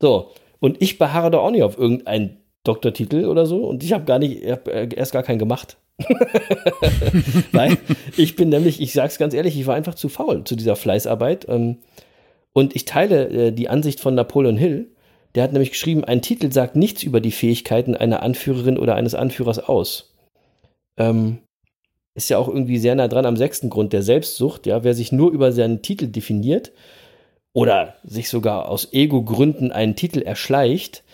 So, 0.00 0.32
und 0.58 0.82
ich 0.82 0.98
beharre 0.98 1.30
da 1.30 1.38
auch 1.38 1.52
nicht 1.52 1.62
auf 1.62 1.78
irgendeinen 1.78 2.38
Doktortitel 2.64 3.26
oder 3.26 3.46
so 3.46 3.64
und 3.64 3.84
ich 3.84 3.92
habe 3.92 4.04
gar 4.04 4.18
nicht, 4.18 4.42
ich 4.42 4.50
hab 4.50 4.66
äh, 4.66 4.88
erst 4.94 5.12
gar 5.12 5.22
keinen 5.22 5.38
gemacht. 5.38 5.76
Weil 7.52 7.78
ich 8.16 8.36
bin 8.36 8.48
nämlich, 8.48 8.80
ich 8.80 8.92
sag's 8.92 9.16
ganz 9.16 9.32
ehrlich, 9.32 9.58
ich 9.58 9.66
war 9.66 9.76
einfach 9.76 9.94
zu 9.94 10.08
faul 10.08 10.44
zu 10.44 10.56
dieser 10.56 10.76
Fleißarbeit. 10.76 11.46
Ähm, 11.48 11.78
und 12.56 12.74
ich 12.74 12.86
teile 12.86 13.28
äh, 13.28 13.52
die 13.52 13.68
Ansicht 13.68 14.00
von 14.00 14.14
Napoleon 14.14 14.56
Hill. 14.56 14.90
Der 15.34 15.42
hat 15.42 15.52
nämlich 15.52 15.72
geschrieben, 15.72 16.04
ein 16.04 16.22
Titel 16.22 16.50
sagt 16.50 16.74
nichts 16.74 17.02
über 17.02 17.20
die 17.20 17.30
Fähigkeiten 17.30 17.94
einer 17.94 18.22
Anführerin 18.22 18.78
oder 18.78 18.94
eines 18.94 19.14
Anführers 19.14 19.58
aus. 19.58 20.14
Ähm, 20.96 21.40
ist 22.14 22.30
ja 22.30 22.38
auch 22.38 22.48
irgendwie 22.48 22.78
sehr 22.78 22.94
nah 22.94 23.08
dran 23.08 23.26
am 23.26 23.36
sechsten 23.36 23.68
Grund 23.68 23.92
der 23.92 24.00
Selbstsucht. 24.00 24.66
Ja, 24.66 24.84
wer 24.84 24.94
sich 24.94 25.12
nur 25.12 25.32
über 25.32 25.52
seinen 25.52 25.82
Titel 25.82 26.06
definiert 26.06 26.72
oder 27.52 27.96
sich 28.04 28.30
sogar 28.30 28.70
aus 28.70 28.90
Ego-Gründen 28.90 29.70
einen 29.70 29.94
Titel 29.94 30.22
erschleicht, 30.22 31.04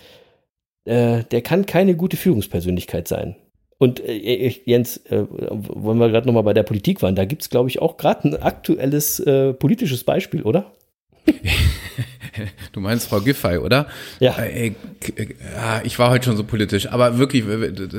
äh, 0.84 1.24
der 1.24 1.43
kann 1.43 1.66
keine 1.66 1.97
gute 1.97 2.16
Führungspersönlichkeit 2.16 3.09
sein. 3.09 3.34
Und 3.78 3.99
äh, 3.99 4.12
ich- 4.12 4.62
Jens, 4.64 4.99
äh, 5.07 5.26
wollen 5.28 5.99
wir 5.99 6.09
gerade 6.09 6.28
nochmal 6.28 6.45
bei 6.45 6.55
der 6.55 6.62
Politik 6.62 7.03
waren, 7.03 7.16
da 7.16 7.24
gibt 7.24 7.43
es, 7.43 7.51
glaube 7.51 7.68
ich, 7.68 7.82
auch 7.82 7.97
gerade 7.97 8.28
ein 8.28 8.40
aktuelles 8.40 9.18
äh, 9.18 9.55
politisches 9.55 10.05
Beispiel, 10.05 10.43
oder? 10.45 10.70
Du 12.73 12.81
meinst 12.81 13.09
Frau 13.09 13.20
Giffey, 13.20 13.59
oder? 13.59 13.87
Ja. 14.18 14.39
Äh, 14.39 14.68
äh, 15.16 15.27
ja, 15.55 15.83
ich 15.85 15.99
war 15.99 16.09
heute 16.11 16.25
schon 16.25 16.37
so 16.39 16.45
politisch, 16.45 16.87
aber 16.87 17.18
wirklich, 17.18 17.45
äh, 17.47 17.93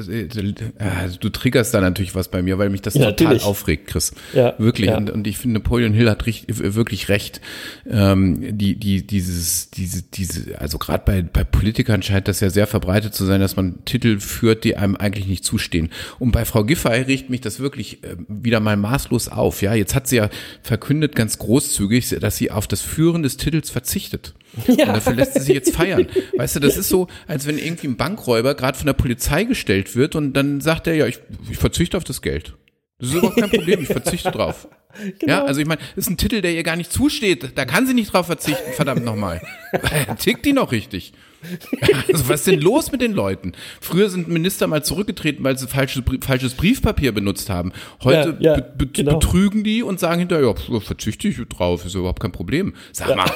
du 1.20 1.30
triggerst 1.30 1.74
da 1.74 1.82
natürlich 1.82 2.16
was 2.16 2.30
bei 2.30 2.42
mir, 2.42 2.58
weil 2.58 2.72
mich 2.72 2.82
das 2.82 2.96
Ja, 2.96 3.12
total 3.12 3.26
natürlich. 3.26 3.44
aufregt, 3.44 3.88
Chris. 3.88 4.14
Ja, 4.34 4.56
Wirklich. 4.58 4.90
ja. 4.90 4.98
Und, 4.98 5.12
und 5.12 5.28
ich 5.28 5.38
finde, 5.38 5.60
Napoleon 5.60 5.94
Hill 5.94 6.10
hat 6.10 6.26
richtig, 6.26 6.48
wirklich 6.76 7.10
recht. 7.10 7.42
Ähm, 7.88 8.58
die, 8.58 8.76
die, 8.76 9.06
dieses, 9.06 9.70
diese, 9.70 10.02
diese, 10.02 10.60
also 10.60 10.80
gerade 10.80 11.04
bei, 11.06 11.22
bei 11.22 11.44
Politikern 11.44 12.02
scheint 12.02 12.28
das 12.28 12.40
ja 12.40 12.50
sehr 12.50 12.66
verbreitet 12.66 13.14
zu 13.14 13.26
sein, 13.26 13.40
dass 13.40 13.56
man 13.56 13.86
Titel 13.86 14.20
führt, 14.20 14.64
die 14.64 14.78
einem 14.78 14.96
eigentlich 14.96 15.28
nicht 15.28 15.46
zustehen. 15.46 15.90
Und 16.18 16.32
bei 16.32 16.46
Frau 16.46 16.64
Giffey 16.64 17.02
riecht 17.04 17.30
mich 17.30 17.42
das 17.42 17.60
wirklich 17.60 18.04
äh, 18.04 18.16
wieder 18.28 18.60
mal 18.60 18.78
maßlos 18.78 19.28
auf. 19.28 19.62
Ja, 19.62 19.76
jetzt 19.76 19.94
hat 19.94 20.08
sie 20.08 20.16
ja 20.16 20.30
verkündet 20.64 21.16
ganz 21.16 21.38
großzügig, 21.38 22.10
dass 22.20 22.38
sie 22.38 22.50
auf 22.50 22.66
das 22.68 22.82
Führen 22.82 23.13
des 23.22 23.38
Titels 23.38 23.70
verzichtet. 23.70 24.34
Und 24.68 24.80
dafür 24.80 25.14
lässt 25.14 25.34
sie 25.34 25.42
sich 25.42 25.54
jetzt 25.54 25.76
feiern. 25.76 26.08
Weißt 26.38 26.56
du, 26.56 26.60
das 26.60 26.78
ist 26.78 26.90
so, 26.90 27.08
als 27.28 27.46
wenn 27.46 27.58
irgendwie 27.58 27.88
ein 27.88 27.98
Bankräuber 27.98 28.56
gerade 28.56 28.78
von 28.78 28.88
der 28.88 28.94
Polizei 28.94 29.44
gestellt 29.44 29.96
wird 29.96 30.16
und 30.16 30.34
dann 30.34 30.62
sagt 30.62 30.88
er, 30.88 30.96
ja, 30.96 31.08
ich, 31.08 31.20
ich 31.50 31.58
verzichte 31.58 31.98
auf 31.98 32.04
das 32.04 32.22
Geld. 32.22 32.56
Das 33.00 33.10
ist 33.10 33.16
überhaupt 33.16 33.38
kein 33.38 33.50
Problem, 33.50 33.82
ich 33.82 33.88
verzichte 33.88 34.32
drauf. 34.32 34.68
Ja, 35.26 35.44
also 35.44 35.60
ich 35.60 35.66
meine, 35.66 35.82
das 35.96 36.06
ist 36.06 36.12
ein 36.12 36.18
Titel, 36.18 36.42
der 36.42 36.54
ihr 36.54 36.62
gar 36.62 36.76
nicht 36.76 36.92
zusteht. 36.92 37.54
Da 37.56 37.66
kann 37.66 37.88
sie 37.88 37.96
nicht 37.96 38.14
drauf 38.14 38.28
verzichten, 38.28 38.74
verdammt 38.74 39.04
nochmal. 39.04 39.42
Tickt 40.20 40.46
die 40.46 40.54
noch 40.54 40.72
richtig? 40.72 41.14
Also 42.12 42.30
was 42.30 42.42
ist 42.42 42.48
denn 42.48 42.62
los 42.62 42.92
mit 42.92 43.02
den 43.02 43.14
Leuten? 43.14 43.54
Früher 43.82 44.10
sind 44.10 44.28
Minister 44.28 44.68
mal 44.68 44.84
zurückgetreten, 44.84 45.44
weil 45.44 45.58
sie 45.58 45.68
falsches, 45.68 46.04
falsches 46.22 46.54
Briefpapier 46.56 47.12
benutzt 47.12 47.50
haben. 47.50 47.72
Heute 48.04 48.38
Ja, 48.40 48.58
ja, 48.58 48.62
be 48.62 48.88
genau. 48.88 49.14
betrügen 49.14 49.64
die 49.64 49.84
und 49.84 50.00
sagen 50.00 50.20
hinterher, 50.20 50.56
ja, 50.70 50.80
verzichte 50.80 51.28
ich 51.28 51.38
drauf, 51.50 51.86
ist 51.86 51.96
überhaupt 51.96 52.22
kein 52.22 52.32
Problem. 52.32 52.74
Sag 52.92 53.16
mal, 53.16 53.30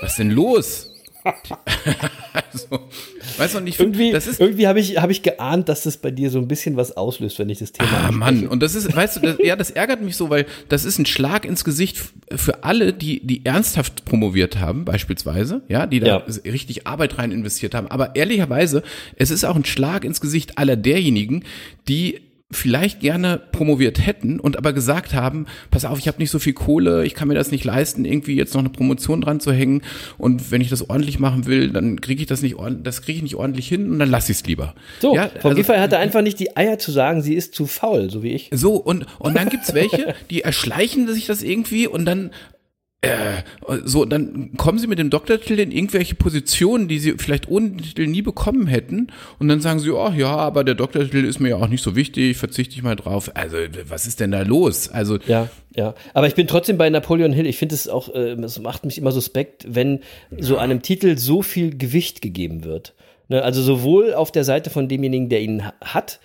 was 0.00 0.12
ist 0.12 0.18
denn 0.18 0.30
los? 0.30 0.93
Also, 1.24 2.80
weißt 3.38 3.54
du, 3.54 3.58
und 3.58 3.66
ich 3.66 3.78
Irgendwie, 3.80 4.12
das 4.12 4.26
ist, 4.26 4.40
irgendwie 4.40 4.66
habe 4.66 4.78
ich, 4.80 4.98
hab 5.00 5.10
ich 5.10 5.22
geahnt, 5.22 5.68
dass 5.68 5.82
das 5.84 5.96
bei 5.96 6.10
dir 6.10 6.30
so 6.30 6.38
ein 6.38 6.48
bisschen 6.48 6.76
was 6.76 6.96
auslöst, 6.96 7.38
wenn 7.38 7.48
ich 7.48 7.58
das 7.58 7.72
Thema 7.72 7.90
Ah, 7.92 7.96
anspreche. 8.06 8.18
Mann, 8.18 8.46
und 8.48 8.62
das 8.62 8.74
ist, 8.74 8.94
weißt 8.94 9.16
du, 9.16 9.20
das, 9.20 9.36
ja, 9.42 9.56
das 9.56 9.70
ärgert 9.70 10.02
mich 10.02 10.16
so, 10.16 10.30
weil 10.30 10.46
das 10.68 10.84
ist 10.84 10.98
ein 10.98 11.06
Schlag 11.06 11.44
ins 11.44 11.64
Gesicht 11.64 11.98
für 12.34 12.64
alle, 12.64 12.92
die, 12.92 13.26
die 13.26 13.44
ernsthaft 13.46 14.04
promoviert 14.04 14.58
haben, 14.58 14.84
beispielsweise, 14.84 15.62
ja, 15.68 15.86
die 15.86 16.00
da 16.00 16.06
Ja. 16.06 16.16
richtig 16.44 16.86
Arbeit 16.86 17.18
rein 17.18 17.32
investiert 17.32 17.74
haben. 17.74 17.88
Aber 17.88 18.14
ehrlicherweise, 18.16 18.82
es 19.16 19.30
ist 19.30 19.44
auch 19.44 19.56
ein 19.56 19.64
Schlag 19.64 20.04
ins 20.04 20.20
Gesicht 20.20 20.58
aller 20.58 20.76
derjenigen, 20.76 21.44
die 21.88 22.20
vielleicht 22.54 23.00
gerne 23.00 23.40
promoviert 23.52 24.04
hätten 24.04 24.40
und 24.40 24.56
aber 24.56 24.72
gesagt 24.72 25.14
haben, 25.14 25.46
pass 25.70 25.84
auf, 25.84 25.98
ich 25.98 26.08
habe 26.08 26.18
nicht 26.18 26.30
so 26.30 26.38
viel 26.38 26.52
Kohle, 26.52 27.04
ich 27.04 27.14
kann 27.14 27.28
mir 27.28 27.34
das 27.34 27.50
nicht 27.50 27.64
leisten, 27.64 28.04
irgendwie 28.04 28.36
jetzt 28.36 28.54
noch 28.54 28.60
eine 28.60 28.70
Promotion 28.70 29.20
dran 29.20 29.40
zu 29.40 29.52
hängen 29.52 29.82
und 30.18 30.50
wenn 30.50 30.60
ich 30.60 30.70
das 30.70 30.88
ordentlich 30.88 31.18
machen 31.18 31.46
will, 31.46 31.70
dann 31.70 32.00
kriege 32.00 32.22
ich 32.22 32.26
das 32.26 32.42
nicht 32.42 32.56
ordentlich, 32.56 32.84
das 32.84 33.02
kriege 33.02 33.16
ich 33.16 33.22
nicht 33.22 33.34
ordentlich 33.36 33.68
hin 33.68 33.90
und 33.90 33.98
dann 33.98 34.10
lasse 34.10 34.32
ich 34.32 34.38
es 34.38 34.46
lieber. 34.46 34.74
So, 35.00 35.14
ja, 35.14 35.30
Frau 35.40 35.50
also- 35.50 35.56
Giffey 35.56 35.76
hatte 35.78 35.98
einfach 35.98 36.22
nicht 36.22 36.38
die 36.40 36.56
Eier 36.56 36.78
zu 36.78 36.90
sagen, 36.90 37.22
sie 37.22 37.34
ist 37.34 37.54
zu 37.54 37.66
faul, 37.66 38.10
so 38.10 38.22
wie 38.22 38.32
ich. 38.32 38.50
so, 38.52 38.74
und, 38.74 39.06
und 39.18 39.36
dann 39.36 39.48
gibt's 39.48 39.74
welche, 39.74 40.14
die 40.30 40.42
erschleichen 40.42 41.08
sich 41.12 41.26
das 41.26 41.42
irgendwie 41.42 41.86
und 41.86 42.04
dann, 42.04 42.30
äh, 43.04 43.42
so, 43.84 44.04
dann 44.04 44.50
kommen 44.56 44.78
sie 44.78 44.86
mit 44.86 44.98
dem 44.98 45.10
Doktortitel 45.10 45.58
in 45.58 45.70
irgendwelche 45.72 46.14
Positionen, 46.14 46.88
die 46.88 46.98
sie 46.98 47.14
vielleicht 47.18 47.48
ohne 47.48 47.70
den 47.70 47.78
Titel 47.78 48.06
nie 48.06 48.22
bekommen 48.22 48.66
hätten. 48.66 49.08
Und 49.38 49.48
dann 49.48 49.60
sagen 49.60 49.78
sie, 49.80 49.90
oh 49.90 50.10
ja, 50.16 50.34
aber 50.36 50.64
der 50.64 50.74
Doktortitel 50.74 51.24
ist 51.24 51.40
mir 51.40 51.50
ja 51.50 51.56
auch 51.56 51.68
nicht 51.68 51.82
so 51.82 51.96
wichtig, 51.96 52.36
verzichte 52.36 52.74
ich 52.74 52.82
mal 52.82 52.96
drauf. 52.96 53.30
Also, 53.34 53.56
was 53.88 54.06
ist 54.06 54.20
denn 54.20 54.30
da 54.30 54.42
los? 54.42 54.88
Also, 54.88 55.18
Ja, 55.26 55.48
ja. 55.76 55.94
Aber 56.12 56.26
ich 56.26 56.34
bin 56.34 56.46
trotzdem 56.46 56.76
bei 56.78 56.88
Napoleon 56.90 57.32
Hill. 57.32 57.46
Ich 57.46 57.56
finde 57.58 57.74
es 57.74 57.88
auch, 57.88 58.14
äh, 58.14 58.32
es 58.32 58.58
macht 58.60 58.84
mich 58.84 58.98
immer 58.98 59.12
suspekt, 59.12 59.66
wenn 59.68 60.00
so 60.38 60.56
einem 60.58 60.82
Titel 60.82 61.18
so 61.18 61.42
viel 61.42 61.76
Gewicht 61.76 62.22
gegeben 62.22 62.64
wird. 62.64 62.94
Ne, 63.28 63.42
also 63.42 63.62
sowohl 63.62 64.12
auf 64.12 64.32
der 64.32 64.44
Seite 64.44 64.68
von 64.68 64.86
demjenigen, 64.86 65.30
der 65.30 65.40
ihn 65.40 65.64
ha- 65.64 65.72
hat, 65.80 66.20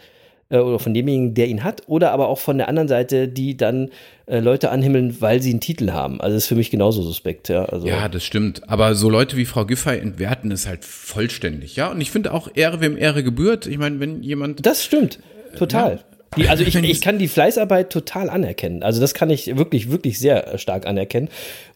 äh, 0.50 0.58
oder 0.58 0.80
von 0.80 0.94
demjenigen, 0.94 1.34
der 1.34 1.48
ihn 1.48 1.64
hat, 1.64 1.84
oder 1.88 2.12
aber 2.12 2.28
auch 2.28 2.40
von 2.40 2.58
der 2.58 2.68
anderen 2.68 2.88
Seite, 2.88 3.28
die 3.28 3.56
dann 3.56 3.90
äh, 4.26 4.40
Leute 4.40 4.72
anhimmeln, 4.72 5.22
weil 5.22 5.42
sie 5.42 5.52
einen 5.52 5.60
Titel 5.60 5.92
haben. 5.92 6.20
Also 6.22 6.36
das 6.36 6.44
ist 6.44 6.48
für 6.48 6.56
mich 6.56 6.72
genauso 6.72 7.02
suspekt, 7.02 7.50
ja. 7.50 7.66
Also, 7.66 7.88
Ja, 7.88 8.10
das 8.10 8.24
stimmt. 8.24 8.70
Aber 8.70 8.96
so 8.96 9.10
Leute 9.10 9.38
wie 9.38 9.46
Frau 9.46 9.66
Giffey 9.66 9.98
entwerten 9.98 10.52
es 10.52 10.68
halt 10.68 10.86
vollständig, 10.86 11.76
ja. 11.76 11.92
Und 11.92 12.02
ich 12.02 12.12
finde 12.12 12.34
auch 12.34 12.50
Ehre, 12.54 12.82
wem 12.82 12.98
Ehre 12.98 13.24
gebührt. 13.24 13.68
Ich 13.68 13.78
meine, 13.78 14.00
wenn 14.00 14.24
jemand 14.24 14.66
Das 14.66 14.84
stimmt. 14.84 15.20
Total. 15.58 16.00
Die, 16.38 16.48
also 16.48 16.64
ich, 16.64 16.76
ich 16.84 17.02
kann 17.02 17.18
die 17.18 17.28
Fleißarbeit 17.28 17.92
total 17.92 18.30
anerkennen. 18.30 18.84
Also 18.84 19.02
das 19.02 19.14
kann 19.14 19.30
ich 19.30 19.58
wirklich, 19.58 19.92
wirklich 19.92 20.20
sehr 20.20 20.58
stark 20.58 20.86
anerkennen. 20.86 21.30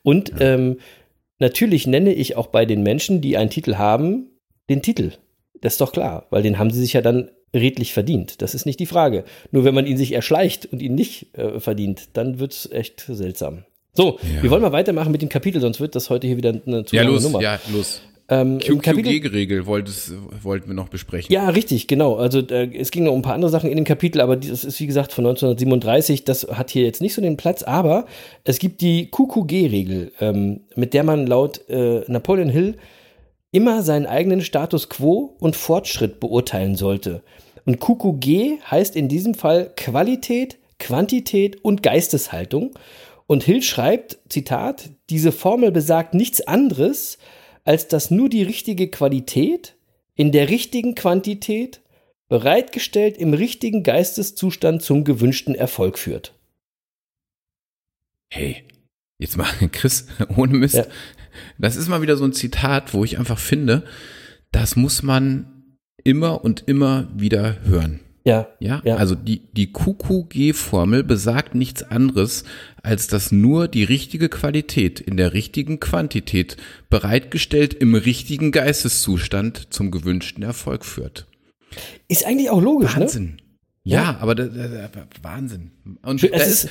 Und 0.03 0.33
ähm, 0.39 0.77
natürlich 1.39 1.87
nenne 1.87 2.13
ich 2.13 2.37
auch 2.37 2.47
bei 2.47 2.65
den 2.65 2.83
Menschen, 2.83 3.21
die 3.21 3.37
einen 3.37 3.49
Titel 3.49 3.75
haben, 3.75 4.27
den 4.69 4.81
Titel. 4.81 5.11
Das 5.61 5.73
ist 5.73 5.81
doch 5.81 5.91
klar, 5.91 6.27
weil 6.29 6.43
den 6.43 6.59
haben 6.59 6.71
sie 6.71 6.79
sich 6.79 6.93
ja 6.93 7.01
dann 7.01 7.29
redlich 7.53 7.93
verdient. 7.93 8.41
Das 8.41 8.55
ist 8.55 8.65
nicht 8.65 8.79
die 8.79 8.85
Frage. 8.85 9.23
Nur 9.51 9.63
wenn 9.63 9.75
man 9.75 9.85
ihn 9.85 9.97
sich 9.97 10.13
erschleicht 10.13 10.65
und 10.71 10.81
ihn 10.81 10.95
nicht 10.95 11.37
äh, 11.37 11.59
verdient, 11.59 12.09
dann 12.13 12.39
wird's 12.39 12.69
echt 12.71 13.05
seltsam. 13.07 13.63
So, 13.93 14.19
wir 14.41 14.49
wollen 14.49 14.63
mal 14.63 14.71
weitermachen 14.71 15.11
mit 15.11 15.21
dem 15.21 15.29
Kapitel, 15.29 15.61
sonst 15.61 15.79
wird 15.79 15.93
das 15.93 16.09
heute 16.09 16.25
hier 16.25 16.37
wieder 16.37 16.59
eine 16.65 16.83
zu 16.83 16.95
ja 16.95 17.03
los, 17.03 17.21
Nummer. 17.23 17.41
ja 17.41 17.59
los. 17.71 18.01
Ähm, 18.29 18.57
QQG-Regel 18.57 19.67
wollten 19.67 20.67
wir 20.67 20.73
noch 20.73 20.87
besprechen. 20.87 21.31
ja, 21.31 21.49
richtig, 21.49 21.87
genau. 21.87 22.15
Also 22.15 22.39
äh, 22.39 22.75
es 22.75 22.89
ging 22.89 23.03
noch 23.03 23.11
um 23.11 23.19
ein 23.19 23.21
paar 23.21 23.35
andere 23.35 23.51
Sachen 23.51 23.69
in 23.69 23.75
dem 23.75 23.85
Kapitel, 23.85 24.21
aber 24.21 24.37
das 24.37 24.63
ist 24.63 24.79
wie 24.79 24.87
gesagt 24.87 25.11
von 25.11 25.25
1937. 25.25 26.23
Das 26.23 26.47
hat 26.49 26.71
hier 26.71 26.83
jetzt 26.83 27.01
nicht 27.01 27.13
so 27.13 27.21
den 27.21 27.37
Platz, 27.37 27.63
aber 27.63 28.05
es 28.45 28.59
gibt 28.59 28.81
die 28.81 29.11
QQG-Regel, 29.11 30.13
ähm, 30.21 30.61
mit 30.75 30.93
der 30.93 31.03
man 31.03 31.27
laut 31.27 31.69
äh, 31.69 32.01
Napoleon 32.07 32.49
Hill 32.49 32.75
immer 33.53 33.83
seinen 33.83 34.07
eigenen 34.07 34.41
Status 34.41 34.89
quo 34.89 35.37
und 35.39 35.55
Fortschritt 35.55 36.19
beurteilen 36.19 36.75
sollte. 36.75 37.23
Und 37.65 37.79
QQG 37.79 38.59
heißt 38.69 38.95
in 38.95 39.07
diesem 39.07 39.35
Fall 39.35 39.71
Qualität, 39.77 40.57
Quantität 40.79 41.63
und 41.63 41.83
Geisteshaltung. 41.83 42.77
Und 43.27 43.43
Hill 43.43 43.61
schreibt, 43.61 44.17
Zitat, 44.27 44.89
diese 45.09 45.31
Formel 45.31 45.71
besagt 45.71 46.13
nichts 46.13 46.41
anderes, 46.41 47.19
als 47.63 47.87
dass 47.87 48.11
nur 48.11 48.27
die 48.27 48.43
richtige 48.43 48.89
Qualität 48.89 49.75
in 50.15 50.31
der 50.31 50.49
richtigen 50.49 50.95
Quantität 50.95 51.81
bereitgestellt 52.27 53.17
im 53.17 53.33
richtigen 53.33 53.83
Geisteszustand 53.83 54.81
zum 54.81 55.03
gewünschten 55.03 55.55
Erfolg 55.55 55.99
führt. 55.99 56.33
Hey, 58.29 58.63
jetzt 59.19 59.37
mal, 59.37 59.47
Chris, 59.71 60.07
ohne 60.35 60.57
Mist. 60.57 60.75
Ja. 60.75 60.85
Das 61.57 61.75
ist 61.75 61.87
mal 61.89 62.01
wieder 62.01 62.17
so 62.17 62.23
ein 62.25 62.33
Zitat, 62.33 62.93
wo 62.93 63.03
ich 63.03 63.19
einfach 63.19 63.39
finde, 63.39 63.83
das 64.51 64.75
muss 64.75 65.03
man 65.03 65.47
immer 66.03 66.43
und 66.43 66.63
immer 66.67 67.07
wieder 67.15 67.57
hören. 67.63 67.99
Ja, 68.25 68.47
Ja, 68.59 68.81
Ja. 68.85 68.95
also 68.95 69.15
die, 69.15 69.41
die 69.51 69.73
QQG-Formel 69.73 71.03
besagt 71.03 71.55
nichts 71.55 71.83
anderes, 71.83 72.45
als 72.81 73.07
dass 73.07 73.33
nur 73.33 73.67
die 73.67 73.83
richtige 73.83 74.29
Qualität 74.29 75.01
in 75.01 75.17
der 75.17 75.33
richtigen 75.33 75.81
Quantität 75.81 76.55
bereitgestellt 76.89 77.73
im 77.73 77.95
richtigen 77.95 78.51
Geisteszustand 78.51 79.73
zum 79.73 79.91
gewünschten 79.91 80.41
Erfolg 80.43 80.85
führt. 80.85 81.27
ist 82.07 82.25
eigentlich 82.25 82.49
auch 82.49 82.61
logisch, 82.61 82.95
ne? 82.95 83.01
Ja, 83.85 84.17
aber 84.21 84.33
da, 84.35 84.45
da, 84.45 84.67
da, 84.87 85.07
Wahnsinn. 85.21 85.71
Und 86.03 86.23
Es 86.23 86.31
da 86.31 86.37
ist- 86.37 86.63
ist 86.63 86.69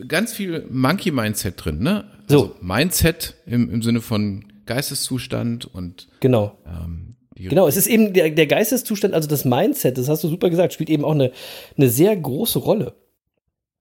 äh, 0.00 0.06
ganz 0.06 0.32
viel 0.32 0.66
Monkey-Mindset 0.70 1.62
drin, 1.62 1.80
ne? 1.80 2.10
So. 2.28 2.36
Also 2.44 2.56
Mindset 2.62 3.34
im, 3.46 3.68
im 3.70 3.82
Sinne 3.82 4.00
von 4.00 4.44
Geisteszustand 4.64 5.66
und 5.66 6.08
Genau. 6.20 6.56
ähm, 6.66 7.12
Genau, 7.38 7.68
es 7.68 7.76
ist 7.76 7.86
eben 7.86 8.14
der, 8.14 8.30
der 8.30 8.46
Geisteszustand, 8.46 9.12
also 9.12 9.28
das 9.28 9.44
Mindset, 9.44 9.98
das 9.98 10.08
hast 10.08 10.24
du 10.24 10.28
super 10.28 10.48
gesagt, 10.48 10.72
spielt 10.72 10.88
eben 10.88 11.04
auch 11.04 11.10
eine, 11.12 11.32
eine 11.76 11.90
sehr 11.90 12.16
große 12.16 12.58
Rolle. 12.58 12.94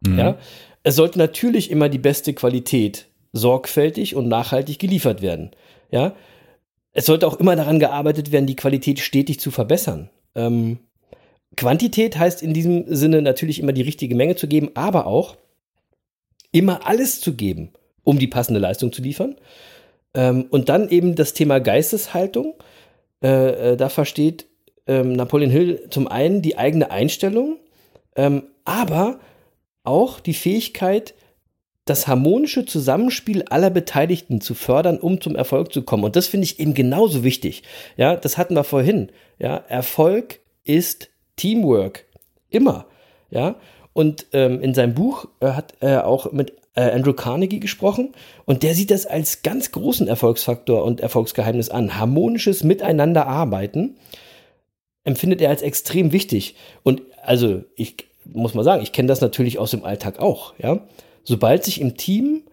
Mhm. 0.05 0.19
Ja? 0.19 0.37
Es 0.83 0.97
sollte 0.97 1.17
natürlich 1.17 1.71
immer 1.71 1.87
die 1.87 1.97
beste 1.97 2.33
Qualität 2.33 3.07
sorgfältig 3.31 4.13
und 4.15 4.27
nachhaltig 4.27 4.77
geliefert 4.79 5.21
werden. 5.21 5.51
Ja? 5.89 6.13
Es 6.91 7.05
sollte 7.05 7.25
auch 7.25 7.39
immer 7.39 7.55
daran 7.55 7.79
gearbeitet 7.79 8.33
werden, 8.33 8.45
die 8.45 8.57
Qualität 8.57 8.99
stetig 8.99 9.39
zu 9.39 9.51
verbessern. 9.51 10.09
Ähm, 10.35 10.79
Quantität 11.55 12.17
heißt 12.17 12.41
in 12.41 12.53
diesem 12.53 12.85
Sinne 12.93 13.21
natürlich 13.21 13.59
immer 13.59 13.73
die 13.73 13.81
richtige 13.81 14.15
Menge 14.15 14.35
zu 14.35 14.47
geben, 14.47 14.71
aber 14.73 15.07
auch 15.07 15.35
immer 16.51 16.87
alles 16.87 17.21
zu 17.21 17.35
geben, 17.35 17.71
um 18.03 18.19
die 18.19 18.27
passende 18.27 18.59
Leistung 18.59 18.91
zu 18.91 19.01
liefern. 19.01 19.35
Ähm, 20.13 20.45
und 20.49 20.69
dann 20.69 20.89
eben 20.89 21.15
das 21.15 21.33
Thema 21.33 21.59
Geisteshaltung. 21.59 22.55
Äh, 23.21 23.73
äh, 23.73 23.77
da 23.77 23.89
versteht 23.89 24.47
ähm, 24.87 25.13
Napoleon 25.13 25.51
Hill 25.51 25.87
zum 25.89 26.07
einen 26.07 26.41
die 26.41 26.57
eigene 26.57 26.91
Einstellung, 26.91 27.57
ähm, 28.15 28.43
aber 28.63 29.19
auch 29.83 30.19
die 30.19 30.33
Fähigkeit, 30.33 31.13
das 31.85 32.07
harmonische 32.07 32.65
Zusammenspiel 32.65 33.43
aller 33.43 33.69
Beteiligten 33.69 34.41
zu 34.41 34.55
fördern, 34.55 34.97
um 34.97 35.21
zum 35.21 35.35
Erfolg 35.35 35.71
zu 35.71 35.83
kommen. 35.83 36.03
Und 36.03 36.15
das 36.15 36.27
finde 36.27 36.45
ich 36.45 36.59
eben 36.59 36.73
genauso 36.73 37.23
wichtig. 37.23 37.63
Ja, 37.95 38.15
das 38.15 38.37
hatten 38.37 38.55
wir 38.55 38.63
vorhin. 38.63 39.11
Ja, 39.37 39.57
Erfolg 39.57 40.39
ist 40.63 41.09
Teamwork, 41.35 42.05
Immer. 42.49 42.85
Ja. 43.29 43.55
Und 43.93 44.27
ähm, 44.33 44.61
in 44.61 44.73
seinem 44.73 44.93
Buch 44.93 45.27
äh, 45.39 45.47
hat 45.47 45.73
er 45.79 46.07
auch 46.07 46.31
mit 46.31 46.53
äh, 46.75 46.81
Andrew 46.81 47.13
Carnegie 47.13 47.59
gesprochen 47.59 48.13
und 48.45 48.63
der 48.63 48.73
sieht 48.75 48.91
das 48.91 49.05
als 49.05 49.41
ganz 49.41 49.71
großen 49.71 50.07
Erfolgsfaktor 50.07 50.83
und 50.83 51.01
Erfolgsgeheimnis 51.01 51.69
an. 51.69 51.97
Harmonisches 51.97 52.63
Miteinanderarbeiten 52.63 53.97
empfindet 55.03 55.41
er 55.41 55.49
als 55.49 55.61
extrem 55.61 56.11
wichtig. 56.11 56.55
Und 56.83 57.01
also 57.23 57.63
ich 57.75 58.07
muss 58.25 58.53
mal 58.53 58.63
sagen, 58.63 58.83
ich 58.83 58.91
kenne 58.91 59.07
das 59.07 59.21
natürlich 59.21 59.59
aus 59.59 59.71
dem 59.71 59.83
Alltag 59.83 60.19
auch. 60.19 60.53
Ja, 60.57 60.79
sobald 61.23 61.63
sich 61.63 61.81
im 61.81 61.97
Team 61.97 62.43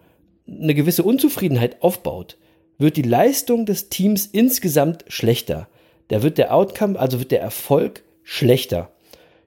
eine 0.47 0.75
gewisse 0.75 1.03
Unzufriedenheit 1.03 1.81
aufbaut, 1.81 2.37
wird 2.77 2.97
die 2.97 3.03
Leistung 3.03 3.65
des 3.65 3.89
Teams 3.89 4.25
insgesamt 4.25 5.05
schlechter. 5.07 5.67
Da 6.09 6.23
wird 6.23 6.37
der 6.37 6.53
Outcome, 6.53 6.99
also 6.99 7.19
wird 7.19 7.31
der 7.31 7.41
Erfolg 7.41 8.03
schlechter. 8.23 8.91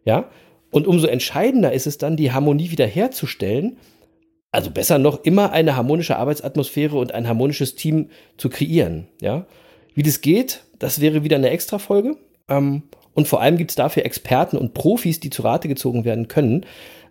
Ja, 0.05 0.31
und 0.71 0.87
umso 0.87 1.07
entscheidender 1.07 1.73
ist 1.73 1.87
es 1.87 1.99
dann, 1.99 2.17
die 2.17 2.33
Harmonie 2.33 2.71
wiederherzustellen. 2.71 3.79
Also 4.53 4.71
besser 4.71 4.99
noch, 4.99 5.25
immer 5.25 5.53
eine 5.53 5.77
harmonische 5.77 6.17
Arbeitsatmosphäre 6.17 6.97
und 6.97 7.13
ein 7.13 7.29
harmonisches 7.29 7.75
Team 7.75 8.11
zu 8.37 8.49
kreieren. 8.49 9.09
Ja, 9.21 9.47
wie 9.95 10.03
das 10.03 10.21
geht, 10.21 10.65
das 10.79 11.01
wäre 11.01 11.25
wieder 11.25 11.37
eine 11.37 11.51
extra 11.51 11.79
Folge. 11.79 12.17
Ähm, 12.49 12.85
und 13.15 13.29
vor 13.29 13.41
allem 13.41 13.57
gibt 13.57 13.71
es 13.71 13.77
dafür 13.77 14.05
Experten 14.05 14.59
und 14.59 14.75
Profis, 14.75 15.21
die 15.21 15.31
zu 15.31 15.43
Rate 15.43 15.69
gezogen 15.69 16.05
werden 16.05 16.29
können. 16.29 16.67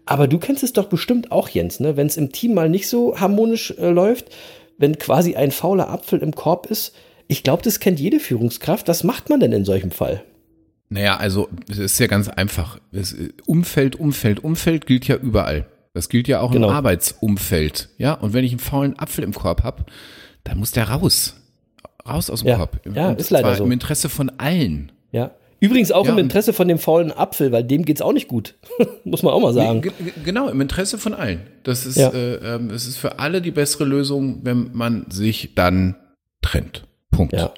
Aber 0.06 0.28
du 0.28 0.38
kennst 0.38 0.64
es 0.64 0.74
doch 0.74 0.86
bestimmt 0.86 1.32
auch, 1.32 1.50
Jens, 1.50 1.80
ne? 1.80 1.98
wenn 1.98 2.08
es 2.08 2.18
im 2.18 2.32
Team 2.32 2.54
mal 2.54 2.70
nicht 2.70 2.88
so 2.88 3.20
harmonisch 3.20 3.72
äh, 3.80 3.90
läuft, 3.90 4.30
wenn 4.78 5.00
quasi 5.00 5.36
ein 5.36 5.52
fauler 5.52 5.90
Apfel 5.90 6.20
im 6.20 6.36
Korb 6.36 6.68
ist. 6.68 6.96
Ich 7.28 7.44
glaube, 7.44 7.64
das 7.64 7.80
kennt 7.80 8.00
jede 8.00 8.20
Führungskraft. 8.20 8.88
Was 8.88 9.04
macht 9.04 9.30
man 9.30 9.40
denn 9.40 9.52
in 9.52 9.66
solchem 9.66 9.90
Fall? 9.90 10.24
Naja, 10.90 11.18
also 11.18 11.50
es 11.70 11.80
ist 11.80 12.00
ja 12.00 12.08
ganz 12.08 12.30
einfach. 12.30 12.80
Es, 12.92 13.16
Umfeld, 13.46 13.96
Umfeld, 13.96 14.44
Umfeld 14.44 14.86
gilt 14.86 15.08
ja 15.08 15.16
überall. 15.16 15.66
Das 15.94 16.10
gilt 16.10 16.28
ja 16.28 16.42
auch 16.42 16.52
genau. 16.52 16.68
im 16.68 16.74
Arbeitsumfeld. 16.74 17.90
Ja, 17.98 18.14
und 18.14 18.34
wenn 18.34 18.44
ich 18.44 18.52
einen 18.52 18.60
faulen 18.60 19.00
Apfel 19.00 19.24
im 19.24 19.34
Korb 19.34 19.64
habe, 19.64 19.86
dann 20.44 20.60
muss 20.60 20.72
der 20.72 20.90
raus. 20.90 21.36
Raus 22.08 22.30
aus 22.30 22.42
dem 22.42 22.50
ja. 22.50 22.58
Korb. 22.58 22.82
Ja, 22.94 23.10
und 23.10 23.20
ist 23.20 23.30
leider 23.30 23.56
so. 23.56 23.64
Im 23.64 23.72
Interesse 23.72 24.10
von 24.10 24.30
allen. 24.38 24.92
Ja. 25.12 25.32
Übrigens 25.60 25.92
auch 25.92 26.06
ja, 26.06 26.12
im 26.12 26.18
Interesse 26.18 26.54
von 26.54 26.68
dem 26.68 26.78
faulen 26.78 27.12
Apfel, 27.12 27.52
weil 27.52 27.64
dem 27.64 27.86
geht 27.86 27.98
es 27.98 28.02
auch 28.02 28.12
nicht 28.14 28.28
gut. 28.28 28.56
Muss 29.06 29.24
man 29.24 29.34
auch 29.34 29.40
mal 29.40 29.54
sagen. 29.54 29.90
Genau, 30.24 30.50
im 30.50 30.60
Interesse 30.62 30.98
von 30.98 31.14
allen. 31.14 31.42
Das 31.64 31.86
ist, 31.86 31.98
ja. 31.98 32.10
äh, 32.10 32.36
äh, 32.36 32.72
es 32.74 32.88
ist 32.88 32.98
für 32.98 33.20
alle 33.20 33.42
die 33.42 33.52
bessere 33.52 33.86
Lösung, 33.86 34.42
wenn 34.44 34.72
man 34.74 35.06
sich 35.10 35.56
dann 35.56 35.96
trennt. 36.42 36.86
Punkt. 37.10 37.34
Ja. 37.34 37.54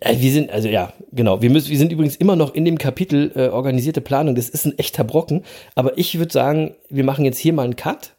Äh, 0.00 0.16
wir 0.18 0.32
sind, 0.32 0.50
also 0.50 0.68
ja, 0.68 0.92
genau. 1.12 1.42
Wir, 1.42 1.50
müssen, 1.50 1.70
wir 1.70 1.78
sind 1.78 1.92
übrigens 1.92 2.16
immer 2.16 2.36
noch 2.36 2.54
in 2.54 2.64
dem 2.64 2.78
Kapitel 2.78 3.32
äh, 3.34 3.48
organisierte 3.48 4.00
Planung. 4.00 4.34
Das 4.34 4.48
ist 4.48 4.64
ein 4.64 4.78
echter 4.78 5.04
Brocken. 5.04 5.44
Aber 5.74 5.96
ich 5.98 6.18
würde 6.18 6.32
sagen, 6.32 6.74
wir 6.88 7.04
machen 7.04 7.24
jetzt 7.24 7.38
hier 7.38 7.52
mal 7.52 7.64
einen 7.64 7.76
Cut. 7.76 8.14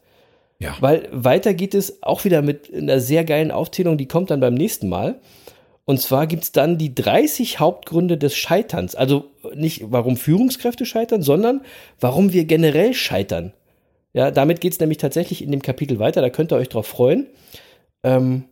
Ja. 0.59 0.75
Weil 0.81 1.07
weiter 1.11 1.53
geht 1.53 1.73
es 1.73 2.03
auch 2.03 2.25
wieder 2.25 2.41
mit 2.41 2.73
einer 2.73 2.99
sehr 2.99 3.23
geilen 3.23 3.51
Aufzählung, 3.51 3.97
die 3.97 4.07
kommt 4.07 4.29
dann 4.29 4.41
beim 4.41 4.53
nächsten 4.53 4.89
Mal. 4.89 5.19
Und 5.85 5.99
zwar 5.99 6.27
gibt 6.27 6.43
es 6.43 6.51
dann 6.51 6.77
die 6.77 6.93
30 6.93 7.59
Hauptgründe 7.59 8.17
des 8.17 8.35
Scheiterns. 8.35 8.93
Also 8.93 9.31
nicht, 9.55 9.85
warum 9.89 10.17
Führungskräfte 10.17 10.85
scheitern, 10.85 11.23
sondern 11.23 11.61
warum 11.99 12.31
wir 12.33 12.45
generell 12.45 12.93
scheitern. 12.93 13.53
Ja, 14.13 14.31
damit 14.31 14.61
geht 14.61 14.73
es 14.73 14.79
nämlich 14.79 14.97
tatsächlich 14.97 15.43
in 15.43 15.51
dem 15.51 15.61
Kapitel 15.61 15.97
weiter. 15.97 16.21
Da 16.21 16.29
könnt 16.29 16.51
ihr 16.51 16.57
euch 16.57 16.69
drauf 16.69 16.87
freuen. 16.87 17.27
Ähm, 18.03 18.45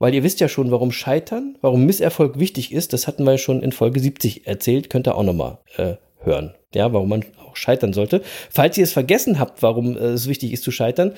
weil 0.00 0.12
ihr 0.12 0.24
wisst 0.24 0.40
ja 0.40 0.48
schon, 0.48 0.72
warum 0.72 0.90
Scheitern, 0.90 1.56
warum 1.60 1.86
Misserfolg 1.86 2.40
wichtig 2.40 2.72
ist. 2.72 2.92
Das 2.92 3.06
hatten 3.06 3.22
wir 3.22 3.38
schon 3.38 3.62
in 3.62 3.70
Folge 3.70 4.00
70 4.00 4.48
erzählt. 4.48 4.90
Könnt 4.90 5.06
ihr 5.06 5.14
auch 5.14 5.22
nochmal 5.22 5.58
äh, 5.76 5.94
hören. 6.18 6.54
Ja, 6.74 6.92
warum 6.92 7.08
man 7.08 7.24
auch 7.46 7.54
scheitern 7.54 7.92
sollte. 7.92 8.22
Falls 8.50 8.76
ihr 8.76 8.84
es 8.84 8.92
vergessen 8.92 9.38
habt, 9.38 9.62
warum 9.62 9.96
äh, 9.96 10.00
es 10.00 10.26
wichtig 10.26 10.52
ist 10.52 10.64
zu 10.64 10.72
scheitern, 10.72 11.12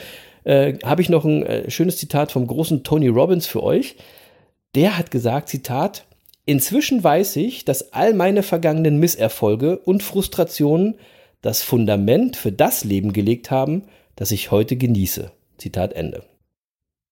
äh, 0.45 0.75
habe 0.85 1.01
ich 1.01 1.09
noch 1.09 1.25
ein 1.25 1.47
äh, 1.47 1.71
schönes 1.71 1.97
Zitat 1.97 2.31
vom 2.31 2.47
großen 2.47 2.85
Tony 2.85 3.09
Robbins 3.09 3.47
für 3.47 3.63
euch 3.63 3.97
der 4.75 4.97
hat 4.97 5.11
gesagt, 5.11 5.49
Zitat, 5.49 6.05
Inzwischen 6.45 7.05
weiß 7.05 7.37
ich, 7.37 7.65
dass 7.65 7.93
all 7.93 8.15
meine 8.15 8.43
vergangenen 8.43 8.99
Misserfolge 8.99 9.79
und 9.79 10.03
Frustrationen 10.03 10.97
das 11.41 11.63
Fundament 11.63 12.37
für 12.37 12.51
das 12.51 12.83
Leben 12.83 13.13
gelegt 13.13 13.53
haben, 13.53 13.85
das 14.17 14.33
ich 14.33 14.51
heute 14.51 14.75
genieße. 14.75 15.31
Zitat 15.57 15.93
Ende. 15.93 16.25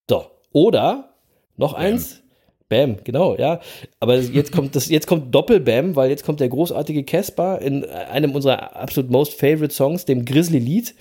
So, 0.09 0.25
oder 0.51 1.10
noch 1.61 1.75
Bam. 1.75 1.83
eins. 1.83 2.23
Bam, 2.69 2.99
genau, 3.03 3.37
ja. 3.37 3.61
Aber 3.99 4.17
jetzt 4.17 4.53
kommt 4.53 4.77
das, 4.77 4.89
jetzt 4.89 5.07
kommt 5.07 5.35
Doppelbam, 5.35 5.97
weil 5.97 6.09
jetzt 6.09 6.25
kommt 6.25 6.41
der 6.41 6.49
großartige 6.49 7.05
Casper 7.05 7.61
in 7.61 7.85
einem 7.85 8.33
unserer 8.33 8.77
absolut 8.77 9.11
most 9.11 9.35
favorite 9.35 9.75
Songs, 9.75 10.05
dem 10.05 10.25
Grizzly-Lied. 10.25 10.95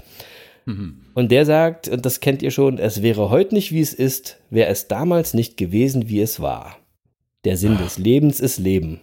Mhm. 0.66 1.02
Und 1.14 1.32
der 1.32 1.46
sagt, 1.46 1.88
und 1.88 2.06
das 2.06 2.20
kennt 2.22 2.42
ihr 2.42 2.52
schon, 2.52 2.80
es 2.80 3.04
wäre 3.04 3.30
heute 3.30 3.54
nicht, 3.54 3.72
wie 3.72 3.82
es 3.82 3.94
ist, 3.94 4.38
wäre 4.50 4.70
es 4.70 4.88
damals 4.88 5.34
nicht 5.34 5.58
gewesen, 5.58 6.10
wie 6.10 6.22
es 6.22 6.40
war. 6.40 6.78
Der 7.46 7.56
Sinn 7.56 7.76
Ach. 7.78 7.84
des 7.84 8.00
Lebens 8.00 8.40
ist 8.40 8.58
Leben. 8.58 9.00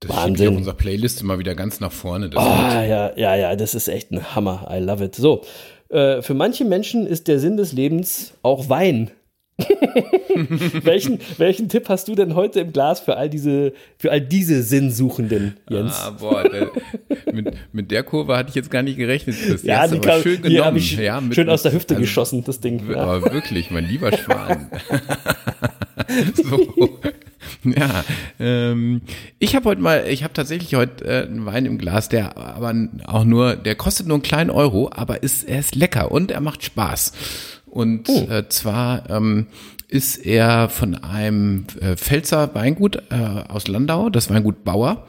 Das 0.00 0.10
Wahnsinn. 0.10 0.48
auf 0.50 0.56
unserer 0.56 0.74
Playlist 0.74 1.20
immer 1.20 1.38
wieder 1.38 1.54
ganz 1.54 1.80
nach 1.80 1.92
vorne. 1.92 2.30
Das 2.30 2.44
oh, 2.44 2.48
ja, 2.48 3.16
ja, 3.16 3.34
ja, 3.34 3.56
das 3.56 3.74
ist 3.74 3.88
echt 3.88 4.12
ein 4.12 4.34
Hammer. 4.34 4.68
I 4.70 4.78
love 4.78 5.04
it. 5.04 5.14
So, 5.14 5.42
äh, 5.88 6.22
für 6.22 6.34
manche 6.34 6.64
Menschen 6.64 7.06
ist 7.06 7.28
der 7.28 7.40
Sinn 7.40 7.56
des 7.56 7.72
Lebens 7.72 8.34
auch 8.42 8.68
Wein. 8.68 9.10
welchen, 10.82 11.18
welchen 11.38 11.68
Tipp 11.68 11.88
hast 11.88 12.08
du 12.08 12.14
denn 12.14 12.34
heute 12.34 12.60
im 12.60 12.72
Glas 12.72 13.00
für 13.00 13.16
all 13.16 13.30
diese, 13.30 13.72
für 13.96 14.10
all 14.12 14.20
diese 14.20 14.62
Sinnsuchenden, 14.62 15.56
Jens? 15.70 15.94
Ah, 15.98 16.10
boah, 16.10 16.44
der, 16.44 16.70
mit, 17.32 17.54
mit 17.72 17.90
der 17.90 18.02
Kurve 18.02 18.36
hatte 18.36 18.50
ich 18.50 18.54
jetzt 18.54 18.70
gar 18.70 18.82
nicht 18.82 18.98
gerechnet. 18.98 19.36
Das 19.48 19.62
ja, 19.62 19.88
die 19.88 19.98
kam, 19.98 20.20
schön 20.20 20.42
genommen. 20.42 20.76
Ich 20.76 20.96
ja, 20.96 21.20
mit, 21.20 21.34
schön 21.34 21.48
aus 21.48 21.62
der 21.62 21.72
Hüfte 21.72 21.94
also, 21.94 22.02
geschossen, 22.02 22.44
das 22.44 22.60
Ding. 22.60 22.82
Ja. 22.90 22.98
Aber 22.98 23.32
wirklich, 23.32 23.70
mein 23.70 23.86
lieber 23.86 24.14
Schwan. 24.16 24.70
so. 26.34 26.98
Ja, 27.64 28.04
ähm, 28.38 29.02
ich 29.38 29.56
habe 29.56 29.68
heute 29.68 29.80
mal, 29.80 30.06
ich 30.08 30.22
habe 30.22 30.34
tatsächlich 30.34 30.74
heute 30.74 31.04
äh, 31.04 31.26
einen 31.26 31.46
Wein 31.46 31.66
im 31.66 31.78
Glas, 31.78 32.08
der 32.08 32.36
aber 32.36 32.74
auch 33.06 33.24
nur, 33.24 33.56
der 33.56 33.74
kostet 33.74 34.06
nur 34.06 34.16
einen 34.16 34.22
kleinen 34.22 34.50
Euro, 34.50 34.90
aber 34.92 35.22
ist, 35.22 35.44
er 35.44 35.60
ist 35.60 35.74
lecker 35.74 36.12
und 36.12 36.30
er 36.30 36.40
macht 36.40 36.64
Spaß. 36.64 37.12
Und 37.76 38.08
oh. 38.08 38.26
äh, 38.30 38.48
zwar 38.48 39.10
ähm, 39.10 39.48
ist 39.86 40.16
er 40.16 40.70
von 40.70 40.94
einem 40.94 41.66
äh, 41.78 41.94
Pfälzer 41.94 42.54
Weingut 42.54 42.96
äh, 43.10 43.14
aus 43.48 43.68
Landau, 43.68 44.08
das 44.08 44.30
Weingut 44.30 44.64
Bauer, 44.64 45.06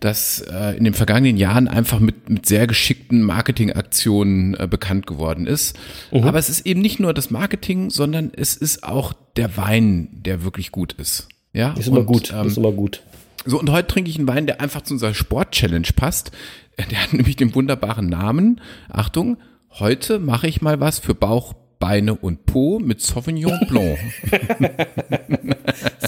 das 0.00 0.40
äh, 0.40 0.78
in 0.78 0.84
den 0.84 0.94
vergangenen 0.94 1.36
Jahren 1.36 1.68
einfach 1.68 2.00
mit, 2.00 2.30
mit 2.30 2.46
sehr 2.46 2.66
geschickten 2.66 3.20
Marketingaktionen 3.20 4.54
äh, 4.58 4.66
bekannt 4.66 5.06
geworden 5.06 5.46
ist. 5.46 5.78
Mhm. 6.10 6.24
Aber 6.24 6.38
es 6.38 6.48
ist 6.48 6.64
eben 6.64 6.80
nicht 6.80 7.00
nur 7.00 7.12
das 7.12 7.30
Marketing, 7.30 7.90
sondern 7.90 8.32
es 8.34 8.56
ist 8.56 8.82
auch 8.82 9.12
der 9.36 9.58
Wein, 9.58 10.08
der 10.12 10.42
wirklich 10.42 10.72
gut 10.72 10.94
ist. 10.94 11.28
Ja, 11.52 11.74
ist 11.74 11.88
immer 11.88 12.00
und, 12.00 12.06
gut. 12.06 12.32
Ähm, 12.34 12.46
ist 12.46 12.56
immer 12.56 12.72
gut. 12.72 13.02
So, 13.44 13.60
und 13.60 13.70
heute 13.70 13.88
trinke 13.88 14.08
ich 14.08 14.16
einen 14.16 14.26
Wein, 14.26 14.46
der 14.46 14.62
einfach 14.62 14.80
zu 14.80 14.94
unserer 14.94 15.12
Sport-Challenge 15.12 15.88
passt. 15.94 16.30
Der 16.78 17.02
hat 17.02 17.12
nämlich 17.12 17.36
den 17.36 17.54
wunderbaren 17.54 18.08
Namen. 18.08 18.62
Achtung, 18.88 19.36
heute 19.78 20.18
mache 20.18 20.48
ich 20.48 20.62
mal 20.62 20.80
was 20.80 20.98
für 20.98 21.14
Bauch, 21.14 21.54
Beine 21.78 22.14
und 22.14 22.46
Po 22.46 22.78
mit 22.78 23.00
Sauvignon 23.00 23.60
Blanc. 23.68 23.98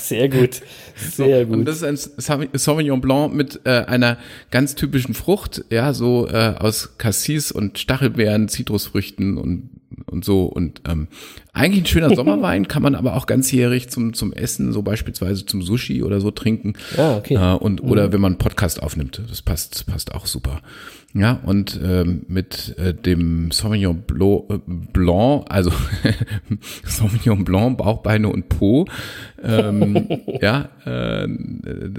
Sehr 0.01 0.29
gut, 0.31 0.63
sehr 0.97 1.45
gut. 1.45 1.57
Und 1.57 1.65
das 1.67 1.83
ist 1.83 2.31
ein 2.31 2.49
Sauvignon 2.55 3.01
Blanc 3.03 3.35
mit 3.35 3.61
äh, 3.65 3.85
einer 3.85 4.17
ganz 4.51 4.75
typischen 4.75 5.15
Frucht, 5.15 5.65
ja, 5.69 5.93
so 5.93 6.27
äh, 6.29 6.55
aus 6.59 6.97
Cassis 6.97 7.53
und 7.53 7.79
Stachelbeeren, 7.79 8.49
Zitrusfrüchten 8.49 9.37
und 9.37 9.69
und 10.07 10.25
so 10.25 10.45
und 10.45 10.83
ähm, 10.89 11.09
eigentlich 11.53 11.83
ein 11.83 11.87
schöner 11.87 12.15
Sommerwein 12.17 12.69
kann 12.69 12.83
man 12.83 12.95
aber 12.95 13.17
auch 13.17 13.27
ganzjährig 13.27 13.89
zum 13.89 14.15
zum 14.15 14.33
Essen, 14.33 14.73
so 14.73 14.83
beispielsweise 14.83 15.45
zum 15.45 15.63
Sushi 15.63 16.03
oder 16.03 16.21
so 16.21 16.31
trinken. 16.31 16.75
Ja, 16.97 17.17
okay. 17.17 17.35
Äh, 17.35 17.57
und 17.57 17.83
oder 17.83 18.09
mhm. 18.09 18.13
wenn 18.13 18.21
man 18.21 18.33
einen 18.33 18.39
Podcast 18.39 18.83
aufnimmt, 18.83 19.21
das 19.29 19.43
passt 19.43 19.87
passt 19.87 20.15
auch 20.15 20.27
super. 20.27 20.63
Ja, 21.19 21.41
und 21.45 21.81
ähm, 21.83 22.23
mit 22.29 22.79
äh, 22.79 22.95
dem 22.95 23.51
Sauvignon 23.51 24.05
äh, 24.09 24.59
Blanc, 24.93 25.47
also 25.49 25.73
Sauvignon 26.85 27.45
Blanc, 27.45 27.77
Bauchbeine 27.77 28.29
und 28.29 28.49
Po, 28.49 28.87
ähm, 29.43 30.07
ja, 30.41 30.69
äh, 30.85 31.27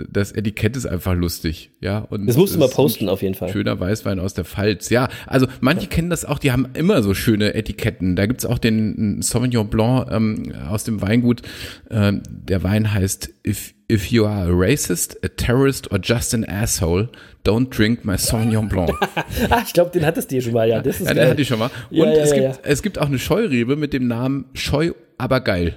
das 0.10 0.32
Etikett 0.32 0.78
ist 0.78 0.86
einfach 0.86 1.16
lustig, 1.16 1.72
ja. 1.82 2.00
Und 2.00 2.28
das 2.28 2.38
musst 2.38 2.56
du 2.56 2.60
mal 2.60 2.70
posten 2.70 3.10
auf 3.10 3.22
jeden 3.22 3.36
Fall. 3.36 3.50
Schöner 3.50 3.78
Weißwein 3.78 4.20
aus 4.20 4.36
der 4.36 4.46
Pfalz, 4.46 4.90
ja. 4.90 5.10
Also 5.28 5.48
manche 5.60 5.88
kennen 5.88 6.10
das 6.10 6.24
auch, 6.24 6.40
die 6.40 6.54
haben 6.54 6.70
immer 6.74 7.04
so 7.04 7.14
schöne 7.14 7.56
Etiketten. 7.56 8.16
Da 8.16 8.26
gibt's 8.26 8.46
auch 8.46 8.58
den 8.58 9.22
Sauvignon 9.22 9.68
Blanc 9.68 10.08
ähm, 10.12 10.54
aus 10.70 10.86
dem 10.86 11.02
Weingut. 11.02 11.42
Äh, 11.90 12.14
der 12.26 12.64
Wein 12.64 12.94
heißt 12.94 13.34
If 13.46 13.74
If 13.92 14.12
you 14.12 14.26
are 14.26 14.48
a 14.48 14.52
racist, 14.52 15.16
a 15.24 15.30
terrorist 15.30 15.88
or 15.92 15.98
just 15.98 16.36
an 16.36 16.46
asshole, 16.46 17.08
don't 17.44 17.72
drink 17.72 18.06
my 18.06 18.18
Sauvignon 18.18 18.70
Blanc. 18.70 18.92
ah, 19.50 19.64
ich 19.66 19.74
glaube, 19.74 19.90
den 19.90 20.06
hattest 20.06 20.30
du 20.30 20.36
hier 20.36 20.44
schon 20.44 20.54
mal, 20.54 20.70
ja. 20.70 20.80
Das 20.80 21.02
ist 21.02 21.08
ja, 21.08 21.14
den 21.16 21.28
hatte 21.28 21.42
ich 21.42 21.48
schon 21.48 21.58
mal. 21.58 21.72
Und 21.90 21.98
ja, 21.98 22.14
ja, 22.14 22.22
es, 22.22 22.34
gibt, 22.34 22.60
es 22.64 22.82
gibt 22.84 23.00
auch 23.00 23.08
eine 23.08 23.18
Scheurebe 23.18 23.76
mit 23.76 23.94
dem 23.94 24.08
Namen 24.08 24.46
Scheu, 24.54 24.92
aber 25.18 25.42
geil. 25.42 25.76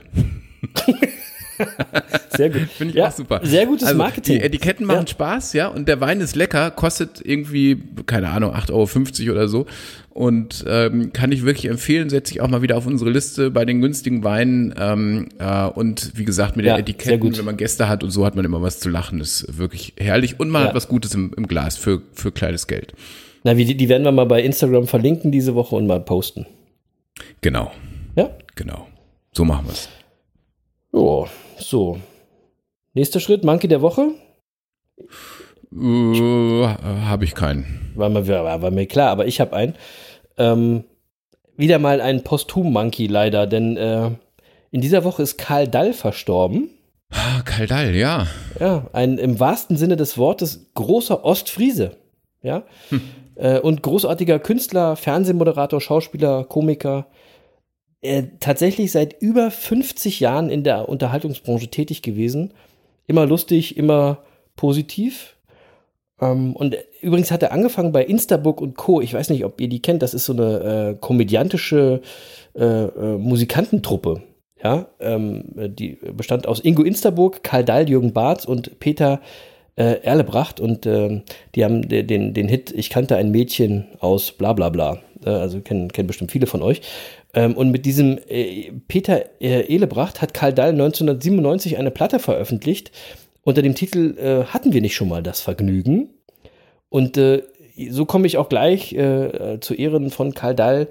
Sehr 2.37 2.51
gut. 2.51 2.63
Finde 2.77 2.91
ich 2.93 2.97
Ja, 2.99 3.09
auch 3.09 3.13
super. 3.13 3.41
Sehr 3.43 3.67
gutes 3.67 3.87
also, 3.89 3.99
Marketing. 3.99 4.39
Die 4.39 4.45
Etiketten 4.45 4.87
machen 4.87 5.01
Ja. 5.03 5.07
Spaß, 5.07 5.53
ja, 5.53 5.69
und 5.69 5.89
der 5.89 6.01
Wein 6.01 6.21
ist 6.21 6.35
lecker, 6.37 6.71
kostet 6.71 7.21
irgendwie, 7.25 7.83
keine 8.07 8.31
Ahnung, 8.31 8.55
8,50 8.55 9.23
Euro 9.27 9.33
oder 9.33 9.49
so. 9.49 9.67
Und 10.11 10.65
ähm, 10.69 11.13
kann 11.13 11.33
ich 11.33 11.45
wirklich 11.45 11.67
empfehlen, 11.67 12.11
setze 12.11 12.33
ich 12.35 12.41
auch 12.43 12.49
mal 12.49 12.61
wieder 12.63 12.77
auf 12.77 12.87
unsere 12.87 13.09
Liste 13.11 13.51
bei 13.51 13.65
den 13.65 13.81
günstigen 13.81 14.23
Weinen. 14.25 14.75
Ähm, 14.79 15.29
äh, 15.39 15.65
und 15.67 16.13
wie 16.17 16.25
gesagt, 16.27 16.57
mit 16.57 16.67
Ja, 16.67 16.77
den 16.77 16.85
sehr 16.87 16.95
Etiketten, 17.15 17.39
wenn 17.39 17.45
man 17.47 17.57
Gäste 17.57 17.89
hat 17.89 18.05
und 18.05 18.11
so 18.11 18.27
hat 18.27 18.37
man 18.37 18.45
immer 18.45 18.61
was 18.61 18.79
zu 18.79 18.91
lachen. 18.91 19.21
Ist 19.21 19.59
wirklich 19.59 19.95
herrlich. 19.99 20.39
Und 20.39 20.51
man 20.51 20.63
Ja. 20.63 20.69
hat 20.69 20.75
was 20.75 20.89
Gutes 20.89 21.15
im, 21.15 21.33
im 21.37 21.47
Glas 21.49 21.77
für, 21.79 22.03
für 22.13 22.31
kleines 22.31 22.67
Geld. 22.67 22.93
Na, 23.45 23.57
wie, 23.57 23.65
die, 23.65 23.89
werden 23.89 24.05
wir 24.05 24.13
mal 24.13 24.27
bei 24.27 24.43
Instagram 24.43 24.87
verlinken 24.87 25.33
diese 25.33 25.55
Woche 25.55 25.75
und 25.77 25.87
mal 25.87 26.01
posten. 26.01 26.47
Genau, 27.41 27.73
Ja? 28.15 28.31
genau. 28.55 28.87
So 29.33 29.45
machen 29.45 29.67
wir's. 29.67 29.89
Jo, 30.93 31.27
so. 31.59 31.99
Nächster 32.95 33.21
Schritt, 33.21 33.45
Monkey 33.45 33.69
der 33.69 33.83
Woche. 33.83 34.11
Äh, 35.73 36.67
Habe 36.67 37.25
ich 37.25 37.35
keinen. 37.35 37.93
War 37.95 38.09
mir, 38.09 38.27
war, 38.27 38.63
war 38.63 38.71
mir 38.71 38.87
klar, 38.87 39.11
aber 39.11 39.27
ich 39.27 39.41
habe 39.41 39.55
einen. 39.57 39.75
Ähm, 40.37 40.85
wieder 41.57 41.79
mal 41.79 42.01
ein 42.01 42.25
Posthum-Monkey 42.25 43.07
leider, 43.07 43.47
denn 43.47 43.77
äh, 43.77 44.11
in 44.71 44.81
dieser 44.81 45.05
Woche 45.05 45.23
ist 45.23 45.37
Karl 45.37 45.69
Dall 45.69 45.93
verstorben. 45.93 46.71
Ah, 47.11 47.43
Kaldal, 47.45 47.95
ja. 47.95 48.27
Ja, 48.59 48.87
ein 48.93 49.19
im 49.19 49.39
wahrsten 49.39 49.77
Sinne 49.77 49.97
des 49.97 50.17
Wortes 50.17 50.71
großer 50.75 51.25
Ostfriese. 51.25 51.97
Ja. 52.43 52.65
Äh, 53.35 53.61
und 53.61 53.83
großartiger 53.83 54.39
Künstler, 54.39 54.97
Fernsehmoderator, 54.97 55.81
Schauspieler, 55.81 56.45
Komiker. 56.45 57.07
Äh, 58.03 58.25
tatsächlich 58.41 58.91
seit 58.91 59.21
über 59.23 59.51
50 59.51 60.19
Jahren 60.21 60.51
in 60.51 60.65
der 60.65 60.89
Unterhaltungsbranche 60.89 61.69
tätig 61.69 62.03
gewesen. 62.03 62.53
Immer 63.07 63.27
lustig, 63.27 63.77
immer 63.77 64.19
positiv. 64.57 65.37
Ähm, 66.21 66.57
und 66.57 66.77
übrigens 67.01 67.31
hat 67.31 67.43
er 67.43 67.53
angefangen 67.53 67.93
bei 67.93 68.05
Instabook 68.05 68.61
und 68.61 68.77
Co. 68.77 69.01
Ich 69.01 69.15
weiß 69.15 69.31
nicht, 69.31 69.45
ob 69.45 69.61
ihr 69.61 69.69
die 69.69 69.81
kennt. 69.83 70.03
Das 70.03 70.15
ist 70.15 70.25
so 70.25 70.33
eine 70.33 70.95
äh, 70.95 70.97
komödiantische 71.01 72.01
äh, 72.57 72.65
äh, 72.65 73.19
Musikantentruppe. 73.19 74.23
Ja, 74.63 74.87
ähm, 75.01 75.45
die 75.55 75.99
bestand 76.17 76.47
aus 76.47 76.61
Ingo 76.61 76.83
Instaburg, 76.83 77.43
Karl 77.43 77.65
Dahl, 77.65 77.89
Jürgen 77.89 78.13
Barth 78.13 78.47
und 78.47 78.79
Peter 78.79 79.21
äh, 79.75 80.01
Erlebracht 80.03 80.61
und 80.61 80.87
ähm, 80.87 81.23
die 81.55 81.65
haben 81.65 81.89
de- 81.89 82.05
den, 82.05 82.33
den 82.35 82.47
Hit 82.49 82.73
Ich 82.77 82.89
kannte 82.91 83.17
ein 83.17 83.31
Mädchen 83.33 83.87
aus 83.99 84.31
bla 84.33 84.53
bla 84.53 84.69
bla. 84.69 84.99
Äh, 85.25 85.31
also 85.31 85.61
kennen, 85.61 85.91
kennen 85.91 86.07
bestimmt 86.07 86.31
viele 86.31 86.47
von 86.47 86.63
euch. 86.63 86.81
Ähm, 87.35 87.57
und 87.57 87.71
mit 87.71 87.87
diesem 87.87 88.19
äh, 88.29 88.73
Peter 88.89 89.25
äh, 89.41 89.63
Ehlebracht 89.63 90.21
hat 90.21 90.35
Karl 90.35 90.53
Dahl 90.53 90.71
1997 90.71 91.79
eine 91.79 91.91
Platte 91.91 92.19
veröffentlicht 92.19 92.93
unter 93.43 93.63
dem 93.63 93.75
Titel 93.75 94.17
äh, 94.19 94.45
Hatten 94.45 94.73
wir 94.73 94.81
nicht 94.81 94.95
schon 94.95 95.09
mal 95.09 95.23
das 95.23 95.41
Vergnügen? 95.41 96.11
Und 96.89 97.17
äh, 97.17 97.43
so 97.91 98.05
komme 98.05 98.27
ich 98.27 98.37
auch 98.37 98.49
gleich 98.49 98.93
äh, 98.93 99.59
zu 99.61 99.75
Ehren 99.75 100.11
von 100.11 100.35
Karl 100.35 100.55
Dahl 100.55 100.89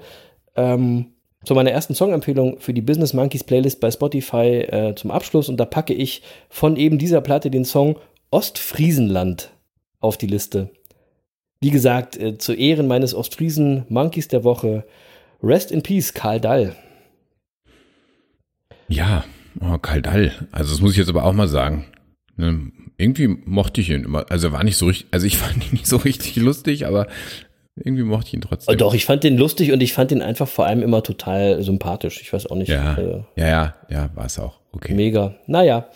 ähm, 0.56 1.06
zu 1.44 1.54
meiner 1.54 1.70
ersten 1.70 1.94
Songempfehlung 1.94 2.58
für 2.58 2.74
die 2.74 2.82
Business 2.82 3.14
Monkeys 3.14 3.44
Playlist 3.44 3.80
bei 3.80 3.90
Spotify 3.90 4.66
äh, 4.68 4.94
zum 4.96 5.12
Abschluss. 5.12 5.48
Und 5.48 5.58
da 5.58 5.64
packe 5.64 5.94
ich 5.94 6.22
von 6.48 6.76
eben 6.76 6.98
dieser 6.98 7.20
Platte 7.20 7.50
den 7.50 7.64
Song 7.64 7.98
Ostfriesenland 8.30 9.52
auf 10.00 10.16
die 10.16 10.26
Liste. 10.26 10.70
Wie 11.60 11.70
gesagt, 11.70 12.18
zu 12.38 12.54
Ehren 12.54 12.88
meines 12.88 13.14
Ostfriesen 13.14 13.84
Monkeys 13.88 14.26
der 14.26 14.42
Woche. 14.42 14.84
Rest 15.42 15.72
in 15.72 15.82
Peace, 15.82 16.14
Karl 16.14 16.40
Dall. 16.40 16.76
Ja, 18.88 19.24
oh, 19.60 19.78
Kaldal. 19.78 20.32
Also 20.52 20.72
das 20.72 20.80
muss 20.80 20.92
ich 20.92 20.98
jetzt 20.98 21.08
aber 21.08 21.24
auch 21.24 21.32
mal 21.32 21.48
sagen. 21.48 21.86
Ne, 22.36 22.70
irgendwie 22.98 23.28
mochte 23.28 23.80
ich 23.80 23.90
ihn 23.90 24.04
immer. 24.04 24.26
Also 24.30 24.48
er 24.48 24.52
war 24.52 24.64
nicht 24.64 24.76
so 24.76 24.86
richtig, 24.86 25.08
also 25.10 25.26
ich 25.26 25.38
fand 25.38 25.64
ihn 25.64 25.72
nicht 25.72 25.86
so 25.86 25.96
richtig 25.96 26.36
lustig, 26.36 26.86
aber 26.86 27.06
irgendwie 27.74 28.02
mochte 28.02 28.28
ich 28.28 28.34
ihn 28.34 28.42
trotzdem. 28.42 28.72
Oh, 28.72 28.76
doch, 28.76 28.94
ich 28.94 29.06
fand 29.06 29.24
den 29.24 29.38
lustig 29.38 29.72
und 29.72 29.82
ich 29.82 29.94
fand 29.94 30.10
den 30.10 30.20
einfach 30.20 30.46
vor 30.46 30.66
allem 30.66 30.82
immer 30.82 31.02
total 31.02 31.62
sympathisch. 31.62 32.20
Ich 32.20 32.32
weiß 32.32 32.46
auch 32.48 32.56
nicht. 32.56 32.68
Ja, 32.68 32.96
Äh, 32.98 33.22
ja, 33.36 33.48
ja, 33.48 33.74
ja, 33.88 34.10
war 34.14 34.26
es 34.26 34.38
auch. 34.38 34.60
Okay. 34.72 34.94
Mega. 34.94 35.36
Naja. 35.46 35.88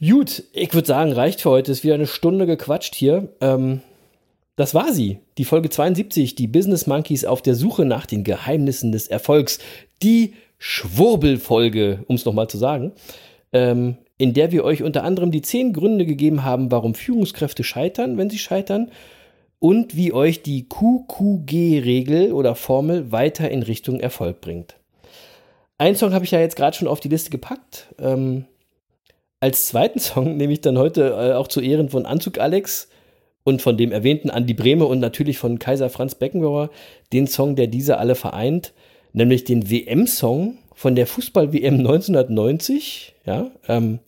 Gut, 0.00 0.44
ich 0.52 0.72
würde 0.74 0.86
sagen, 0.86 1.12
reicht 1.12 1.42
für 1.42 1.50
heute. 1.50 1.72
Ist 1.72 1.84
wieder 1.84 1.94
eine 1.94 2.06
Stunde 2.06 2.46
gequatscht 2.46 2.94
hier. 2.94 3.28
Ähm, 3.40 3.82
das 4.58 4.74
war 4.74 4.92
sie. 4.92 5.20
Die 5.38 5.44
Folge 5.44 5.70
72, 5.70 6.34
die 6.34 6.48
Business 6.48 6.88
Monkeys 6.88 7.24
auf 7.24 7.42
der 7.42 7.54
Suche 7.54 7.84
nach 7.84 8.06
den 8.06 8.24
Geheimnissen 8.24 8.90
des 8.90 9.06
Erfolgs. 9.06 9.60
Die 10.02 10.34
Schwurbelfolge, 10.58 12.04
um 12.08 12.16
es 12.16 12.24
nochmal 12.24 12.48
zu 12.48 12.58
sagen. 12.58 12.90
Ähm, 13.52 13.98
in 14.16 14.34
der 14.34 14.50
wir 14.50 14.64
euch 14.64 14.82
unter 14.82 15.04
anderem 15.04 15.30
die 15.30 15.42
zehn 15.42 15.72
Gründe 15.72 16.04
gegeben 16.04 16.42
haben, 16.42 16.72
warum 16.72 16.96
Führungskräfte 16.96 17.62
scheitern, 17.62 18.18
wenn 18.18 18.30
sie 18.30 18.38
scheitern. 18.38 18.90
Und 19.60 19.94
wie 19.94 20.12
euch 20.12 20.42
die 20.42 20.68
QQG-Regel 20.68 22.32
oder 22.32 22.56
Formel 22.56 23.12
weiter 23.12 23.48
in 23.52 23.62
Richtung 23.62 24.00
Erfolg 24.00 24.40
bringt. 24.40 24.74
Ein 25.78 25.94
Song 25.94 26.12
habe 26.12 26.24
ich 26.24 26.32
ja 26.32 26.40
jetzt 26.40 26.56
gerade 26.56 26.76
schon 26.76 26.88
auf 26.88 26.98
die 26.98 27.08
Liste 27.08 27.30
gepackt. 27.30 27.94
Ähm, 28.00 28.46
als 29.38 29.68
zweiten 29.68 29.98
Song 30.00 30.36
nehme 30.36 30.52
ich 30.52 30.62
dann 30.62 30.78
heute 30.78 31.10
äh, 31.10 31.34
auch 31.34 31.46
zu 31.46 31.60
Ehren 31.60 31.90
von 31.90 32.06
Anzug 32.06 32.38
Alex 32.38 32.88
und 33.48 33.62
von 33.62 33.78
dem 33.78 33.92
erwähnten 33.92 34.28
Andi 34.28 34.52
Brehme 34.52 34.84
und 34.84 35.00
natürlich 35.00 35.38
von 35.38 35.58
Kaiser 35.58 35.88
Franz 35.88 36.14
Beckenbauer 36.14 36.68
den 37.14 37.26
Song, 37.26 37.56
der 37.56 37.66
diese 37.66 37.96
alle 37.96 38.14
vereint, 38.14 38.74
nämlich 39.14 39.44
den 39.44 39.70
WM-Song 39.70 40.58
von 40.74 40.94
der 40.94 41.06
Fußball-WM 41.06 41.78
1990, 41.78 43.14
ja, 43.24 43.50
ähm, 43.66 44.00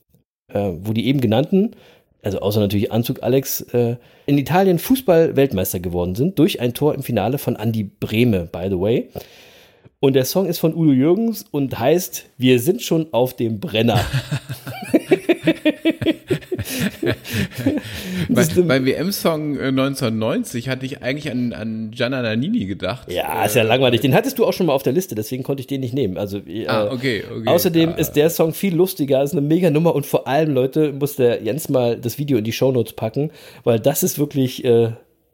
äh, 0.53 0.73
wo 0.83 0.93
die 0.93 1.07
eben 1.07 1.23
genannten, 1.23 1.71
also 2.23 2.41
außer 2.41 2.61
natürlich 2.61 2.93
Anzug 2.93 3.23
Alex, 3.23 3.63
äh, 3.73 3.97
in 4.27 4.37
Italien 4.37 4.79
Fußball-Weltmeister 4.79 5.81
geworden 5.81 6.15
sind 6.17 6.39
durch 6.39 6.61
ein 6.61 6.75
Tor 6.75 6.95
im 6.95 7.03
Finale 7.03 7.39
von 7.39 7.57
Andi 7.57 7.85
Brehme, 7.85 8.47
by 8.53 8.67
the 8.69 8.79
way. 8.79 9.09
Und 10.01 10.17
der 10.17 10.27
Song 10.27 10.45
ist 10.45 10.59
von 10.59 10.75
Udo 10.75 10.93
Jürgens 10.93 11.47
und 11.51 11.79
heißt 11.79 12.27
Wir 12.37 12.59
sind 12.59 12.83
schon 12.83 13.07
auf 13.13 13.35
dem 13.35 13.59
Brenner. 13.59 14.05
Bei, 18.29 18.45
beim 18.63 18.87
WM-Song 18.87 19.57
äh, 19.57 19.69
1990 19.69 20.69
hatte 20.69 20.87
ich 20.87 21.03
eigentlich 21.03 21.31
an, 21.31 21.53
an 21.53 21.91
Gianna 21.91 22.23
Nannini 22.23 22.67
gedacht. 22.67 23.11
Ja, 23.11 23.45
ist 23.45 23.57
ja 23.57 23.63
langweilig. 23.63 24.01
Den 24.01 24.15
hattest 24.15 24.39
du 24.39 24.45
auch 24.47 24.53
schon 24.53 24.67
mal 24.67 24.73
auf 24.73 24.83
der 24.83 24.93
Liste, 24.93 25.15
deswegen 25.15 25.43
konnte 25.43 25.61
ich 25.61 25.67
den 25.67 25.81
nicht 25.81 25.95
nehmen. 25.95 26.17
Also, 26.17 26.39
äh, 26.39 26.67
Ah, 26.67 26.91
okay, 26.93 27.25
okay. 27.31 27.49
Außerdem 27.49 27.91
Ah. 27.91 27.95
ist 27.99 28.13
der 28.13 28.31
Song 28.31 28.53
viel 28.53 28.75
lustiger, 28.75 29.23
ist 29.23 29.33
eine 29.33 29.41
mega 29.41 29.71
Nummer 29.71 29.95
und 29.95 30.07
vor 30.07 30.27
allem, 30.27 30.53
Leute, 30.55 30.93
muss 30.93 31.17
der 31.17 31.43
Jens 31.43 31.69
mal 31.69 31.97
das 31.97 32.19
Video 32.19 32.39
in 32.39 32.45
die 32.45 32.53
Shownotes 32.53 32.93
packen, 32.95 33.31
weil 33.65 33.81
das 33.81 34.03
ist 34.03 34.19
wirklich. 34.19 34.65
Äh, 34.65 34.91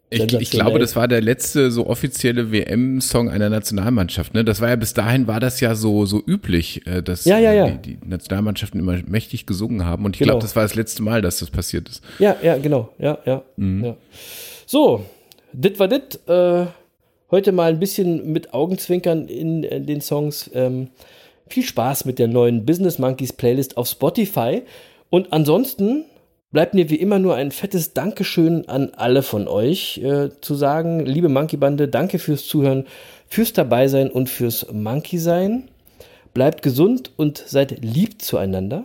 Ich, 0.09 0.33
ich 0.35 0.51
glaube, 0.53 0.79
das 0.79 0.95
war 0.95 1.09
der 1.09 1.21
letzte 1.21 1.73
so 1.73 1.89
offizielle 1.89 2.53
WM-Song 2.53 3.29
einer 3.29 3.51
Nationalmannschaft. 3.51 4.35
Ne? 4.35 4.45
Das 4.45 4.61
war 4.61 4.69
ja 4.69 4.77
bis 4.77 4.95
dahin 4.95 5.27
war 5.27 5.41
das 5.41 5.59
ja 5.61 5.75
so 5.75 6.07
so 6.07 6.23
üblich, 6.25 6.87
äh, 6.87 7.03
dass 7.03 7.25
Ja, 7.25 7.39
ja, 7.41 7.53
ja. 7.53 7.67
äh, 7.67 7.79
Die, 7.85 7.97
die 7.97 8.09
Nationalmannschaften 8.09 8.79
immer 8.79 8.99
mächtig 9.07 9.47
gesungen 9.47 9.85
haben. 9.85 10.05
Und 10.05 10.15
ich 10.15 10.21
Genau. 10.21 10.35
glaube, 10.35 10.43
das 10.43 10.55
war 10.55 10.63
das 10.63 10.77
letzte 10.77 11.03
Mal, 11.03 11.23
dass 11.23 11.41
das 11.41 11.51
passiert 11.51 11.89
ist. 11.89 12.05
Ja, 12.21 12.37
ja, 12.41 12.57
genau. 12.57 12.91
Ja, 12.99 13.19
ja. 13.27 13.43
Mhm. 13.57 13.85
ja. 13.85 13.97
So, 14.65 15.05
dit 15.53 15.79
war 15.81 15.89
dit. 15.89 16.21
Äh, 16.29 16.67
heute 17.33 17.51
mal 17.51 17.71
ein 17.73 17.81
bisschen 17.81 18.31
mit 18.33 18.55
Augenzwinkern 18.55 19.27
in, 19.27 19.65
äh, 19.65 19.81
den 19.81 20.01
Songs. 20.01 20.49
Ähm, 20.55 20.89
viel 21.49 21.65
Spaß 21.65 22.05
mit 22.05 22.21
der 22.21 22.29
neuen 22.29 22.65
Business 22.65 23.01
Monkeys 23.01 23.33
Playlist 23.33 23.77
auf 23.77 23.89
Spotify. 23.89 24.63
Und 25.11 25.33
ansonsten 25.33 26.05
bleibt 26.51 26.75
mir 26.75 26.91
wie 26.91 26.97
immer 26.97 27.19
nur 27.19 27.35
ein 27.35 27.51
fettes 27.51 27.93
Dankeschön 27.93 28.69
an 28.69 28.93
alle 28.95 29.23
von 29.23 29.49
euch 29.49 29.99
äh, 29.99 30.31
zu 30.41 30.55
sagen. 30.55 31.05
Liebe 31.05 31.29
Monkey 31.29 31.57
Bande, 31.57 31.89
danke 31.89 32.19
fürs 32.19 32.47
Zuhören, 32.47 32.87
fürs 33.29 33.53
Dabeisein 33.53 34.11
und 34.11 34.29
fürs 34.29 34.73
Monkey 34.73 35.19
sein. 35.19 35.69
Bleibt 36.35 36.63
gesund 36.63 37.13
und 37.17 37.39
seid 37.39 37.83
lieb 37.83 38.23
zueinander. 38.23 38.85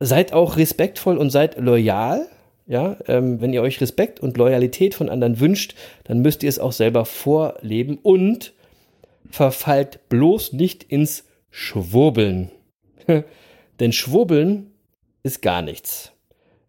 Seid 0.00 0.32
auch 0.32 0.56
respektvoll 0.56 1.16
und 1.16 1.30
seid 1.30 1.58
loyal. 1.58 2.26
Ja, 2.66 2.96
ähm, 3.06 3.40
wenn 3.40 3.52
ihr 3.52 3.62
euch 3.62 3.80
Respekt 3.80 4.18
und 4.18 4.36
Loyalität 4.36 4.96
von 4.96 5.08
anderen 5.08 5.38
wünscht, 5.38 5.76
dann 6.02 6.20
müsst 6.20 6.42
ihr 6.42 6.48
es 6.48 6.58
auch 6.58 6.72
selber 6.72 7.04
vorleben 7.04 7.96
und 8.02 8.52
verfallt 9.30 10.08
bloß 10.08 10.52
nicht 10.52 10.82
ins 10.82 11.24
Schwurbeln. 11.50 12.50
Denn 13.80 13.92
Schwurbeln 13.92 14.72
ist 15.22 15.42
gar 15.42 15.62
nichts. 15.62 16.15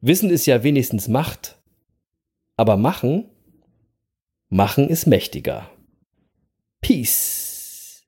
Wissen 0.02 0.30
ist 0.30 0.46
ja 0.46 0.64
wenigstens 0.64 1.08
Macht, 1.08 1.58
aber 2.56 2.78
machen, 2.78 3.26
machen 4.50 4.90
ist 4.90 5.08
mächtiger. 5.08 5.70
Peace. 6.82 8.04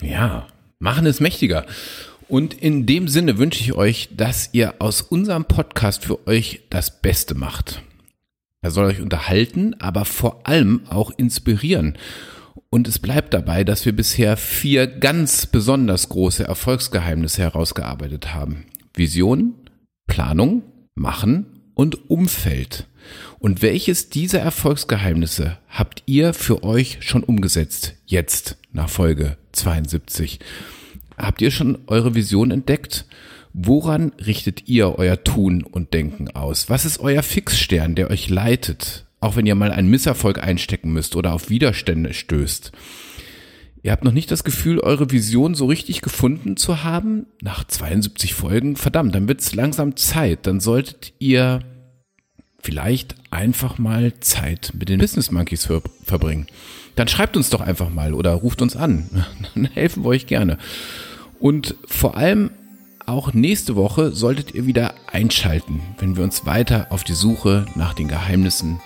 Ja, 0.00 0.46
machen 0.78 1.06
ist 1.06 1.20
mächtiger. 1.20 1.66
Und 2.28 2.54
in 2.54 2.86
dem 2.86 3.08
Sinne 3.08 3.38
wünsche 3.38 3.60
ich 3.60 3.72
euch, 3.74 4.08
dass 4.16 4.50
ihr 4.52 4.76
aus 4.78 5.02
unserem 5.02 5.44
Podcast 5.44 6.04
für 6.04 6.26
euch 6.26 6.62
das 6.70 7.02
Beste 7.02 7.34
macht. 7.34 7.82
Er 8.62 8.70
soll 8.70 8.86
euch 8.86 9.00
unterhalten, 9.00 9.74
aber 9.80 10.04
vor 10.04 10.46
allem 10.46 10.82
auch 10.88 11.10
inspirieren. 11.10 11.98
Und 12.70 12.86
es 12.86 13.00
bleibt 13.00 13.34
dabei, 13.34 13.64
dass 13.64 13.84
wir 13.84 13.94
bisher 13.94 14.36
vier 14.36 14.86
ganz 14.86 15.46
besonders 15.46 16.08
große 16.08 16.44
Erfolgsgeheimnisse 16.44 17.42
herausgearbeitet 17.42 18.32
haben. 18.32 18.64
Vision, 18.94 19.54
Planung, 20.06 20.62
Machen 20.94 21.46
und 21.74 22.10
Umfeld. 22.10 22.86
Und 23.38 23.62
welches 23.62 24.10
dieser 24.10 24.40
Erfolgsgeheimnisse 24.40 25.58
habt 25.68 26.02
ihr 26.06 26.34
für 26.34 26.62
euch 26.62 26.98
schon 27.00 27.24
umgesetzt? 27.24 27.94
Jetzt, 28.06 28.58
nach 28.72 28.90
Folge 28.90 29.38
72. 29.52 30.38
Habt 31.16 31.40
ihr 31.40 31.50
schon 31.50 31.78
eure 31.86 32.14
Vision 32.14 32.50
entdeckt? 32.50 33.06
Woran 33.54 34.12
richtet 34.24 34.68
ihr 34.68 34.98
euer 34.98 35.24
Tun 35.24 35.62
und 35.62 35.94
Denken 35.94 36.28
aus? 36.30 36.68
Was 36.68 36.84
ist 36.84 37.00
euer 37.00 37.22
Fixstern, 37.22 37.94
der 37.94 38.10
euch 38.10 38.28
leitet? 38.28 39.06
Auch 39.20 39.36
wenn 39.36 39.46
ihr 39.46 39.54
mal 39.54 39.70
einen 39.70 39.88
Misserfolg 39.88 40.42
einstecken 40.42 40.92
müsst 40.92 41.16
oder 41.16 41.32
auf 41.32 41.48
Widerstände 41.48 42.12
stößt. 42.12 42.72
Ihr 43.84 43.90
habt 43.90 44.04
noch 44.04 44.12
nicht 44.12 44.30
das 44.30 44.44
Gefühl, 44.44 44.78
eure 44.78 45.10
Vision 45.10 45.54
so 45.54 45.66
richtig 45.66 46.02
gefunden 46.02 46.56
zu 46.56 46.84
haben? 46.84 47.26
Nach 47.40 47.64
72 47.64 48.32
Folgen? 48.34 48.76
Verdammt, 48.76 49.14
dann 49.14 49.26
wird's 49.26 49.54
langsam 49.54 49.96
Zeit. 49.96 50.46
Dann 50.46 50.60
solltet 50.60 51.12
ihr 51.18 51.60
vielleicht 52.60 53.16
einfach 53.32 53.78
mal 53.78 54.12
Zeit 54.20 54.72
mit 54.78 54.88
den 54.88 55.00
Business 55.00 55.32
Monkeys 55.32 55.66
ver 55.66 55.82
verbringen. 56.04 56.46
Dann 56.94 57.08
schreibt 57.08 57.36
uns 57.36 57.50
doch 57.50 57.60
einfach 57.60 57.90
mal 57.90 58.14
oder 58.14 58.32
ruft 58.34 58.62
uns 58.62 58.76
an. 58.76 59.24
Dann 59.54 59.64
helfen 59.64 60.04
wir 60.04 60.10
euch 60.10 60.26
gerne. 60.26 60.58
Und 61.40 61.74
vor 61.86 62.16
allem 62.16 62.50
auch 63.06 63.32
nächste 63.32 63.74
Woche 63.74 64.12
solltet 64.12 64.54
ihr 64.54 64.66
wieder 64.66 64.94
einschalten, 65.10 65.80
wenn 65.98 66.16
wir 66.16 66.22
uns 66.22 66.46
weiter 66.46 66.86
auf 66.90 67.02
die 67.02 67.14
Suche 67.14 67.66
nach 67.74 67.94
den 67.94 68.06
Geheimnissen 68.06 68.80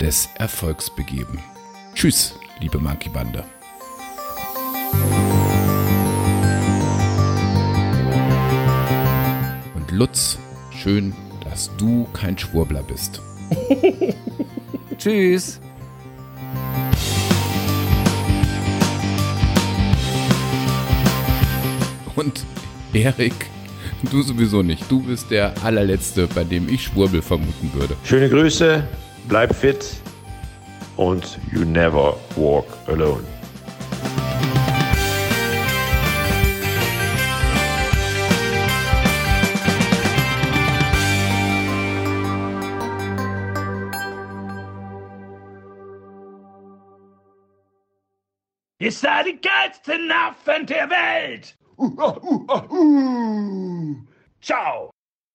des 0.00 0.28
Erfolgs 0.36 0.94
begeben. 0.94 1.38
Tschüss, 1.94 2.34
liebe 2.60 2.78
Monkey 2.78 3.08
Bande. 3.08 3.44
Lutz, 10.02 10.36
schön, 10.72 11.14
dass 11.44 11.70
du 11.76 12.08
kein 12.12 12.36
Schwurbler 12.36 12.82
bist. 12.82 13.22
Tschüss. 14.98 15.60
Und 22.16 22.44
Erik, 22.92 23.32
du 24.10 24.22
sowieso 24.22 24.64
nicht. 24.64 24.90
Du 24.90 25.04
bist 25.04 25.30
der 25.30 25.54
allerletzte, 25.62 26.26
bei 26.26 26.42
dem 26.42 26.68
ich 26.68 26.82
Schwurbel 26.82 27.22
vermuten 27.22 27.70
würde. 27.72 27.94
Schöne 28.02 28.28
Grüße, 28.28 28.82
bleib 29.28 29.54
fit 29.54 29.86
und 30.96 31.38
you 31.52 31.60
never 31.60 32.16
walk 32.34 32.66
alone. 32.88 33.22
Ihr 48.82 48.90
seid 48.90 49.26
die 49.26 49.40
geilsten 49.40 50.10
Affen 50.10 50.66
der 50.66 50.90
Welt! 50.90 51.56
Uh, 51.76 51.84
uh, 51.84 52.44
uh, 52.48 52.66
uh. 52.68 53.96
Ciao! 54.40 54.90